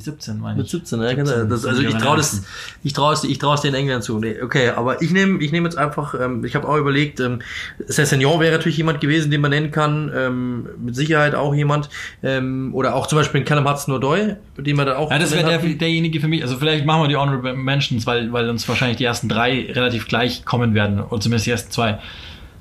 [0.00, 0.58] 17, meine ich.
[0.58, 2.44] Mit 17, ja, 17, das, also ich traue das,
[2.82, 4.18] ich traue es, ich traue es den Engländern zu.
[4.18, 7.40] Nee, okay, aber ich nehme, ich nehme jetzt einfach, ähm, ich habe auch überlegt, ähm,
[7.86, 11.88] Sessignon wäre natürlich jemand gewesen, den man nennen kann, ähm, mit Sicherheit auch jemand,
[12.22, 15.10] ähm, oder auch zum Beispiel Callum Hudson-Odoi, den man da auch.
[15.10, 16.42] Ja, das wäre der, derjenige für mich.
[16.42, 20.08] Also vielleicht machen wir die Honorable Mentions, weil, weil uns wahrscheinlich die ersten drei relativ
[20.08, 21.98] gleich kommen werden, oder zumindest die ersten zwei.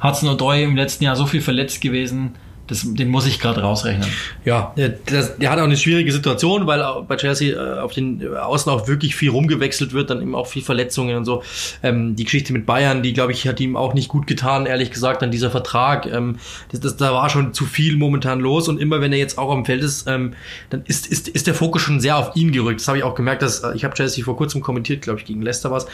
[0.01, 2.35] Hudson-Odoi im letzten Jahr so viel verletzt gewesen
[2.67, 4.07] das, den muss ich gerade rausrechnen.
[4.43, 4.73] Ja,
[5.05, 8.87] das, der hat auch eine schwierige Situation, weil bei Chelsea äh, auf den Außen auch
[8.87, 11.43] wirklich viel rumgewechselt wird, dann eben auch viel Verletzungen und so.
[11.81, 14.91] Ähm, die Geschichte mit Bayern, die glaube ich hat ihm auch nicht gut getan, ehrlich
[14.91, 16.05] gesagt, an dieser Vertrag.
[16.05, 16.37] Ähm,
[16.71, 19.51] das, das, da war schon zu viel momentan los und immer wenn er jetzt auch
[19.51, 20.33] am Feld ist, ähm,
[20.69, 22.81] dann ist, ist, ist der Fokus schon sehr auf ihn gerückt.
[22.81, 25.25] Das habe ich auch gemerkt, dass äh, ich habe Chelsea vor kurzem kommentiert, glaube ich,
[25.25, 25.87] gegen Leicester was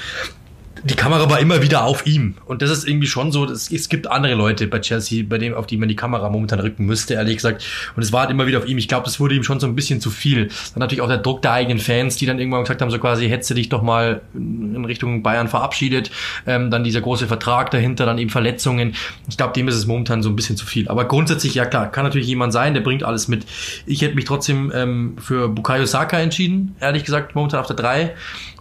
[0.83, 2.35] die Kamera war immer wieder auf ihm.
[2.45, 5.53] Und das ist irgendwie schon so, es, es gibt andere Leute bei Chelsea, bei dem,
[5.53, 7.65] auf die man die Kamera momentan rücken müsste, ehrlich gesagt.
[7.95, 8.77] Und es war halt immer wieder auf ihm.
[8.77, 10.47] Ich glaube, das wurde ihm schon so ein bisschen zu viel.
[10.47, 13.29] Dann natürlich auch der Druck der eigenen Fans, die dann irgendwann gesagt haben, so quasi,
[13.29, 16.11] hättest du dich doch mal in Richtung Bayern verabschiedet.
[16.45, 18.95] Ähm, dann dieser große Vertrag dahinter, dann eben Verletzungen.
[19.29, 20.89] Ich glaube, dem ist es momentan so ein bisschen zu viel.
[20.89, 23.45] Aber grundsätzlich, ja klar, kann natürlich jemand sein, der bringt alles mit.
[23.85, 28.13] Ich hätte mich trotzdem ähm, für Bukayo Saka entschieden, ehrlich gesagt, momentan auf der 3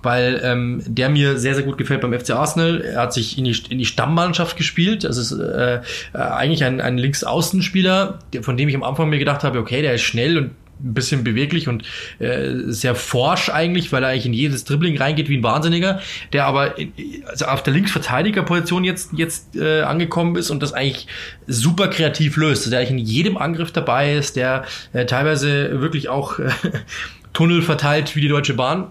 [0.03, 2.81] weil ähm, der mir sehr, sehr gut gefällt beim FC Arsenal.
[2.81, 5.05] Er hat sich in die, in die Stammmannschaft gespielt.
[5.05, 5.81] Das ist äh, äh,
[6.13, 10.03] eigentlich ein, ein Linksaußenspieler, von dem ich am Anfang mir gedacht habe, okay, der ist
[10.03, 10.51] schnell und
[10.83, 11.85] ein bisschen beweglich und
[12.19, 16.01] äh, sehr forsch eigentlich, weil er eigentlich in jedes Dribbling reingeht wie ein Wahnsinniger,
[16.33, 16.93] der aber in,
[17.27, 21.07] also auf der Linksverteidigerposition jetzt jetzt äh, angekommen ist und das eigentlich
[21.47, 26.09] super kreativ löst, also der eigentlich in jedem Angriff dabei ist, der äh, teilweise wirklich
[26.09, 26.51] auch äh,
[27.33, 28.91] Tunnel verteilt wie die Deutsche Bahn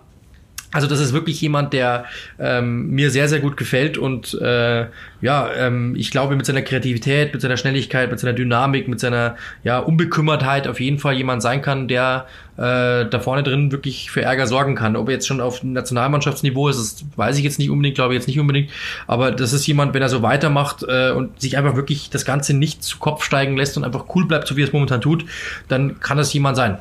[0.74, 2.06] also das ist wirklich jemand, der
[2.40, 4.86] ähm, mir sehr, sehr gut gefällt und äh,
[5.22, 9.36] ja, ähm, ich glaube mit seiner Kreativität, mit seiner Schnelligkeit, mit seiner Dynamik, mit seiner
[9.64, 14.22] ja, Unbekümmertheit auf jeden Fall jemand sein kann, der äh, da vorne drin wirklich für
[14.22, 14.96] Ärger sorgen kann.
[14.96, 18.20] Ob er jetzt schon auf Nationalmannschaftsniveau ist, das weiß ich jetzt nicht unbedingt, glaube ich
[18.20, 18.70] jetzt nicht unbedingt,
[19.08, 22.54] aber das ist jemand, wenn er so weitermacht äh, und sich einfach wirklich das Ganze
[22.54, 25.26] nicht zu Kopf steigen lässt und einfach cool bleibt, so wie er es momentan tut,
[25.68, 26.78] dann kann das jemand sein.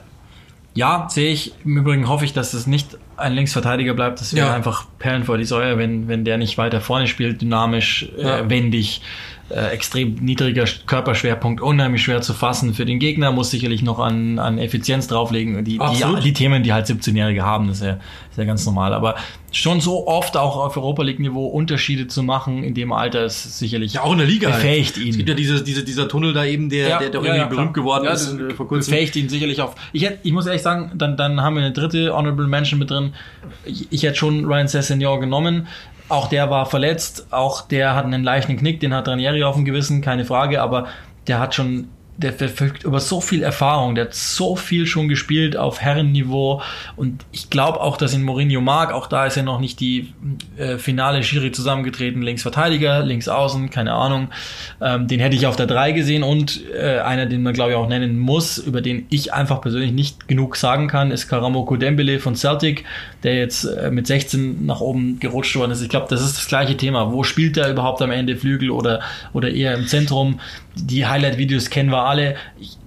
[0.75, 1.53] Ja, sehe ich.
[1.65, 4.21] Im Übrigen hoffe ich, dass es nicht ein Linksverteidiger bleibt.
[4.21, 4.55] Das wäre ja.
[4.55, 8.39] einfach Perlen vor die Säue, wenn, wenn der nicht weiter vorne spielt, dynamisch, äh, ja.
[8.39, 9.03] äh, wendig
[9.51, 14.39] äh, extrem niedriger Körperschwerpunkt, unheimlich schwer zu fassen für den Gegner, muss sicherlich noch an,
[14.39, 15.65] an Effizienz drauflegen.
[15.65, 17.93] Die, die, die, Themen, die halt 17-Jährige haben, das ist ja,
[18.31, 18.95] ist ja ganz normal.
[18.95, 19.17] Aber
[19.53, 23.95] schon so oft auch auf Europa League-Niveau Unterschiede zu machen in dem Alter ist sicherlich
[23.95, 24.63] ja, auch in der Liga halt.
[24.63, 25.05] befähigt halt.
[25.05, 25.11] ihn.
[25.11, 27.57] Es gibt ja diese, diese, dieser Tunnel da eben, der, ja, der doch ja, irgendwie
[27.57, 28.93] berühmt geworden ist äh, vor kurzem.
[28.93, 29.75] Befähigt ihn sicherlich auf.
[29.93, 32.91] Ich, hätte, ich muss ehrlich sagen, dann, dann haben wir eine dritte Honorable Mention mit
[32.91, 33.15] drin.
[33.65, 35.67] Ich, ich hätte schon Ryan Sessegnon genommen.
[36.11, 39.65] Auch der war verletzt, auch der hat einen leichten Knick, den hat Ranieri auf dem
[39.65, 40.89] Gewissen, keine Frage, aber
[41.29, 41.89] der hat schon
[42.21, 46.61] der verfügt über so viel Erfahrung, der hat so viel schon gespielt auf Herrenniveau
[46.97, 48.93] und ich glaube auch, dass ihn Mourinho mag.
[48.93, 50.13] Auch da ist ja noch nicht die
[50.59, 52.21] äh, finale Schiri zusammengetreten.
[52.21, 54.29] Links Verteidiger, links Außen, keine Ahnung.
[54.83, 57.77] Ähm, den hätte ich auf der 3 gesehen und äh, einer, den man glaube ich
[57.77, 62.21] auch nennen muss, über den ich einfach persönlich nicht genug sagen kann, ist Karamoko Dembele
[62.21, 62.85] von Celtic,
[63.23, 65.81] der jetzt äh, mit 16 nach oben gerutscht worden ist.
[65.81, 67.13] Ich glaube, das ist das gleiche Thema.
[67.13, 69.01] Wo spielt er überhaupt am Ende Flügel oder,
[69.33, 70.39] oder eher im Zentrum?
[70.83, 72.37] Die Highlight-Videos kennen wir alle.
[72.59, 72.79] Ich,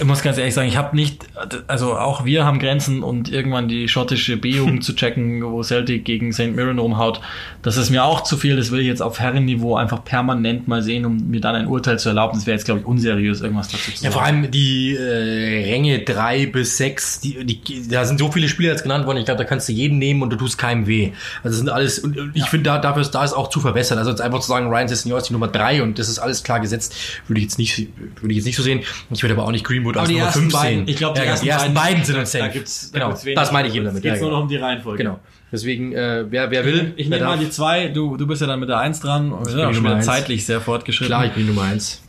[0.00, 1.26] ich muss ganz ehrlich sagen, ich habe nicht,
[1.66, 6.32] also auch wir haben Grenzen und irgendwann die schottische B-Jugend zu checken, wo Celtic gegen
[6.32, 6.54] St.
[6.54, 7.20] Mirren rumhaut,
[7.62, 8.56] das ist mir auch zu viel.
[8.56, 11.98] Das will ich jetzt auf Herrenniveau einfach permanent mal sehen, um mir dann ein Urteil
[11.98, 12.36] zu erlauben.
[12.36, 14.04] Das wäre jetzt, glaube ich, unseriös, irgendwas dazu zu sagen.
[14.04, 18.48] Ja, vor allem die äh, Ränge drei bis sechs, die, die, da sind so viele
[18.48, 19.18] Spieler jetzt genannt worden.
[19.18, 21.12] Ich glaube, da kannst du jeden nehmen und du tust keinem weh.
[21.42, 22.46] Also das sind alles, und ich ja.
[22.46, 23.98] finde, da, dafür ist, da ist auch zu verwässert.
[23.98, 26.42] Also jetzt einfach zu sagen, Ryan Sessegnon ist die Nummer drei und das ist alles
[26.42, 26.94] klar gesetzt,
[27.28, 27.88] würde ich jetzt nicht,
[28.20, 28.80] würde ich jetzt nicht so sehen.
[29.10, 30.60] Ich würde aber auch nicht Greenwood als Nummer 15.
[30.60, 32.44] Beiden, ich glaube, die, ja, ersten, die ersten beiden, beiden sind uns safe.
[32.44, 34.02] Da gibt's, da genau, das meine ich eben damit.
[34.02, 35.02] Geht ja, nur noch um die Reihenfolge.
[35.02, 35.18] Genau.
[35.50, 36.92] Deswegen, äh, wer, wer will.
[36.96, 39.30] Ich, ich nehme mal die zwei, du, du bist ja dann mit der Eins dran.
[39.30, 41.08] Wir sind auch schon zeitlich sehr fortgeschritten.
[41.08, 42.02] Klar, ich bin Nummer eins.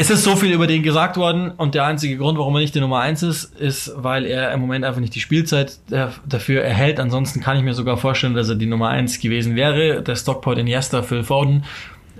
[0.00, 2.72] Es ist so viel über den gesagt worden und der einzige Grund, warum er nicht
[2.72, 7.00] die Nummer eins ist, ist, weil er im Moment einfach nicht die Spielzeit dafür erhält.
[7.00, 10.00] Ansonsten kann ich mir sogar vorstellen, dass er die Nummer eins gewesen wäre.
[10.00, 11.64] Der Stockport Iniesta, Phil Foden.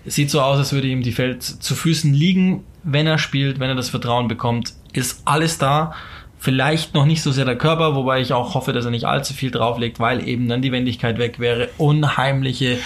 [0.05, 3.61] Es sieht so aus, als würde ihm die Feld zu Füßen liegen, wenn er spielt,
[3.61, 4.75] wenn er das Vertrauen bekommt.
[4.93, 5.95] Ist alles da.
[6.39, 9.35] Vielleicht noch nicht so sehr der Körper, wobei ich auch hoffe, dass er nicht allzu
[9.35, 11.69] viel drauflegt, weil eben dann die Wendigkeit weg wäre.
[11.79, 12.79] Unheimliche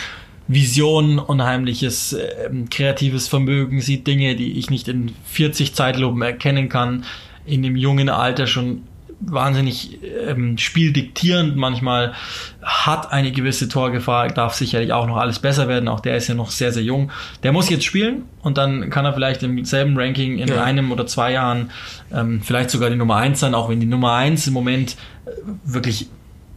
[0.48, 7.04] Vision, unheimliches äh, kreatives Vermögen, sieht Dinge, die ich nicht in 40 Zeitlupen erkennen kann.
[7.44, 8.84] In dem jungen Alter schon
[9.26, 12.14] wahnsinnig ähm, spieldiktierend manchmal,
[12.62, 15.88] hat eine gewisse Torgefahr, darf sicherlich auch noch alles besser werden.
[15.88, 17.10] Auch der ist ja noch sehr, sehr jung.
[17.42, 20.62] Der muss jetzt spielen und dann kann er vielleicht im selben Ranking in ja.
[20.62, 21.70] einem oder zwei Jahren
[22.12, 24.96] ähm, vielleicht sogar die Nummer eins sein, auch wenn die Nummer eins im Moment
[25.26, 25.30] äh,
[25.64, 26.08] wirklich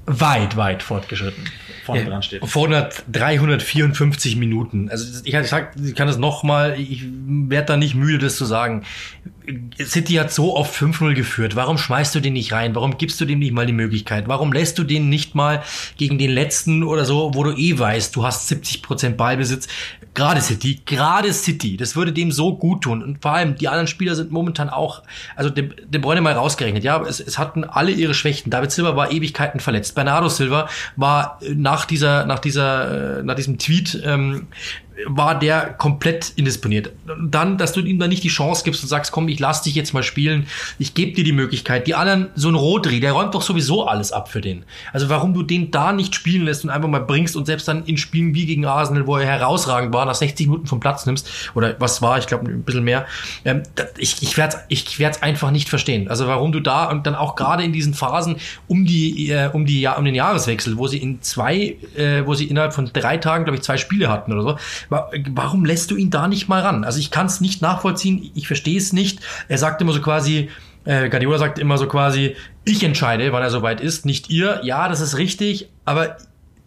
[0.06, 1.44] weit, weit fortgeschritten
[1.86, 2.46] vorne ja, dran steht.
[2.46, 4.90] Vorne 354 Minuten.
[4.90, 8.46] Also ich, ich, sag, ich kann das nochmal, ich werde da nicht müde, das zu
[8.46, 8.84] sagen.
[9.80, 11.56] City hat so oft 5-0 geführt.
[11.56, 12.74] Warum schmeißt du den nicht rein?
[12.74, 14.28] Warum gibst du dem nicht mal die Möglichkeit?
[14.28, 15.62] Warum lässt du den nicht mal
[15.98, 19.68] gegen den letzten oder so, wo du eh weißt, du hast 70 Prozent Ballbesitz?
[20.16, 21.78] Gerade City, gerade City.
[21.78, 23.04] Das würde dem so gut tun.
[23.04, 25.04] Und vor allem, die anderen Spieler sind momentan auch,
[25.36, 26.84] also De, De Bruyne mal rausgerechnet.
[26.84, 28.50] Ja, es, es hatten alle ihre Schwächen.
[28.50, 29.94] David Silva war Ewigkeiten verletzt.
[29.94, 34.48] Bernardo Silva war nach dieser, nach dieser, äh, nach diesem Tweet ähm,
[35.06, 36.92] war der komplett indisponiert.
[37.22, 39.76] Dann, dass du ihm dann nicht die Chance gibst und sagst, komm, ich lass dich
[39.76, 40.48] jetzt mal spielen,
[40.80, 41.88] ich gebe dir die Möglichkeit.
[41.88, 44.64] Die anderen, so ein Rodri, der räumt doch sowieso alles ab für den.
[44.94, 47.86] Also warum du den da nicht spielen lässt und einfach mal bringst und selbst dann
[47.86, 51.30] in Spielen wie gegen Arsenal, wo er herausragend war, nach 60 Minuten vom Platz nimmst,
[51.56, 53.06] oder was war, ich glaube ein bisschen mehr,
[53.44, 53.64] ähm,
[53.98, 56.08] ich, ich werde es ich werd's einfach nicht verstehen.
[56.08, 58.38] Also warum du da und dann auch gerade in diesen Phasen
[58.68, 62.46] um die, äh, um die, um den Jahreswechsel, wo sie in zwei, äh, wo sie
[62.46, 64.58] innerhalb von drei Tagen, glaube ich, zwei Spiele hatten oder so,
[64.90, 66.84] Warum lässt du ihn da nicht mal ran?
[66.84, 69.20] Also ich kann es nicht nachvollziehen, ich verstehe es nicht.
[69.48, 70.50] Er sagt immer so quasi,
[70.86, 74.62] äh, Guardiola sagt immer so quasi, ich entscheide, wann er soweit ist, nicht ihr.
[74.64, 76.18] Ja, das ist richtig, aber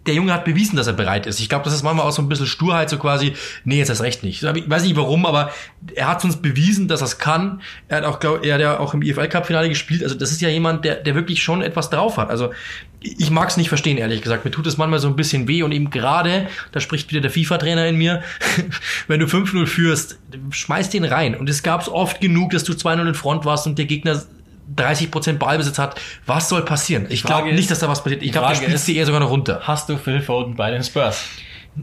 [0.08, 1.38] der Junge hat bewiesen, dass er bereit ist.
[1.38, 4.00] Ich glaube, das ist manchmal auch so ein bisschen Sturheit, so quasi, nee, jetzt das
[4.00, 4.42] recht nicht.
[4.42, 5.52] Ich weiß nicht warum, aber
[5.94, 7.60] er hat uns bewiesen, dass er es kann.
[7.88, 10.02] Er hat auch, glaub, er hat ja auch im IFL Cup Finale gespielt.
[10.02, 12.30] Also das ist ja jemand, der, der wirklich schon etwas drauf hat.
[12.30, 12.52] Also
[13.00, 14.44] ich mag es nicht verstehen, ehrlich gesagt.
[14.44, 17.30] Mir tut es manchmal so ein bisschen weh und eben gerade, da spricht wieder der
[17.30, 18.22] FIFA-Trainer in mir,
[19.06, 20.18] wenn du 5-0 führst,
[20.50, 21.34] schmeiß den rein.
[21.36, 24.20] Und es gab es oft genug, dass du 2-0 in Front warst und der Gegner
[24.76, 27.06] 30% Ballbesitz hat, was soll passieren?
[27.08, 28.22] Ich glaube nicht, dass da was passiert.
[28.22, 29.60] Ich glaube, der spielst sie eher sogar noch runter.
[29.62, 31.24] Hast du Phil Foden bei den Spurs?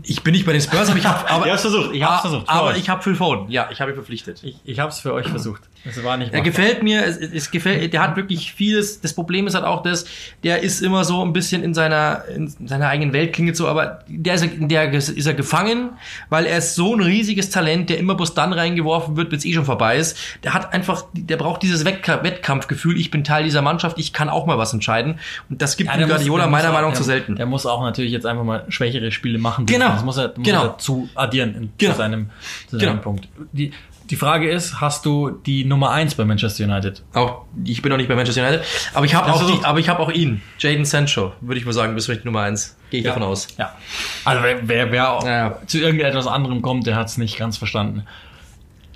[0.04, 1.94] Ich bin nicht bei den Spurs, aber ich habe aber ich hab's versucht.
[1.94, 2.50] Ich hab's versucht.
[2.50, 3.50] Aber ich habe Phil Foden.
[3.50, 4.44] Ja, ich habe ihn verpflichtet.
[4.44, 5.62] Ich, ich habe es für euch versucht.
[5.88, 6.34] Es war nicht.
[6.34, 7.06] Er gefällt mir.
[7.06, 7.94] Es, es gefällt.
[7.94, 9.02] Der hat wirklich vieles.
[9.02, 10.06] Das Problem ist halt auch das.
[10.44, 14.04] Der ist immer so ein bisschen in seiner in seiner eigenen Welt klingt so, aber
[14.08, 15.92] der ist der ist er gefangen,
[16.30, 19.46] weil er ist so ein riesiges Talent, der immer bloß dann reingeworfen wird, wenn es
[19.46, 20.18] eh schon vorbei ist.
[20.44, 22.98] Der hat einfach, der braucht dieses Wettkampfgefühl.
[23.00, 24.00] Ich bin Teil dieser Mannschaft.
[24.00, 25.20] Ich kann auch mal was entscheiden.
[25.50, 27.36] Und das gibt ja, Guardiola meiner Meinung nach zu selten.
[27.36, 29.66] Der muss auch natürlich jetzt einfach mal schwächere Spiele machen.
[29.66, 29.90] Genau.
[29.90, 30.64] Das muss er, muss genau.
[30.64, 31.92] er dazu addieren in, genau.
[31.92, 32.30] zu seinem,
[32.68, 33.02] zu seinem genau.
[33.02, 33.28] Punkt.
[33.52, 33.72] Die,
[34.10, 37.04] die Frage ist, hast du die Nummer eins bei Manchester United?
[37.14, 39.90] Auch, ich bin noch nicht bei Manchester United, aber ich habe auch, die, aber ich
[39.90, 42.78] habe auch ihn, Jaden Sancho, würde ich mal sagen, bist du die Nummer eins.
[42.92, 43.12] Gehe ich ja.
[43.12, 43.48] davon aus.
[43.58, 43.76] Ja.
[44.24, 45.60] Also wer, wer, wer ja.
[45.66, 48.04] zu irgendetwas anderem kommt, der hat es nicht ganz verstanden.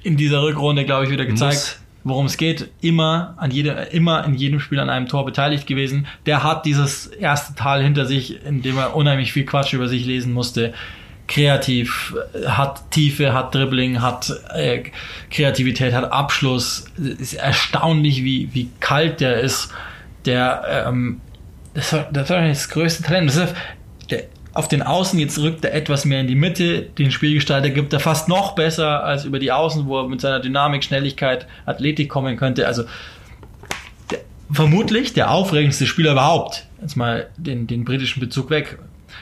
[0.04, 2.70] In dieser Rückrunde, glaube ich, wieder gezeigt, worum es geht.
[2.82, 6.08] Immer an jeder, immer in jedem Spiel an einem Tor beteiligt gewesen.
[6.26, 10.06] Der hat dieses erste Tal hinter sich, in dem er unheimlich viel Quatsch über sich
[10.06, 10.74] lesen musste
[11.30, 12.16] kreativ,
[12.46, 14.84] hat Tiefe, hat Dribbling, hat äh,
[15.32, 16.86] Kreativität, hat Abschluss.
[16.98, 19.72] Ist erstaunlich, wie, wie kalt der ist.
[20.26, 21.22] Der, ähm,
[21.74, 23.30] das, das war das größte Talent.
[23.30, 23.56] Das ist,
[24.10, 24.24] der,
[24.54, 28.00] auf den Außen, jetzt rückt er etwas mehr in die Mitte, den Spielgestalter gibt er
[28.00, 32.36] fast noch besser als über die Außen, wo er mit seiner Dynamik, Schnelligkeit, Athletik kommen
[32.36, 32.66] könnte.
[32.66, 32.84] Also
[34.10, 34.20] der,
[34.52, 36.66] vermutlich der aufregendste Spieler überhaupt.
[36.82, 38.80] Jetzt mal den, den britischen Bezug weg.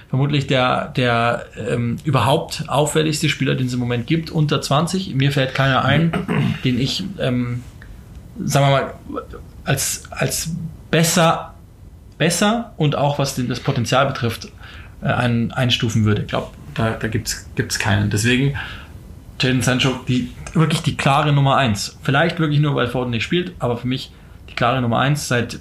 [0.09, 5.15] Vermutlich der, der ähm, überhaupt auffälligste Spieler, den es im Moment gibt, unter 20.
[5.15, 6.11] Mir fällt keiner ein,
[6.63, 7.63] den ich, ähm,
[8.43, 8.93] sagen wir mal,
[9.65, 10.51] als, als
[10.89, 11.55] besser,
[12.17, 14.47] besser und auch was das Potenzial betrifft,
[15.01, 16.21] äh, ein, einstufen würde.
[16.21, 17.27] Ich glaube, da, da gibt
[17.57, 18.09] es keinen.
[18.09, 18.55] Deswegen
[19.41, 21.99] Jaden Sancho die, wirklich die klare Nummer 1.
[22.01, 24.11] Vielleicht wirklich nur, weil Foden nicht spielt, aber für mich
[24.49, 25.59] die klare Nummer 1 seit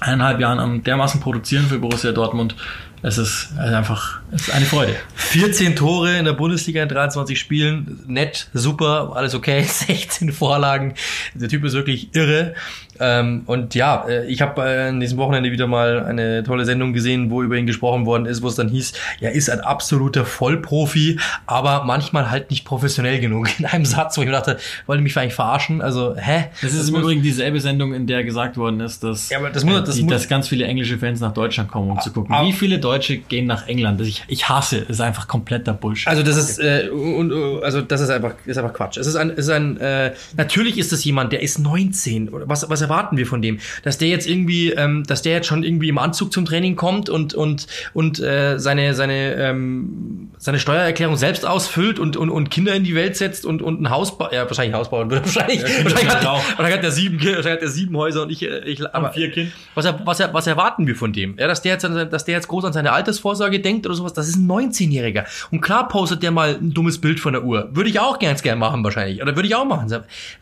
[0.00, 2.54] eineinhalb Jahren am dermaßen produzieren für Borussia Dortmund
[3.02, 4.94] es ist einfach es ist eine Freude.
[5.14, 10.94] 14 Tore in der Bundesliga in 23 Spielen, nett, super, alles okay, 16 Vorlagen.
[11.34, 12.54] Der Typ ist wirklich irre.
[13.00, 16.92] Ähm, und ja, äh, ich habe äh, an diesem Wochenende wieder mal eine tolle Sendung
[16.92, 20.24] gesehen, wo über ihn gesprochen worden ist, wo es dann hieß, er ist ein absoluter
[20.24, 23.48] Vollprofi, aber manchmal halt nicht professionell genug.
[23.58, 25.80] In einem Satz, wo ich mir dachte, wollte mich eigentlich verarschen?
[25.82, 26.46] Also, hä?
[26.62, 29.50] Das ist das im Übrigen dieselbe Sendung, in der gesagt worden ist, dass, ja, aber
[29.50, 32.00] das muss, das die, muss, dass ganz viele englische Fans nach Deutschland kommen, um Ah,
[32.00, 32.34] zu gucken.
[32.34, 32.44] ah.
[32.44, 34.00] Wie viele Deutsche gehen nach England?
[34.00, 36.08] Das ich, ich hasse, das ist einfach kompletter Bullshit.
[36.08, 38.96] Also das ist äh, und, äh, also das ist einfach ist einfach Quatsch.
[38.96, 42.68] Es ist ein ist ein äh, natürlich ist das jemand, der ist 19 oder was
[42.68, 45.88] was erwarten wir von dem, dass der jetzt irgendwie ähm, dass der jetzt schon irgendwie
[45.88, 51.46] im Anzug zum Training kommt und und und äh, seine seine ähm, seine Steuererklärung selbst
[51.46, 54.44] ausfüllt und und und Kinder in die Welt setzt und und ein Haus ba- ja
[54.46, 57.62] wahrscheinlich ein Haus bauen würde wahrscheinlich Kinder wahrscheinlich hat, wahrscheinlich hat er sieben wahrscheinlich hat
[57.62, 59.52] er sieben Häuser und ich ich aber vier Kinder.
[59.74, 61.36] was, er, was, er, was erwarten wir von dem?
[61.38, 64.28] Ja, dass der jetzt, dass der jetzt groß an seine Altersvorsorge denkt oder sowas, das
[64.28, 65.24] ist ein 19-Jähriger.
[65.50, 67.68] Und klar postet der mal ein dummes Bild von der Uhr.
[67.72, 69.22] Würde ich auch ganz gern machen wahrscheinlich.
[69.22, 69.92] Oder würde ich auch machen.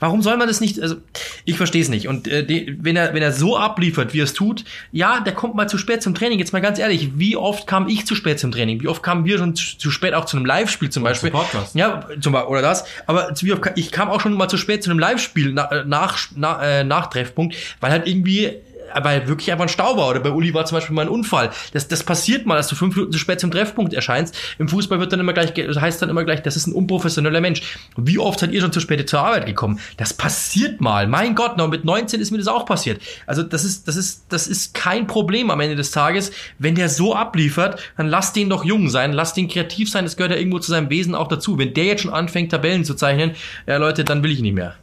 [0.00, 0.80] Warum soll man das nicht?
[0.80, 0.96] Also,
[1.44, 2.08] ich verstehe es nicht.
[2.08, 5.54] Und äh, wenn er, wenn er so abliefert, wie er es tut, ja, der kommt
[5.54, 6.38] mal zu spät zum Training.
[6.38, 8.80] Jetzt mal ganz ehrlich, wie oft kam ich zu spät zum Training?
[8.82, 11.30] Wie oft kamen wir schon zu, zu spät auch zu einem Live-Spiel zum Beispiel?
[11.30, 11.74] Podcast.
[11.74, 12.84] Ja, zum Beispiel, oder das.
[13.06, 16.18] Aber wie oft, ich kam auch schon mal zu spät zu einem Live-Spiel nach, nach,
[16.36, 18.52] nach, äh, nach Treffpunkt, weil halt irgendwie
[18.94, 20.08] weil wirklich einfach ein Stau war.
[20.08, 21.50] Oder bei Uli war zum Beispiel mal ein Unfall.
[21.72, 24.36] Das, das passiert mal, dass du fünf Minuten zu spät zum Treffpunkt erscheinst.
[24.58, 27.62] Im Fußball wird dann immer gleich, heißt dann immer gleich, das ist ein unprofessioneller Mensch.
[27.96, 29.80] Wie oft seid ihr schon zu spät zur Arbeit gekommen?
[29.96, 31.06] Das passiert mal.
[31.06, 33.00] Mein Gott, noch mit 19 ist mir das auch passiert.
[33.26, 36.32] Also das ist, das ist, das ist kein Problem am Ende des Tages.
[36.58, 40.04] Wenn der so abliefert, dann lass den doch jung sein, lass den kreativ sein.
[40.04, 41.58] Das gehört ja irgendwo zu seinem Wesen auch dazu.
[41.58, 43.32] Wenn der jetzt schon anfängt, Tabellen zu zeichnen,
[43.66, 44.74] ja Leute, dann will ich nicht mehr.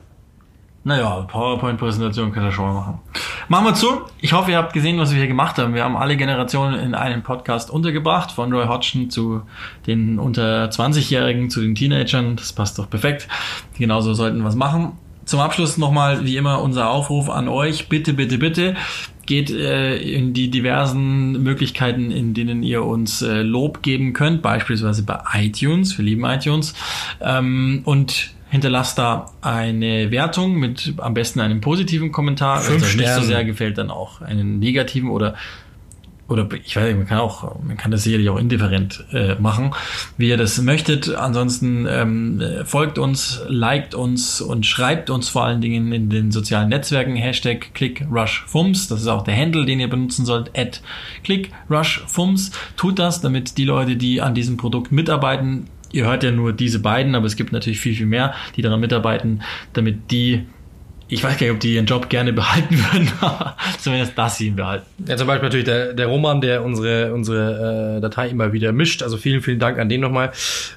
[0.87, 2.99] Naja, PowerPoint-Präsentation kann er schon mal machen.
[3.47, 4.01] Machen wir zu.
[4.21, 5.73] Ich hoffe, ihr habt gesehen, was wir hier gemacht haben.
[5.73, 9.41] Wir haben alle Generationen in einem Podcast untergebracht, von Roy Hodgson zu
[9.87, 12.35] den unter 20-Jährigen, zu den Teenagern.
[12.35, 13.27] Das passt doch perfekt.
[13.79, 14.91] Genauso sollten wir es machen.
[15.25, 17.89] Zum Abschluss nochmal, wie immer, unser Aufruf an euch.
[17.89, 18.75] Bitte, bitte, bitte
[19.25, 25.01] geht äh, in die diversen Möglichkeiten, in denen ihr uns äh, Lob geben könnt, beispielsweise
[25.01, 26.75] bei iTunes, wir lieben iTunes,
[27.21, 32.65] ähm, und hinterlasst da eine Wertung mit am besten einem positiven Kommentar.
[32.67, 35.35] Wenn es euch nicht so sehr gefällt, dann auch einen negativen oder
[36.27, 39.75] oder ich weiß nicht, man kann auch, man kann das sicherlich auch indifferent äh, machen,
[40.17, 41.13] wie ihr das möchtet.
[41.13, 46.31] Ansonsten ähm, äh, folgt uns, liked uns und schreibt uns vor allen Dingen in den
[46.31, 48.87] sozialen Netzwerken Hashtag ClickRushFums.
[48.87, 50.81] Das ist auch der Handle, den ihr benutzen sollt, at
[51.23, 52.51] ClickRushFums.
[52.75, 56.79] Tut das, damit die Leute, die an diesem Produkt mitarbeiten, ihr hört ja nur diese
[56.79, 59.41] beiden, aber es gibt natürlich viel, viel mehr, die daran mitarbeiten,
[59.71, 60.45] damit die
[61.07, 64.47] ich weiß gar nicht, ob die ihren Job gerne behalten würden, aber zumindest das sie
[64.47, 64.85] ihn behalten.
[65.07, 69.03] Ja, zum Beispiel natürlich der, der Roman, der unsere, unsere äh, Datei immer wieder mischt.
[69.03, 70.31] Also vielen, vielen Dank an den nochmal.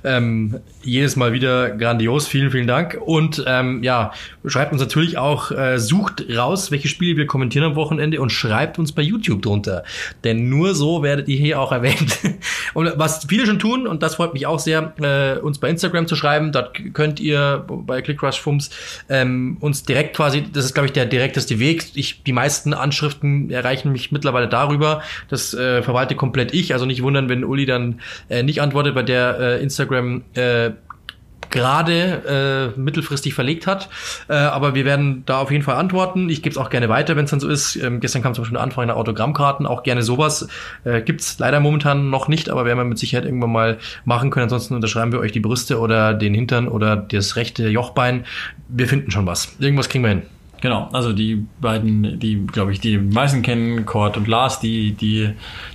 [0.05, 2.27] Ähm, jedes Mal wieder grandios.
[2.27, 2.99] Vielen, vielen Dank.
[3.01, 4.13] Und ähm, ja,
[4.45, 8.79] schreibt uns natürlich auch, äh, sucht raus, welche Spiele wir kommentieren am Wochenende und schreibt
[8.79, 9.85] uns bei YouTube drunter.
[10.25, 12.19] Denn nur so werdet ihr hier auch erwähnt.
[12.75, 16.07] Und was viele schon tun, und das freut mich auch sehr, äh, uns bei Instagram
[16.07, 16.53] zu schreiben.
[16.53, 18.71] Dort könnt ihr bei ClickRush Fums
[19.09, 21.85] ähm, uns direkt quasi, das ist glaube ich der direkteste Weg.
[21.95, 25.01] Ich, die meisten Anschriften erreichen mich mittlerweile darüber.
[25.29, 26.73] Das äh, verwalte komplett ich.
[26.73, 30.73] Also nicht wundern, wenn Uli dann äh, nicht antwortet, bei der äh, Instagram äh,
[31.51, 33.89] gerade äh, mittelfristig verlegt hat.
[34.29, 36.29] Äh, aber wir werden da auf jeden Fall antworten.
[36.29, 37.77] Ich gebe es auch gerne weiter, wenn es dann so ist.
[37.77, 40.49] Ähm, gestern kam zum Beispiel eine Anfrage nach Autogrammkarten, auch gerne sowas.
[40.85, 44.45] Äh, gibt's leider momentan noch nicht, aber werden wir mit Sicherheit irgendwann mal machen können.
[44.45, 48.25] Ansonsten unterschreiben wir euch die Brüste oder den Hintern oder das rechte Jochbein.
[48.69, 49.57] Wir finden schon was.
[49.59, 50.38] Irgendwas kriegen wir hin.
[50.61, 55.31] Genau, also die beiden, die, glaube ich, die meisten kennen, Cord und Lars, die, die,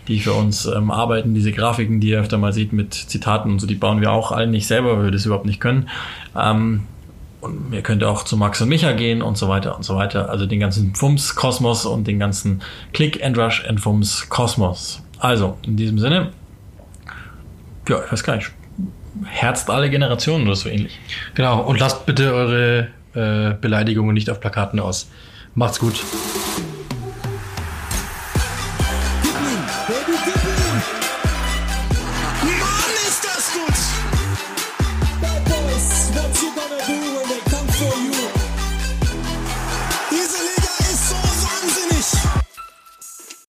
[0.09, 3.59] die für uns ähm, arbeiten, diese Grafiken, die ihr öfter mal sieht mit Zitaten und
[3.59, 5.89] so, die bauen wir auch alle nicht selber, weil wir das überhaupt nicht können.
[6.37, 6.83] Ähm,
[7.39, 10.29] und ihr könnt auch zu Max und Micha gehen und so weiter und so weiter.
[10.29, 12.61] Also den ganzen Fums-Kosmos und den ganzen
[12.93, 15.01] Click and Rush and Fums-Kosmos.
[15.19, 16.31] Also, in diesem Sinne,
[17.87, 18.51] ja, ich weiß gar nicht,
[19.25, 20.97] herzt alle Generationen oder so ähnlich.
[21.35, 25.09] Genau, und lasst bitte eure äh, Beleidigungen nicht auf Plakaten aus.
[25.55, 26.03] Macht's gut.